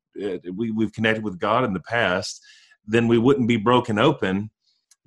we, 0.55 0.71
we've 0.71 0.93
connected 0.93 1.23
with 1.23 1.39
god 1.39 1.63
in 1.63 1.73
the 1.73 1.79
past 1.81 2.41
then 2.87 3.07
we 3.07 3.17
wouldn't 3.17 3.47
be 3.47 3.57
broken 3.57 3.99
open 3.99 4.49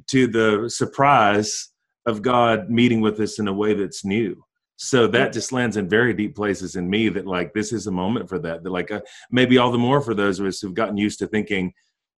to 0.08 0.26
the 0.26 0.68
surprise 0.68 1.70
of 2.06 2.22
God 2.22 2.70
meeting 2.70 3.00
with 3.00 3.18
us 3.20 3.38
in 3.38 3.48
a 3.48 3.52
way 3.52 3.74
that's 3.74 4.04
new. 4.04 4.42
So 4.76 5.06
that 5.08 5.32
just 5.32 5.52
lands 5.52 5.76
in 5.76 5.88
very 5.88 6.14
deep 6.14 6.34
places 6.34 6.76
in 6.76 6.88
me 6.88 7.10
that 7.10 7.26
like 7.26 7.52
this 7.52 7.72
is 7.72 7.86
a 7.86 7.90
moment 7.90 8.28
for 8.28 8.38
that. 8.38 8.62
That 8.62 8.70
like 8.70 8.90
uh, 8.90 9.00
maybe 9.30 9.58
all 9.58 9.70
the 9.70 9.78
more 9.78 10.00
for 10.00 10.14
those 10.14 10.40
of 10.40 10.46
us 10.46 10.60
who've 10.60 10.74
gotten 10.74 10.96
used 10.96 11.18
to 11.18 11.26
thinking 11.26 11.72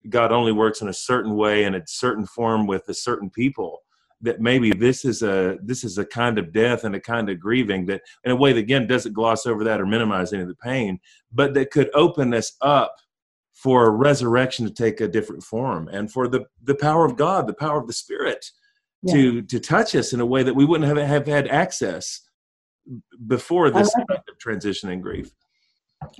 God 0.10 0.32
only 0.32 0.52
works 0.52 0.82
in 0.82 0.88
a 0.88 0.94
certain 0.94 1.36
way 1.36 1.64
and 1.64 1.76
a 1.76 1.82
certain 1.88 2.26
form 2.26 2.68
with 2.68 2.88
a 2.88 2.94
certain 2.94 3.30
people. 3.32 3.80
That 4.22 4.40
maybe 4.40 4.72
this 4.72 5.04
is 5.06 5.24
a 5.24 5.58
this 5.64 5.84
is 5.84 5.98
a 5.98 6.06
kind 6.06 6.38
of 6.38 6.54
death 6.54 6.84
and 6.84 6.96
a 6.96 7.00
kind 7.00 7.30
of 7.30 7.40
grieving 7.40 7.86
that 7.88 8.02
in 8.24 8.32
a 8.32 8.36
way 8.36 8.54
that 8.54 8.60
again 8.60 8.88
doesn't 8.88 9.14
gloss 9.14 9.46
over 9.46 9.64
that 9.64 9.82
or 9.82 9.86
minimize 9.86 10.32
any 10.32 10.44
of 10.44 10.48
the 10.48 10.56
pain, 10.56 11.00
but 11.32 11.54
that 11.56 11.72
could 11.72 11.90
open 11.94 12.34
us 12.34 12.56
up 12.62 12.96
for 13.54 13.86
a 13.86 13.92
resurrection 13.92 14.66
to 14.66 14.74
take 14.74 15.02
a 15.02 15.08
different 15.08 15.44
form 15.44 15.88
and 15.88 16.12
for 16.12 16.28
the 16.28 16.46
the 16.64 16.76
power 16.76 17.06
of 17.06 17.16
God, 17.16 17.48
the 17.48 17.54
power 17.54 17.80
of 17.80 17.88
the 17.88 17.94
Spirit 17.94 18.46
yeah. 19.04 19.14
to 19.14 19.42
to 19.44 19.60
touch 19.60 19.96
us 19.96 20.14
in 20.14 20.20
a 20.20 20.26
way 20.26 20.44
that 20.44 20.56
we 20.56 20.66
wouldn't 20.66 20.88
have, 20.88 21.08
have 21.08 21.28
had 21.28 21.48
access 21.48 22.22
before 23.28 23.70
this 23.70 23.94
like 23.96 24.08
kind 24.08 24.22
of 24.28 24.38
transition 24.40 24.90
and 24.90 25.02
grief. 25.02 25.32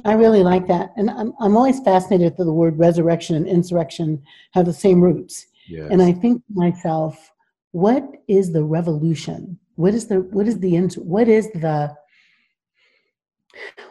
I 0.06 0.14
really 0.14 0.44
like 0.44 0.68
that. 0.68 0.92
And 0.96 1.10
I'm, 1.10 1.34
I'm 1.40 1.58
always 1.58 1.80
fascinated 1.80 2.38
that 2.38 2.44
the 2.44 2.54
word 2.54 2.78
resurrection 2.78 3.36
and 3.36 3.48
insurrection 3.48 4.22
have 4.52 4.66
the 4.66 4.74
same 4.74 5.02
roots. 5.02 5.48
Yes. 5.68 5.88
And 5.92 6.02
I 6.02 6.12
think 6.12 6.46
to 6.46 6.54
myself, 6.54 7.31
what 7.72 8.04
is 8.28 8.54
the 8.54 8.64
revolution? 8.64 9.60
What 9.76 9.94
is 9.94 10.08
the, 10.08 10.22
what 10.22 10.48
is 10.48 10.60
the, 10.60 10.78
what 10.98 11.28
is 11.28 11.52
the, 11.52 11.96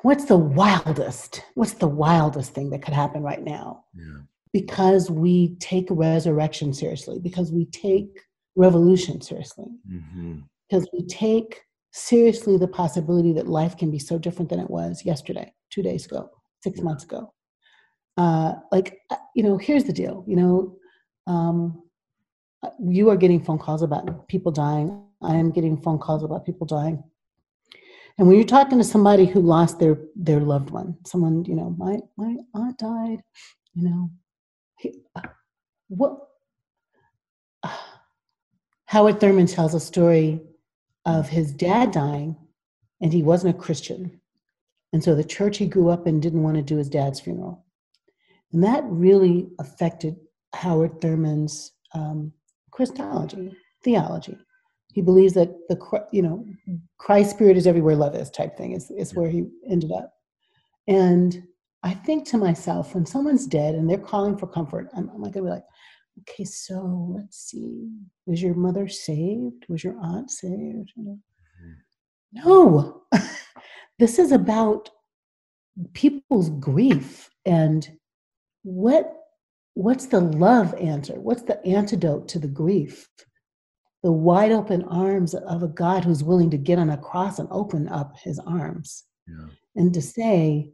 what's 0.03 0.25
the 0.27 0.37
wildest, 0.37 1.43
what's 1.55 1.75
the 1.75 1.89
wildest 1.89 2.55
thing 2.55 2.71
that 2.71 2.83
could 2.83 2.95
happen 2.95 3.23
right 3.23 3.43
now? 3.43 3.85
Yeah. 3.95 4.23
Because 4.53 5.11
we 5.11 5.55
take 5.57 5.87
resurrection 5.91 6.75
seriously, 6.75 7.19
because 7.19 7.53
we 7.53 7.67
take 7.67 8.21
revolution 8.57 9.21
seriously, 9.21 9.69
mm-hmm. 9.89 10.41
because 10.69 10.89
we 10.93 11.07
take 11.07 11.63
seriously 11.93 12.57
the 12.57 12.69
possibility 12.69 13.33
that 13.33 13.49
life 13.49 13.77
can 13.77 13.91
be 13.91 13.99
so 13.99 14.19
different 14.19 14.49
than 14.51 14.61
it 14.61 14.71
was 14.71 15.05
yesterday, 15.05 15.53
two 15.71 15.83
days 15.83 16.07
ago, 16.07 16.31
six 16.63 16.81
months 16.81 17.05
ago. 17.05 17.33
Uh, 18.17 18.55
like, 18.73 18.99
uh, 19.11 19.17
you 19.35 19.43
know, 19.43 19.57
here's 19.57 19.85
the 19.85 19.93
deal. 19.93 20.25
You 20.27 20.37
know, 20.37 20.77
um, 21.27 21.83
you 22.79 23.11
are 23.11 23.17
getting 23.17 23.43
phone 23.43 23.59
calls 23.59 23.83
about 23.83 24.29
people 24.29 24.53
dying. 24.53 25.03
I 25.23 25.35
am 25.35 25.51
getting 25.51 25.81
phone 25.81 25.99
calls 25.99 26.23
about 26.23 26.45
people 26.45 26.67
dying. 26.67 27.03
And 28.19 28.27
when 28.27 28.37
you're 28.37 28.47
talking 28.47 28.79
to 28.79 28.85
somebody 28.85 29.25
who 29.25 29.41
lost 29.41 29.79
their 29.79 29.99
their 30.15 30.41
loved 30.41 30.71
one, 30.71 30.97
someone, 31.07 31.45
you 31.45 31.55
know, 31.55 31.75
my 31.79 32.01
my 32.17 32.37
aunt 32.55 32.79
died, 32.79 33.23
you 33.75 33.89
know, 33.89 34.11
what? 35.89 36.19
Howard 38.87 39.21
Thurman 39.21 39.47
tells 39.47 39.75
a 39.75 39.81
story 39.81 40.41
of 41.07 41.29
his 41.29 41.53
dad 41.53 41.93
dying, 41.93 42.37
and 43.01 43.13
he 43.13 43.23
wasn't 43.23 43.55
a 43.55 43.59
Christian. 43.59 44.21
And 44.93 45.03
so 45.03 45.15
the 45.15 45.25
church 45.25 45.59
he 45.59 45.67
grew 45.67 45.89
up 45.89 46.07
in 46.07 46.21
didn't 46.21 46.43
want 46.43 46.57
to 46.57 46.63
do 46.63 46.77
his 46.77 46.89
dad's 46.89 47.21
funeral. 47.21 47.65
And 48.53 48.65
that 48.65 48.83
really 48.85 49.49
affected 49.61 50.17
Howard 50.53 51.01
Thurman's 51.01 51.73
um, 51.95 52.33
Christology, 52.71 53.57
theology. 53.83 54.37
He 54.93 55.03
believes 55.03 55.35
that 55.35 55.51
the 55.69 56.07
you 56.13 56.23
know 56.23 56.45
Christ 56.99 57.31
spirit 57.31 57.57
is 57.57 57.67
everywhere 57.67 57.97
love 57.97 58.15
is 58.15 58.31
type 58.31 58.57
thing 58.57 58.73
is, 58.73 58.91
is 58.91 59.15
where 59.15 59.31
he 59.31 59.47
ended 59.69 59.93
up. 59.93 60.13
And 60.89 61.43
I 61.83 61.95
think 61.95 62.27
to 62.29 62.39
myself, 62.39 62.95
when 62.95 63.07
someone's 63.07 63.47
dead 63.47 63.75
and 63.75 63.89
they're 63.89 63.99
calling 63.99 64.37
for 64.37 64.47
comfort, 64.47 64.89
I'm, 64.97 65.09
I'm 65.11 65.23
like 65.23 65.33
gonna 65.33 65.47
be 65.47 65.51
like, 65.51 65.65
okay, 66.21 66.45
so 66.45 67.15
let's 67.17 67.39
see. 67.39 67.89
Was 68.27 68.43
your 68.43 68.55
mother 68.55 68.89
saved? 68.89 69.65
Was 69.69 69.85
your 69.85 69.97
aunt 70.01 70.31
saved? 70.31 70.93
Mm-hmm. 70.99 71.23
No, 72.33 73.03
this 73.99 74.19
is 74.19 74.33
about 74.33 74.91
people's 75.95 76.51
grief 76.51 77.31
and 77.47 77.89
what 78.63 79.20
what's 79.81 80.07
the 80.07 80.21
love 80.21 80.75
answer? 80.75 81.15
What's 81.15 81.43
the 81.43 81.65
antidote 81.67 82.29
to 82.29 82.39
the 82.39 82.49
grief? 82.49 83.09
The 84.03 84.13
wide 84.13 84.53
open 84.53 84.83
arms 84.85 85.35
of 85.35 85.63
a 85.63 85.69
God 85.69 86.05
who's 86.05 86.25
willing 86.25 86.51
to 86.51 86.59
get 86.59 86.79
on 86.79 86.91
a 86.91 86.99
cross 86.99 87.39
and 87.39 87.49
open 87.51 87.89
up 87.89 88.17
his 88.23 88.39
arms 88.41 89.05
yeah. 89.27 89.47
and 89.77 89.93
to 89.95 90.03
say 90.03 90.71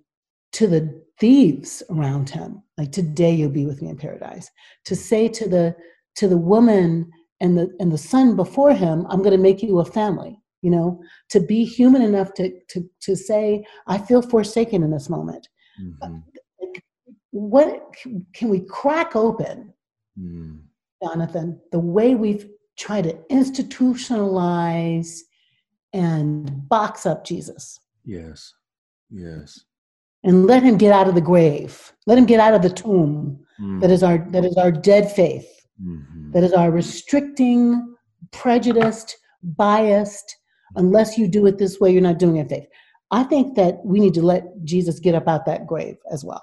to 0.52 0.66
the 0.66 1.02
thieves 1.18 1.82
around 1.90 2.28
him 2.28 2.62
like 2.76 2.92
today 2.92 3.34
you'll 3.34 3.50
be 3.50 3.64
with 3.64 3.80
me 3.80 3.88
in 3.88 3.96
paradise 3.96 4.50
to 4.84 4.94
say 4.94 5.28
to 5.28 5.48
the 5.48 5.74
to 6.14 6.28
the 6.28 6.36
woman 6.36 7.10
and 7.40 7.56
the 7.56 7.74
and 7.80 7.90
the 7.90 7.98
son 7.98 8.36
before 8.36 8.74
him 8.74 9.06
i'm 9.08 9.22
going 9.22 9.36
to 9.36 9.42
make 9.42 9.62
you 9.62 9.78
a 9.78 9.84
family 9.84 10.38
you 10.60 10.70
know 10.70 11.00
to 11.30 11.40
be 11.40 11.64
human 11.64 12.02
enough 12.02 12.34
to 12.34 12.52
to 12.68 12.86
to 13.00 13.16
say 13.16 13.64
i 13.86 13.96
feel 13.96 14.20
forsaken 14.20 14.82
in 14.82 14.90
this 14.90 15.08
moment 15.08 15.48
mm-hmm. 15.80 16.18
What 17.36 17.94
can 18.32 18.48
we 18.48 18.60
crack 18.60 19.14
open 19.14 19.72
mm. 20.18 20.58
jonathan 21.02 21.60
the 21.72 21.78
way 21.78 22.14
we've 22.14 22.48
tried 22.78 23.04
to 23.04 23.12
institutionalize 23.30 25.20
and 25.92 26.68
box 26.68 27.06
up 27.06 27.24
jesus 27.24 27.80
yes 28.04 28.54
yes 29.10 29.64
and 30.26 30.44
let 30.46 30.62
him 30.62 30.76
get 30.76 30.92
out 30.92 31.08
of 31.08 31.14
the 31.14 31.20
grave. 31.20 31.92
Let 32.06 32.18
him 32.18 32.26
get 32.26 32.40
out 32.40 32.52
of 32.52 32.62
the 32.62 32.70
tomb 32.70 33.38
mm. 33.60 33.80
that 33.80 33.90
is 33.90 34.02
our 34.02 34.18
that 34.32 34.44
is 34.44 34.56
our 34.56 34.72
dead 34.72 35.10
faith. 35.10 35.48
Mm-hmm. 35.82 36.32
That 36.32 36.42
is 36.42 36.52
our 36.52 36.70
restricting, 36.70 37.94
prejudiced, 38.32 39.16
biased. 39.42 40.36
Unless 40.74 41.16
you 41.16 41.28
do 41.28 41.46
it 41.46 41.58
this 41.58 41.78
way, 41.78 41.92
you're 41.92 42.02
not 42.02 42.18
doing 42.18 42.36
it 42.36 42.48
faith. 42.48 42.66
I 43.12 43.22
think 43.22 43.54
that 43.54 43.78
we 43.84 44.00
need 44.00 44.14
to 44.14 44.22
let 44.22 44.64
Jesus 44.64 44.98
get 44.98 45.14
up 45.14 45.28
out 45.28 45.46
that 45.46 45.66
grave 45.66 45.96
as 46.10 46.24
well. 46.24 46.42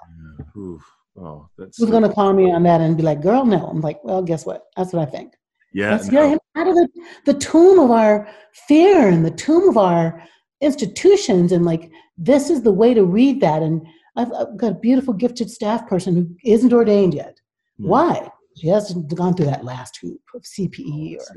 Yeah. 0.54 0.76
Oh, 1.16 1.48
that's 1.56 1.78
who's 1.78 1.90
going 1.90 2.02
to 2.02 2.08
call 2.08 2.32
me 2.32 2.50
on 2.50 2.64
that 2.64 2.80
and 2.80 2.96
be 2.96 3.02
like, 3.04 3.22
"Girl, 3.22 3.44
no." 3.44 3.66
I'm 3.66 3.80
like, 3.80 4.02
"Well, 4.02 4.22
guess 4.22 4.44
what? 4.44 4.64
That's 4.76 4.92
what 4.92 5.06
I 5.06 5.10
think." 5.10 5.34
Yeah, 5.72 5.92
let's 5.92 6.06
no. 6.06 6.22
get 6.22 6.30
him 6.30 6.38
out 6.56 6.68
of 6.68 6.74
the 6.74 6.88
the 7.26 7.34
tomb 7.34 7.78
of 7.78 7.90
our 7.90 8.28
fear 8.66 9.08
and 9.08 9.24
the 9.24 9.30
tomb 9.30 9.68
of 9.68 9.76
our 9.76 10.22
institutions 10.60 11.52
and 11.52 11.64
like 11.64 11.90
this 12.16 12.50
is 12.50 12.62
the 12.62 12.72
way 12.72 12.94
to 12.94 13.04
read 13.04 13.40
that 13.40 13.62
and 13.62 13.86
I've, 14.16 14.32
I've 14.32 14.56
got 14.56 14.72
a 14.72 14.76
beautiful 14.76 15.12
gifted 15.12 15.50
staff 15.50 15.86
person 15.86 16.14
who 16.14 16.28
isn't 16.44 16.72
ordained 16.72 17.14
yet 17.14 17.40
mm. 17.80 17.86
why 17.86 18.30
she 18.56 18.68
hasn't 18.68 19.14
gone 19.14 19.34
through 19.34 19.46
that 19.46 19.64
last 19.64 19.98
hoop 20.00 20.20
of 20.34 20.42
cpe 20.42 21.18
or 21.18 21.36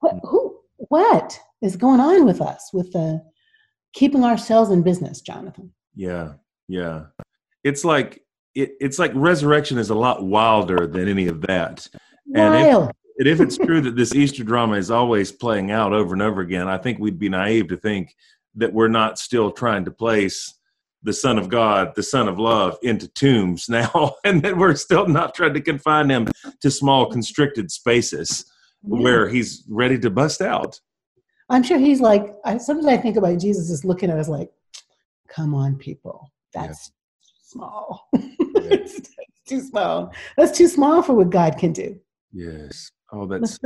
what 0.00 0.14
mm. 0.14 0.20
who 0.24 0.58
what 0.88 1.38
is 1.62 1.74
going 1.74 2.00
on 2.00 2.26
with 2.26 2.40
us 2.40 2.70
with 2.72 2.92
the 2.92 3.20
keeping 3.92 4.24
ourselves 4.24 4.70
in 4.70 4.82
business 4.82 5.20
jonathan 5.20 5.72
yeah 5.94 6.34
yeah 6.68 7.04
it's 7.64 7.84
like 7.84 8.22
it, 8.54 8.72
it's 8.80 8.98
like 8.98 9.12
resurrection 9.14 9.78
is 9.78 9.90
a 9.90 9.94
lot 9.94 10.24
wilder 10.24 10.86
than 10.86 11.08
any 11.08 11.26
of 11.26 11.40
that 11.42 11.88
Wild. 12.26 12.92
and 12.92 12.92
if, 13.16 13.38
if 13.38 13.40
it's 13.40 13.58
true 13.58 13.80
that 13.80 13.96
this 13.96 14.14
easter 14.14 14.44
drama 14.44 14.76
is 14.76 14.90
always 14.90 15.32
playing 15.32 15.70
out 15.70 15.92
over 15.92 16.12
and 16.12 16.22
over 16.22 16.40
again 16.40 16.68
i 16.68 16.78
think 16.78 16.98
we'd 16.98 17.18
be 17.18 17.28
naive 17.28 17.68
to 17.68 17.76
think 17.76 18.14
that 18.54 18.72
we're 18.72 18.88
not 18.88 19.18
still 19.18 19.50
trying 19.50 19.84
to 19.84 19.90
place 19.90 20.54
the 21.02 21.12
Son 21.12 21.38
of 21.38 21.48
God, 21.48 21.94
the 21.94 22.02
Son 22.02 22.28
of 22.28 22.38
Love, 22.38 22.76
into 22.82 23.08
tombs 23.08 23.68
now, 23.70 24.16
and 24.24 24.42
that 24.42 24.56
we're 24.56 24.74
still 24.74 25.06
not 25.06 25.34
trying 25.34 25.54
to 25.54 25.60
confine 25.60 26.10
him 26.10 26.28
to 26.60 26.70
small 26.70 27.06
constricted 27.06 27.70
spaces 27.70 28.44
yeah. 28.82 29.00
where 29.00 29.28
he's 29.28 29.64
ready 29.68 29.98
to 29.98 30.10
bust 30.10 30.40
out. 30.40 30.80
I'm 31.48 31.62
sure 31.62 31.78
he's 31.78 32.00
like, 32.00 32.32
I, 32.44 32.58
sometimes 32.58 32.86
I 32.86 32.96
think 32.96 33.16
about 33.16 33.38
Jesus 33.38 33.70
is 33.70 33.84
looking 33.84 34.10
at 34.10 34.18
us 34.18 34.28
like, 34.28 34.50
come 35.28 35.54
on, 35.54 35.76
people, 35.76 36.30
that's 36.52 36.92
yeah. 37.54 37.60
small. 37.62 38.08
that's 38.54 39.00
too 39.48 39.60
small. 39.60 40.12
That's 40.36 40.56
too 40.56 40.68
small 40.68 41.02
for 41.02 41.14
what 41.14 41.30
God 41.30 41.58
can 41.58 41.72
do. 41.72 41.98
Yes. 42.32 42.90
Oh, 43.12 43.26
that's 43.26 43.58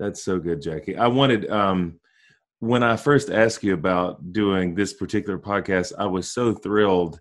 that's 0.00 0.24
so 0.24 0.38
good, 0.38 0.60
Jacqui. 0.60 0.98
I 0.98 1.06
wanted 1.06 1.50
um 1.50 2.00
when 2.60 2.82
I 2.82 2.96
first 2.96 3.30
asked 3.30 3.62
you 3.62 3.74
about 3.74 4.32
doing 4.32 4.74
this 4.74 4.94
particular 4.94 5.38
podcast, 5.38 5.92
I 5.98 6.06
was 6.06 6.32
so 6.32 6.54
thrilled 6.54 7.20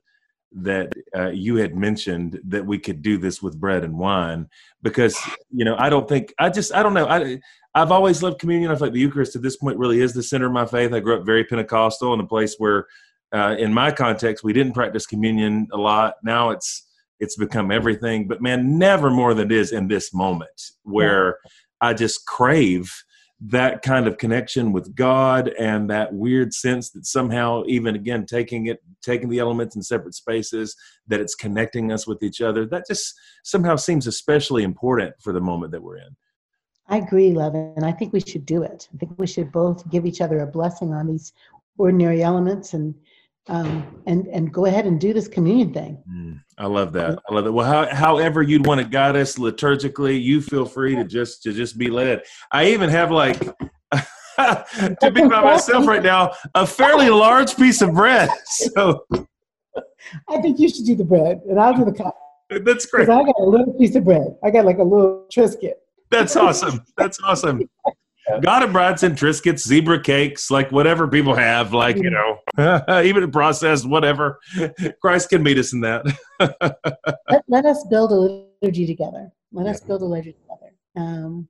that 0.55 0.93
uh, 1.15 1.29
you 1.29 1.55
had 1.55 1.75
mentioned 1.75 2.39
that 2.45 2.65
we 2.65 2.77
could 2.77 3.01
do 3.01 3.17
this 3.17 3.41
with 3.41 3.59
bread 3.59 3.83
and 3.83 3.97
wine 3.97 4.47
because 4.83 5.17
you 5.49 5.65
know 5.65 5.75
I 5.77 5.89
don't 5.89 6.07
think 6.07 6.33
I 6.39 6.49
just 6.49 6.73
I 6.73 6.83
don't 6.83 6.93
know 6.93 7.07
I 7.07 7.39
I've 7.75 7.91
always 7.91 8.21
loved 8.21 8.39
communion. 8.39 8.71
I 8.71 8.75
feel 8.75 8.87
like 8.87 8.93
the 8.93 8.99
Eucharist 8.99 9.35
at 9.35 9.41
this 9.41 9.57
point 9.57 9.77
really 9.77 9.99
is 10.01 10.13
the 10.13 10.23
center 10.23 10.45
of 10.45 10.51
my 10.51 10.65
faith. 10.65 10.93
I 10.93 10.99
grew 10.99 11.17
up 11.17 11.25
very 11.25 11.43
Pentecostal 11.43 12.13
in 12.13 12.19
a 12.19 12.27
place 12.27 12.55
where, 12.59 12.85
uh, 13.33 13.55
in 13.57 13.73
my 13.73 13.91
context, 13.91 14.43
we 14.43 14.53
didn't 14.53 14.73
practice 14.73 15.05
communion 15.05 15.67
a 15.73 15.77
lot. 15.77 16.15
Now 16.23 16.51
it's 16.51 16.87
it's 17.19 17.35
become 17.37 17.71
everything, 17.71 18.27
but 18.27 18.41
man, 18.41 18.77
never 18.77 19.09
more 19.09 19.33
than 19.33 19.51
it 19.51 19.55
is 19.55 19.71
in 19.71 19.87
this 19.87 20.13
moment 20.13 20.71
where 20.83 21.37
I 21.79 21.93
just 21.93 22.25
crave 22.25 22.91
that 23.45 23.81
kind 23.81 24.07
of 24.07 24.17
connection 24.17 24.71
with 24.71 24.93
God 24.95 25.49
and 25.59 25.89
that 25.89 26.13
weird 26.13 26.53
sense 26.53 26.89
that 26.91 27.05
somehow, 27.05 27.63
even 27.67 27.95
again, 27.95 28.25
taking 28.25 28.67
it, 28.67 28.81
taking 29.01 29.29
the 29.29 29.39
elements 29.39 29.75
in 29.75 29.81
separate 29.81 30.15
spaces, 30.15 30.75
that 31.07 31.19
it's 31.19 31.35
connecting 31.35 31.91
us 31.91 32.07
with 32.07 32.23
each 32.23 32.41
other, 32.41 32.65
that 32.65 32.85
just 32.87 33.13
somehow 33.43 33.75
seems 33.75 34.07
especially 34.07 34.63
important 34.63 35.13
for 35.21 35.33
the 35.33 35.41
moment 35.41 35.71
that 35.71 35.83
we're 35.83 35.97
in. 35.97 36.15
I 36.87 36.97
agree, 36.97 37.29
and 37.29 37.85
I 37.85 37.91
think 37.91 38.11
we 38.11 38.19
should 38.19 38.45
do 38.45 38.63
it. 38.63 38.89
I 38.93 38.97
think 38.97 39.13
we 39.17 39.27
should 39.27 39.51
both 39.51 39.89
give 39.89 40.05
each 40.05 40.21
other 40.21 40.39
a 40.39 40.47
blessing 40.47 40.93
on 40.93 41.07
these 41.07 41.31
ordinary 41.77 42.21
elements 42.21 42.73
and 42.73 42.93
um, 43.47 44.01
and 44.07 44.27
and 44.27 44.53
go 44.53 44.65
ahead 44.65 44.85
and 44.85 44.99
do 44.99 45.13
this 45.13 45.27
communion 45.27 45.73
thing. 45.73 46.01
Mm, 46.09 46.39
I 46.57 46.67
love 46.67 46.93
that. 46.93 47.19
I 47.29 47.33
love 47.33 47.43
that. 47.43 47.51
Well, 47.51 47.65
how, 47.65 47.93
however 47.93 48.41
you'd 48.41 48.65
want 48.65 48.79
to 48.79 48.87
guide 48.87 49.15
us 49.15 49.37
liturgically, 49.37 50.21
you 50.21 50.41
feel 50.41 50.65
free 50.65 50.95
to 50.95 51.03
just 51.03 51.43
to 51.43 51.53
just 51.53 51.77
be 51.77 51.89
led. 51.89 52.23
I 52.51 52.67
even 52.67 52.89
have 52.89 53.11
like 53.11 53.39
to 53.91 55.11
be 55.13 55.27
by 55.27 55.41
myself 55.41 55.85
right 55.85 56.03
now 56.03 56.31
a 56.55 56.65
fairly 56.65 57.09
large 57.09 57.55
piece 57.55 57.81
of 57.81 57.93
bread. 57.93 58.29
So 58.45 59.05
I 60.29 60.41
think 60.41 60.59
you 60.59 60.69
should 60.69 60.85
do 60.85 60.95
the 60.95 61.03
bread, 61.03 61.41
and 61.49 61.59
I'll 61.59 61.75
do 61.75 61.85
the 61.85 61.91
cup. 61.91 62.15
That's 62.49 62.85
great. 62.85 63.09
I 63.09 63.23
got 63.23 63.35
a 63.39 63.43
little 63.43 63.73
piece 63.73 63.95
of 63.95 64.05
bread. 64.05 64.35
I 64.43 64.51
got 64.51 64.65
like 64.65 64.77
a 64.77 64.83
little 64.83 65.25
Triscuit. 65.33 65.73
That's 66.11 66.35
awesome. 66.35 66.83
That's 66.97 67.19
awesome. 67.23 67.67
Got 68.41 68.63
it, 68.63 69.03
and 69.03 69.17
Triscuits, 69.17 69.59
zebra 69.59 70.01
cakes, 70.01 70.49
like 70.49 70.71
whatever 70.71 71.07
people 71.07 71.35
have, 71.35 71.73
like, 71.73 71.97
you 71.97 72.09
know, 72.09 72.39
even 73.03 73.29
processed, 73.31 73.87
whatever. 73.87 74.39
Christ 75.01 75.29
can 75.29 75.43
meet 75.43 75.57
us 75.57 75.73
in 75.73 75.81
that. 75.81 76.05
let, 77.29 77.43
let, 77.47 77.65
us 77.65 77.85
build 77.89 78.11
a 78.11 78.45
liturgy 78.61 78.87
together. 78.87 79.29
Let 79.51 79.65
yeah. 79.65 79.71
us 79.71 79.81
build 79.81 80.01
a 80.03 80.05
liturgy 80.05 80.33
together. 80.33 80.73
Um, 80.95 81.49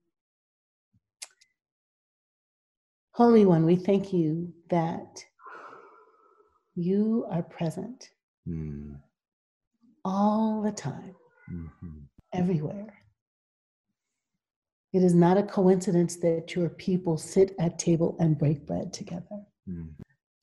Holy 3.12 3.46
One, 3.46 3.66
we 3.66 3.76
thank 3.76 4.12
you 4.12 4.52
that 4.70 5.24
you 6.76 7.28
are 7.30 7.44
present 7.44 8.10
mm. 8.48 8.96
all 10.04 10.64
the 10.64 10.72
time, 10.72 11.14
mm-hmm. 11.54 12.00
everywhere. 12.34 13.03
It 14.94 15.02
is 15.02 15.16
not 15.16 15.40
a 15.40 15.44
coincidence 15.44 16.18
that 16.18 16.56
your 16.56 16.70
people 16.70 17.18
sit 17.18 17.56
at 17.60 17.80
table 17.80 18.16
and 18.20 18.38
break 18.38 18.68
bread 18.68 18.94
together. 18.94 19.42
Mm. 19.68 19.90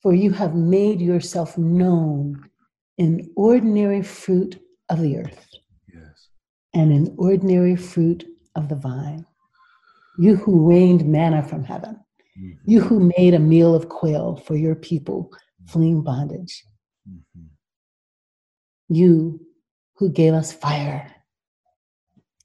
For 0.01 0.13
you 0.13 0.31
have 0.31 0.55
made 0.55 0.99
yourself 0.99 1.57
known 1.57 2.49
in 2.97 3.31
ordinary 3.37 4.03
fruit 4.03 4.61
of 4.89 4.99
the 4.99 5.17
earth 5.17 5.47
yes. 5.93 6.27
and 6.73 6.91
in 6.91 7.15
ordinary 7.17 7.77
fruit 7.77 8.25
of 8.55 8.67
the 8.67 8.75
vine. 8.75 9.25
You 10.19 10.35
who 10.35 10.69
rained 10.69 11.05
manna 11.05 11.43
from 11.43 11.63
heaven, 11.63 11.99
mm-hmm. 12.37 12.69
you 12.69 12.81
who 12.81 13.11
made 13.17 13.33
a 13.33 13.39
meal 13.39 13.73
of 13.73 13.87
quail 13.87 14.35
for 14.35 14.57
your 14.57 14.75
people 14.75 15.31
fleeing 15.67 16.03
bondage, 16.03 16.65
mm-hmm. 17.09 17.45
you 18.89 19.39
who 19.95 20.11
gave 20.11 20.33
us 20.33 20.51
fire 20.51 21.09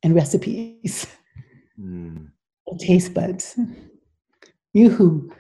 and 0.05 0.15
recipes 0.15 1.09
mm. 1.81 2.29
taste 2.79 3.15
buds. 3.15 3.59
You 4.73 4.91
who 4.91 5.33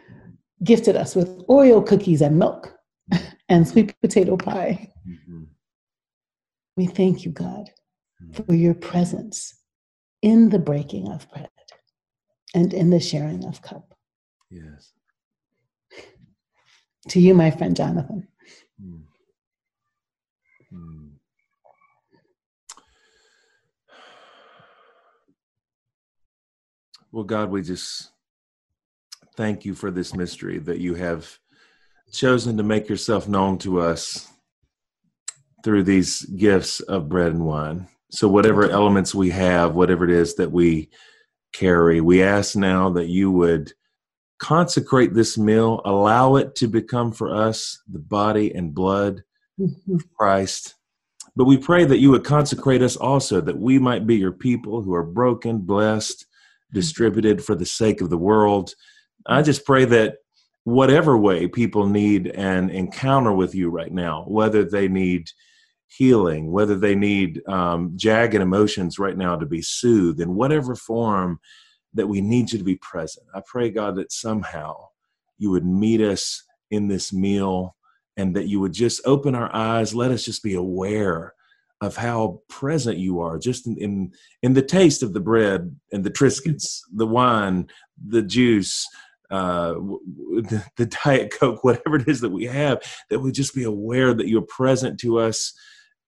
gifted 0.64 0.96
us 0.96 1.14
with 1.14 1.28
Oreo 1.46 1.86
cookies 1.86 2.22
and 2.22 2.38
milk 2.38 2.74
and 3.48 3.68
sweet 3.68 3.94
potato 4.00 4.36
pie. 4.36 4.92
Mm-hmm. 5.08 5.44
We 6.76 6.86
thank 6.86 7.24
you, 7.24 7.32
God, 7.32 7.70
mm-hmm. 8.22 8.42
for 8.42 8.54
your 8.54 8.74
presence 8.74 9.54
in 10.22 10.48
the 10.48 10.58
breaking 10.58 11.08
of 11.08 11.30
bread 11.30 11.48
and 12.54 12.72
in 12.72 12.90
the 12.90 13.00
sharing 13.00 13.44
of 13.44 13.62
cup. 13.62 13.94
Yes. 14.50 14.92
To 17.10 17.20
you, 17.20 17.34
my 17.34 17.50
friend 17.50 17.76
Jonathan. 17.76 18.26
Mm. 18.82 19.02
Mm. 20.72 21.05
Well, 27.12 27.24
God, 27.24 27.50
we 27.50 27.62
just 27.62 28.10
thank 29.36 29.64
you 29.64 29.74
for 29.74 29.90
this 29.90 30.14
mystery 30.14 30.58
that 30.58 30.80
you 30.80 30.94
have 30.94 31.38
chosen 32.12 32.56
to 32.56 32.62
make 32.62 32.88
yourself 32.88 33.28
known 33.28 33.58
to 33.58 33.80
us 33.80 34.28
through 35.62 35.82
these 35.82 36.22
gifts 36.22 36.80
of 36.80 37.08
bread 37.08 37.32
and 37.32 37.44
wine. 37.44 37.88
So, 38.10 38.28
whatever 38.28 38.68
elements 38.68 39.14
we 39.14 39.30
have, 39.30 39.74
whatever 39.74 40.04
it 40.04 40.10
is 40.10 40.34
that 40.36 40.50
we 40.50 40.90
carry, 41.52 42.00
we 42.00 42.22
ask 42.22 42.56
now 42.56 42.90
that 42.90 43.08
you 43.08 43.30
would 43.30 43.72
consecrate 44.38 45.14
this 45.14 45.38
meal, 45.38 45.80
allow 45.84 46.36
it 46.36 46.54
to 46.56 46.66
become 46.68 47.12
for 47.12 47.34
us 47.34 47.80
the 47.90 47.98
body 47.98 48.54
and 48.54 48.74
blood 48.74 49.22
of 49.60 50.04
Christ. 50.18 50.74
But 51.34 51.44
we 51.44 51.58
pray 51.58 51.84
that 51.84 51.98
you 51.98 52.10
would 52.10 52.24
consecrate 52.24 52.82
us 52.82 52.96
also, 52.96 53.40
that 53.40 53.58
we 53.58 53.78
might 53.78 54.06
be 54.06 54.16
your 54.16 54.32
people 54.32 54.82
who 54.82 54.94
are 54.94 55.02
broken, 55.02 55.58
blessed, 55.58 56.26
distributed 56.72 57.44
for 57.44 57.54
the 57.54 57.66
sake 57.66 58.00
of 58.00 58.10
the 58.10 58.18
world. 58.18 58.74
I 59.26 59.42
just 59.42 59.64
pray 59.64 59.84
that 59.86 60.16
whatever 60.64 61.16
way 61.16 61.46
people 61.46 61.86
need 61.86 62.26
an 62.28 62.70
encounter 62.70 63.32
with 63.32 63.54
you 63.54 63.70
right 63.70 63.92
now, 63.92 64.24
whether 64.26 64.64
they 64.64 64.88
need 64.88 65.30
healing, 65.86 66.50
whether 66.50 66.74
they 66.74 66.94
need 66.94 67.40
um, 67.48 67.92
jagged 67.94 68.34
emotions 68.34 68.98
right 68.98 69.16
now 69.16 69.36
to 69.36 69.46
be 69.46 69.62
soothed, 69.62 70.20
in 70.20 70.34
whatever 70.34 70.74
form 70.74 71.38
that 71.94 72.08
we 72.08 72.20
need 72.20 72.52
you 72.52 72.58
to 72.58 72.64
be 72.64 72.76
present. 72.76 73.26
I 73.34 73.42
pray, 73.46 73.70
God, 73.70 73.96
that 73.96 74.12
somehow 74.12 74.88
you 75.38 75.50
would 75.50 75.64
meet 75.64 76.00
us 76.00 76.42
in 76.70 76.88
this 76.88 77.12
meal 77.12 77.76
and 78.16 78.34
that 78.34 78.48
you 78.48 78.60
would 78.60 78.72
just 78.72 79.00
open 79.04 79.34
our 79.34 79.54
eyes, 79.54 79.94
let 79.94 80.10
us 80.10 80.24
just 80.24 80.42
be 80.42 80.54
aware 80.54 81.34
of 81.80 81.96
how 81.96 82.40
present 82.48 82.96
you 82.96 83.20
are 83.20 83.38
just 83.38 83.66
in, 83.66 83.76
in, 83.76 84.12
in 84.42 84.54
the 84.54 84.62
taste 84.62 85.02
of 85.02 85.12
the 85.12 85.20
bread 85.20 85.74
and 85.92 86.04
the 86.04 86.10
triscuits 86.10 86.80
the 86.94 87.06
wine 87.06 87.66
the 88.08 88.22
juice 88.22 88.86
uh, 89.30 89.72
the, 89.72 90.64
the, 90.76 90.86
diet 91.04 91.34
coke 91.38 91.64
whatever 91.64 91.96
it 91.96 92.08
is 92.08 92.20
that 92.20 92.30
we 92.30 92.44
have 92.44 92.80
that 93.10 93.18
we 93.18 93.32
just 93.32 93.54
be 93.54 93.64
aware 93.64 94.14
that 94.14 94.28
you're 94.28 94.42
present 94.42 95.00
to 95.00 95.18
us 95.18 95.52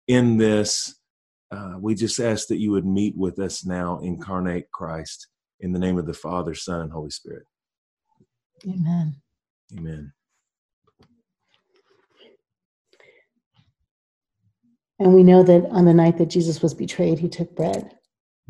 in 0.07 0.39
this. 0.39 0.95
Uh, 1.51 1.75
we 1.81 1.95
just 1.95 2.21
ask 2.21 2.47
that 2.49 2.59
you 2.59 2.71
would 2.71 2.87
meet 2.87 3.17
with 3.17 3.39
us 3.39 3.65
now 3.65 3.99
incarnate 4.01 4.71
christ 4.71 5.29
in 5.61 5.73
the 5.73 5.79
name 5.79 5.99
of 5.99 6.07
the 6.07 6.15
father 6.15 6.55
son 6.55 6.83
and 6.83 6.93
holy 6.93 7.11
spirit. 7.11 7.45
Amen. 8.67 9.17
Amen 9.77 10.13
And 14.99 15.15
we 15.15 15.23
know 15.23 15.43
that 15.43 15.67
on 15.71 15.85
the 15.85 15.95
night 15.95 16.19
that 16.19 16.27
Jesus 16.27 16.61
was 16.61 16.75
betrayed, 16.75 17.19
he 17.19 17.29
took 17.29 17.55
bread. 17.55 17.95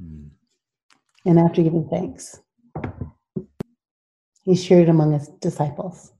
Mm. 0.02 0.30
And 1.26 1.38
after 1.38 1.62
giving 1.62 1.88
thanks, 1.88 2.40
he 4.44 4.56
shared 4.56 4.84
it 4.84 4.88
among 4.88 5.12
his 5.12 5.28
disciples. 5.40 6.12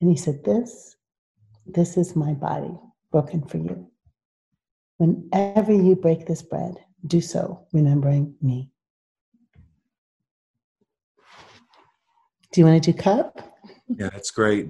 And 0.00 0.10
he 0.10 0.16
said, 0.16 0.42
This, 0.44 0.96
this 1.64 1.96
is 1.96 2.16
my 2.16 2.32
body 2.32 2.76
broken 3.12 3.46
for 3.46 3.58
you. 3.58 3.88
Whenever 4.96 5.72
you 5.72 5.94
break 5.94 6.26
this 6.26 6.42
bread, 6.42 6.74
do 7.06 7.20
so 7.20 7.66
remembering 7.72 8.34
me. 8.42 8.70
Do 12.52 12.60
you 12.60 12.66
want 12.66 12.82
to 12.82 12.92
do 12.92 12.98
cup? 12.98 13.60
Yeah, 13.88 14.10
that's 14.10 14.30
great. 14.30 14.68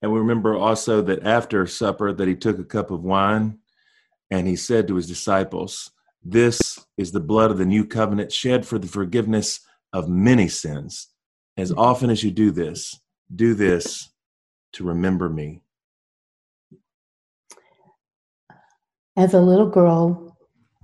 And 0.00 0.12
we 0.12 0.18
remember 0.18 0.56
also 0.56 1.02
that 1.02 1.24
after 1.24 1.66
supper 1.66 2.12
that 2.12 2.28
he 2.28 2.34
took 2.34 2.58
a 2.58 2.64
cup 2.64 2.90
of 2.90 3.02
wine 3.02 3.58
and 4.30 4.46
he 4.46 4.56
said 4.56 4.86
to 4.88 4.94
his 4.94 5.08
disciples, 5.08 5.90
This 6.22 6.78
is 6.96 7.10
the 7.10 7.20
blood 7.20 7.50
of 7.50 7.58
the 7.58 7.66
new 7.66 7.84
covenant 7.84 8.32
shed 8.32 8.64
for 8.64 8.78
the 8.78 8.86
forgiveness 8.86 9.60
of 9.92 10.08
many 10.08 10.48
sins. 10.48 11.08
As 11.56 11.72
often 11.72 12.10
as 12.10 12.22
you 12.22 12.30
do 12.30 12.50
this, 12.50 13.00
do 13.34 13.54
this 13.54 14.10
to 14.74 14.84
remember 14.84 15.28
me. 15.28 15.62
As 19.16 19.34
a 19.34 19.40
little 19.40 19.68
girl, 19.68 20.36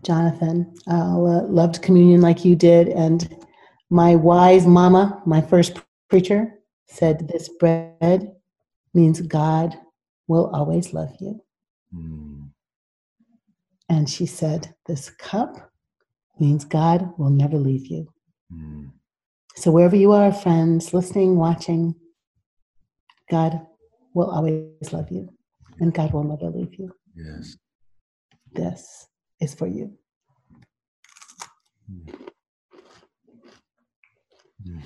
Jonathan, 0.04 0.74
uh, 0.90 1.16
loved 1.16 1.82
communion 1.82 2.20
like 2.20 2.44
you 2.44 2.56
did. 2.56 2.88
And 2.88 3.44
my 3.90 4.16
wise 4.16 4.66
mama, 4.66 5.22
my 5.24 5.40
first 5.40 5.78
preacher, 6.10 6.58
said, 6.88 7.28
This 7.28 7.48
bread 7.48 8.32
means 8.94 9.20
God 9.20 9.76
will 10.26 10.50
always 10.54 10.92
love 10.92 11.14
you. 11.20 11.40
Mm. 11.94 12.50
And 13.88 14.08
she 14.08 14.26
said, 14.26 14.74
This 14.86 15.10
cup 15.10 15.70
means 16.38 16.64
God 16.64 17.12
will 17.18 17.30
never 17.30 17.58
leave 17.58 17.86
you. 17.86 18.08
Mm. 18.52 18.92
So, 19.56 19.70
wherever 19.70 19.96
you 19.96 20.12
are, 20.12 20.32
friends, 20.32 20.94
listening, 20.94 21.36
watching, 21.36 21.94
God 23.30 23.60
will 24.14 24.30
always 24.30 24.92
love 24.92 25.10
you 25.10 25.28
and 25.80 25.92
God 25.92 26.12
will 26.12 26.24
never 26.24 26.50
leave 26.50 26.74
you. 26.74 26.94
Yes. 27.14 27.56
This 28.52 29.06
is 29.40 29.54
for 29.54 29.66
you. 29.66 29.92
Mm. 34.66 34.82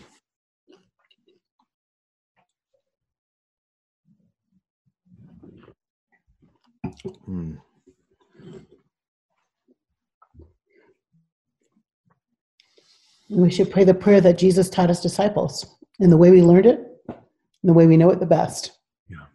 Mm. 7.05 7.59
We 13.31 13.51
should 13.51 13.71
pray 13.71 13.85
the 13.85 13.95
prayer 13.95 14.23
that 14.23 14.39
Jesus 14.39 14.71
taught 14.71 14.89
his 14.89 15.01
disciples 15.01 15.67
in 16.01 16.09
the 16.09 16.17
way 16.17 16.31
we 16.31 16.43
learned 16.43 16.67
it, 16.67 16.81
in 17.09 17.15
the 17.65 17.75
way 17.75 17.87
we 17.87 17.99
know 17.99 18.11
it 18.11 18.21
the 18.21 18.27
best. 18.27 18.73
Yeah. 19.09 19.27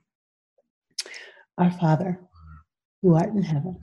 Our 1.59 1.71
Father, 1.71 2.19
who 3.01 3.13
art 3.13 3.29
in 3.29 3.43
heaven, 3.43 3.79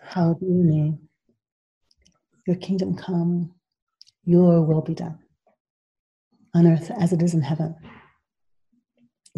hallowed 0.00 0.40
be 0.40 0.46
your 0.46 0.64
name. 0.64 0.98
Your 2.46 2.56
kingdom 2.56 2.96
come, 2.96 3.54
your 4.24 4.62
will 4.62 4.80
be 4.80 4.94
done, 4.94 5.18
on 6.54 6.66
earth 6.66 6.90
as 6.98 7.12
it 7.12 7.22
is 7.22 7.34
in 7.34 7.42
heaven. 7.42 7.74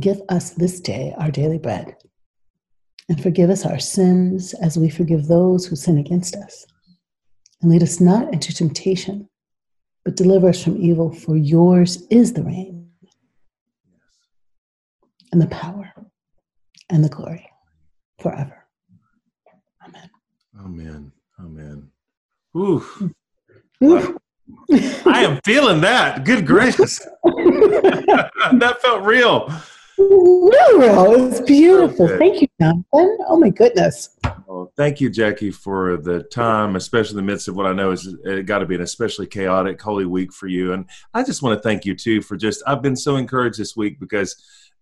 Give 0.01 0.21
us 0.29 0.51
this 0.51 0.79
day 0.81 1.15
our 1.19 1.31
daily 1.31 1.59
bread, 1.59 1.97
and 3.09 3.23
forgive 3.23 3.51
us 3.51 3.65
our 3.65 3.79
sins 3.79 4.55
as 4.55 4.77
we 4.77 4.91
forgive 4.91 5.27
those 5.27 5.67
who 5.67 5.77
sin 5.77 5.99
against 5.99 6.35
us. 6.37 6.67
And 7.63 7.71
lead 7.71 7.83
us 7.83 8.01
not 8.01 8.33
into 8.33 8.55
temptation, 8.55 9.29
but 10.05 10.17
deliver 10.17 10.49
us 10.49 10.63
from 10.63 10.77
evil, 10.77 11.13
for 11.13 11.37
yours 11.37 12.07
is 12.11 12.33
the 12.33 12.43
reign, 12.43 12.91
and 15.33 15.41
the 15.41 15.47
power, 15.47 15.93
and 16.91 17.05
the 17.05 17.09
glory 17.09 17.49
forever. 18.21 18.65
Amen. 19.85 20.11
Amen. 20.61 21.13
Amen. 21.39 21.91
Oof. 22.57 23.03
Oof. 23.83 24.17
I 25.07 25.25
am 25.25 25.41
feeling 25.45 25.81
that. 25.81 26.25
Good 26.25 26.47
gracious. 26.47 26.99
that 27.25 28.77
felt 28.81 29.03
real. 29.03 29.53
Real, 29.99 30.79
real. 30.79 31.13
It 31.13 31.21
was 31.21 31.41
beautiful. 31.43 32.09
Thank 32.19 32.43
you, 32.43 32.46
Jonathan. 32.61 33.19
Oh 33.29 33.39
my 33.39 33.51
goodness. 33.51 34.11
Well, 34.47 34.73
thank 34.77 35.01
you, 35.01 35.11
Jacqui, 35.11 35.55
for 35.55 35.97
the 35.97 36.23
time, 36.23 36.77
especially 36.77 37.19
in 37.19 37.27
the 37.27 37.33
midst 37.33 37.49
of 37.49 37.57
what 37.57 37.67
I 37.67 37.73
know 37.73 37.91
is 37.91 38.15
it 38.25 38.47
got 38.47 38.61
to 38.61 38.67
be 38.67 38.75
an 38.75 38.81
especially 38.81 39.27
chaotic 39.27 39.81
Holy 39.81 40.07
Week 40.07 40.33
for 40.33 40.47
you. 40.47 40.73
And 40.73 40.87
I 41.13 41.23
just 41.23 41.43
want 41.43 41.59
to 41.59 41.63
thank 41.63 41.85
you 41.85 41.95
too 41.95 42.23
for 42.23 42.37
just 42.37 42.63
I've 42.67 42.83
been 42.83 42.97
so 42.97 43.17
encouraged 43.17 43.59
this 43.59 43.77
week 43.77 44.01
because 44.01 44.37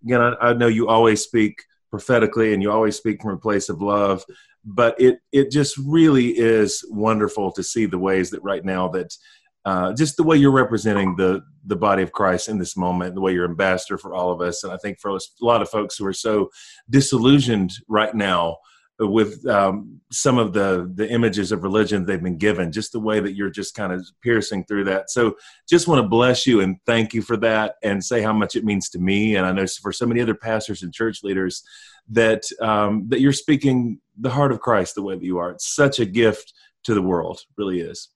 again 0.05 0.21
I, 0.21 0.35
I 0.41 0.53
know 0.53 0.69
you 0.69 0.89
always 0.89 1.23
speak 1.23 1.65
prophetically 1.91 2.55
and 2.55 2.63
you 2.63 2.71
always 2.71 2.97
speak 2.97 3.23
from 3.23 3.33
a 3.33 3.39
place 3.39 3.69
of 3.69 3.83
love, 3.83 4.25
but 4.65 5.01
it 5.01 5.19
it 5.33 5.51
just 5.51 5.77
really 5.79 6.29
is 6.39 6.85
wonderful 6.91 7.51
to 7.53 7.63
see 7.63 7.87
the 7.87 7.99
ways 7.99 8.31
that 8.31 8.43
right 8.43 8.65
now 8.65 8.89
that 8.89 9.17
uh, 9.65 9.93
just 9.95 10.17
the 10.17 10.23
way 10.23 10.37
you're 10.37 10.51
representing 10.51 11.17
the 11.17 11.43
the 11.67 11.77
body 11.77 12.03
of 12.03 12.13
Christ 12.13 12.49
in 12.49 12.59
this 12.59 12.77
moment, 12.77 13.15
the 13.15 13.21
way 13.21 13.33
you're 13.33 13.49
ambassador 13.49 13.97
for 13.97 14.15
all 14.15 14.31
of 14.31 14.41
us, 14.41 14.65
and 14.65 14.73
I 14.73 14.77
think 14.77 15.01
for 15.01 15.11
a 15.11 15.19
lot 15.41 15.63
of 15.63 15.71
folks 15.71 15.97
who 15.97 16.07
are 16.07 16.13
so 16.13 16.51
disillusioned 16.91 17.73
right 17.89 18.15
now 18.15 18.59
with 18.99 19.45
um, 19.47 20.01
some 20.13 20.39
of 20.39 20.53
the 20.53 20.91
the 20.95 21.11
images 21.11 21.51
of 21.51 21.63
religion 21.65 22.05
they've 22.05 22.23
been 22.23 22.39
given, 22.39 22.71
just 22.71 22.93
the 22.93 23.01
way 23.01 23.19
that 23.21 23.35
you're 23.35 23.51
just 23.51 23.75
kind 23.75 23.93
of 23.93 24.07
piercing 24.23 24.65
through 24.65 24.85
that. 24.85 25.11
So, 25.11 25.37
just 25.69 25.89
want 25.89 26.01
to 26.01 26.09
bless 26.09 26.47
you 26.47 26.61
and 26.61 26.77
thank 26.87 27.13
you 27.13 27.23
for 27.23 27.37
that, 27.39 27.77
and 27.83 28.05
say 28.05 28.23
how 28.23 28.33
much 28.33 28.55
it 28.55 28.65
means 28.65 28.89
to 28.91 28.99
me, 28.99 29.37
and 29.37 29.47
I 29.47 29.53
know 29.53 29.67
for 29.83 29.93
so 29.93 30.07
many 30.07 30.21
other 30.21 30.35
pastors 30.35 30.83
and 30.83 30.93
church 30.93 31.25
leaders 31.25 31.65
that 32.11 32.45
um, 32.61 33.09
that 33.09 33.21
you're 33.21 33.33
speaking 33.33 34.01
the 34.17 34.31
heart 34.31 34.53
of 34.53 34.61
Christ 34.61 34.95
the 34.95 35.03
way 35.03 35.15
that 35.15 35.25
you 35.25 35.39
are. 35.39 35.51
It's 35.51 35.75
such 35.75 35.99
a 35.99 36.07
gift 36.07 36.53
to 36.85 36.95
the 36.95 37.03
world, 37.03 37.41
really 37.57 37.81
is. 37.81 38.11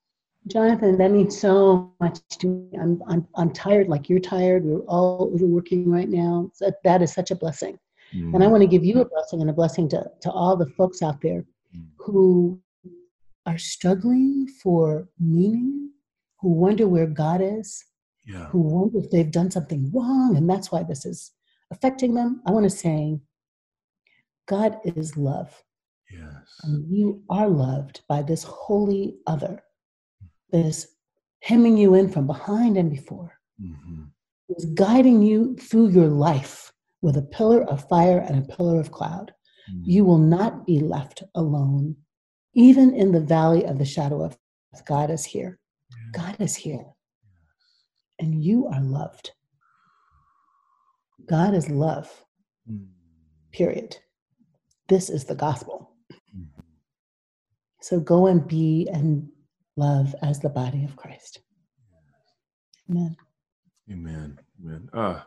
Jonathan, 0.47 0.97
that 0.99 1.11
means 1.11 1.39
so 1.39 1.93
much 2.01 2.21
to 2.39 2.47
me. 2.47 2.79
I'm, 2.81 3.03
I'm, 3.07 3.27
I'm 3.35 3.53
tired 3.53 3.89
like 3.89 4.09
you're 4.09 4.21
tired. 4.21 4.65
We're 4.65 4.81
all 4.87 5.31
overworking 5.35 5.91
right 5.91 6.09
now. 6.09 6.51
That, 6.61 6.77
that 6.85 7.03
is 7.03 7.13
such 7.13 7.31
a 7.31 7.35
blessing. 7.37 7.79
Mm. 8.15 8.35
And 8.35 8.45
I 8.45 8.47
want 8.47 8.63
to 8.63 8.67
give 8.69 8.85
you 8.85 9.01
a 9.01 9.05
blessing 9.09 9.41
and 9.43 9.51
a 9.51 9.53
blessing 9.53 9.89
to, 9.91 10.07
to 10.23 10.31
all 10.31 10.57
the 10.57 10.67
folks 10.77 11.03
out 11.03 11.21
there 11.21 11.45
Mm. 11.77 11.85
who 11.99 12.59
are 13.45 13.59
struggling 13.59 14.47
for 14.63 15.07
meaning, 15.21 15.91
who 16.41 16.49
wonder 16.53 16.89
where 16.89 17.07
God 17.07 17.43
is, 17.43 17.85
yeah, 18.25 18.47
who 18.47 18.61
wonder 18.61 19.01
if 19.05 19.11
they've 19.11 19.31
done 19.31 19.51
something 19.51 19.91
wrong 19.93 20.35
and 20.39 20.49
that's 20.49 20.73
why 20.73 20.83
this 20.83 21.05
is 21.05 21.33
affecting 21.71 22.15
them. 22.15 22.41
I 22.47 22.53
want 22.53 22.65
to 22.65 22.71
say, 22.71 23.21
God 24.47 24.79
is 24.85 25.15
love. 25.19 25.63
yes, 26.11 26.59
And 26.63 26.91
you 26.91 27.23
are 27.29 27.49
loved 27.51 28.01
by 28.09 28.23
this 28.23 28.45
holy 28.45 29.19
other 29.27 29.63
that 30.51 30.65
is 30.65 30.89
hemming 31.41 31.77
you 31.77 31.95
in 31.95 32.09
from 32.11 32.27
behind 32.27 32.77
and 32.77 32.91
before, 32.91 33.33
hmm 33.61 34.05
is 34.57 34.65
guiding 34.65 35.21
you 35.23 35.55
through 35.57 35.89
your 35.91 36.09
life 36.09 36.73
with 37.03 37.19
a 37.19 37.23
pillar 37.23 37.65
of 37.65 37.87
fire 37.87 38.19
and 38.19 38.39
a 38.39 38.57
pillar 38.57 38.81
of 38.81 38.91
cloud. 38.91 39.31
Mm. 39.71 39.83
You 39.85 40.05
will 40.07 40.19
not 40.19 40.67
be 40.67 40.81
left 40.81 41.23
alone, 41.35 41.97
even 42.55 42.95
in 42.95 43.13
the 43.13 43.21
valley 43.21 43.65
of 43.67 43.79
the 43.79 43.85
shadow 43.85 44.23
of 44.25 44.39
death. 44.73 44.87
God 44.87 45.11
is 45.11 45.25
here. 45.27 45.59
God 46.13 46.37
is 46.41 46.57
here. 46.57 46.87
And 48.19 48.43
you 48.43 48.67
are 48.69 48.81
loved. 48.81 49.33
God 51.27 51.53
is 51.55 51.69
love, 51.69 52.25
Mm. 52.71 52.89
period. 53.53 53.99
This 54.89 55.11
is 55.11 55.25
the 55.27 55.35
gospel. 55.35 55.93
Mhm. 56.35 56.49
So 57.83 58.01
go 58.01 58.27
and 58.27 58.49
be 58.49 58.89
and 58.89 59.31
love 59.79 60.15
as 60.23 60.41
the 60.41 60.49
body 60.49 60.85
of 60.85 60.97
Christ. 60.97 61.41
Amen. 62.91 63.17
Amen. 63.91 64.39
Amen. 64.61 64.91
Ah, 64.93 65.27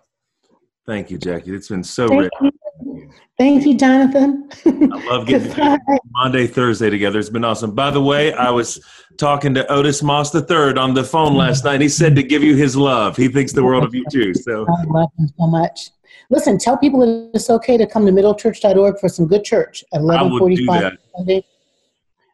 thank 0.85 1.09
you, 1.09 1.17
Jacqui. 1.17 1.49
It's 1.49 1.69
been 1.69 1.83
so 1.83 2.07
Thank 2.07 2.21
rich. 2.23 2.31
you. 2.41 3.11
Thank 3.37 3.65
you, 3.65 3.75
Jonathan. 3.75 4.49
I 4.65 5.03
love 5.05 5.25
getting 5.25 5.53
Maundy 6.11 6.47
Thursday 6.47 6.89
together. 6.89 7.17
It's 7.17 7.29
been 7.29 7.45
awesome. 7.45 7.73
By 7.73 7.89
the 7.89 8.01
way, 8.01 8.33
I 8.33 8.51
was 8.51 8.79
talking 9.17 9.53
to 9.55 9.71
Otis 9.71 10.03
Moss 10.03 10.35
III 10.35 10.77
on 10.77 10.93
the 10.93 11.03
phone 11.03 11.35
last 11.35 11.63
night. 11.63 11.81
He 11.81 11.89
said 11.89 12.15
to 12.17 12.23
give 12.23 12.43
you 12.43 12.55
his 12.55 12.75
love. 12.75 13.15
He 13.15 13.29
thinks 13.29 13.53
the 13.53 13.63
world 13.63 13.83
of 13.83 13.95
you 13.95 14.05
too. 14.11 14.33
So 14.33 14.67
I 14.67 14.83
love 14.83 15.09
him 15.17 15.27
so 15.39 15.47
much. 15.47 15.91
Listen, 16.29 16.57
tell 16.57 16.77
people 16.77 17.31
it's 17.33 17.49
okay 17.49 17.77
to 17.77 17.87
come 17.87 18.05
to 18.05 18.11
middlechurch.org 18.11 18.99
for 18.99 19.09
some 19.09 19.27
good 19.27 19.43
church 19.43 19.83
at 19.93 20.01
I 20.01 20.21
will 20.23 20.39
do 20.39 20.67
1145 20.67 20.81
that. 20.81 20.97
Sunday. 21.15 21.43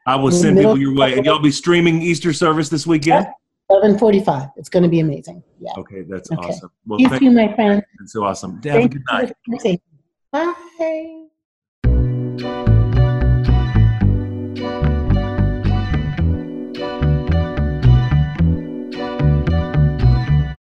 I 0.08 0.16
will 0.16 0.32
send 0.32 0.58
people 0.58 0.78
your 0.78 0.96
way. 0.96 1.16
And 1.18 1.26
y'all 1.26 1.40
be 1.40 1.52
streaming 1.52 2.02
Easter 2.02 2.32
service 2.34 2.70
this 2.70 2.88
weekend? 2.88 3.28
1145. 3.68 4.50
It's 4.56 4.70
going 4.70 4.84
to 4.84 4.90
be 4.90 5.02
amazing. 5.02 5.44
Yeah. 5.60 5.74
Okay, 5.78 6.04
that's 6.04 6.32
Okay. 6.32 6.48
awesome. 6.48 6.72
Well, 6.86 7.02
You 7.02 7.10
thank 7.10 7.22
you. 7.22 7.32
my 7.32 7.54
friend. 7.54 7.84
It's 8.02 8.14
so 8.14 8.24
awesome. 8.24 8.62
Have 8.64 8.86
a 8.86 8.88
good 8.88 9.04
night. 9.12 9.34
Bye. 10.32 11.24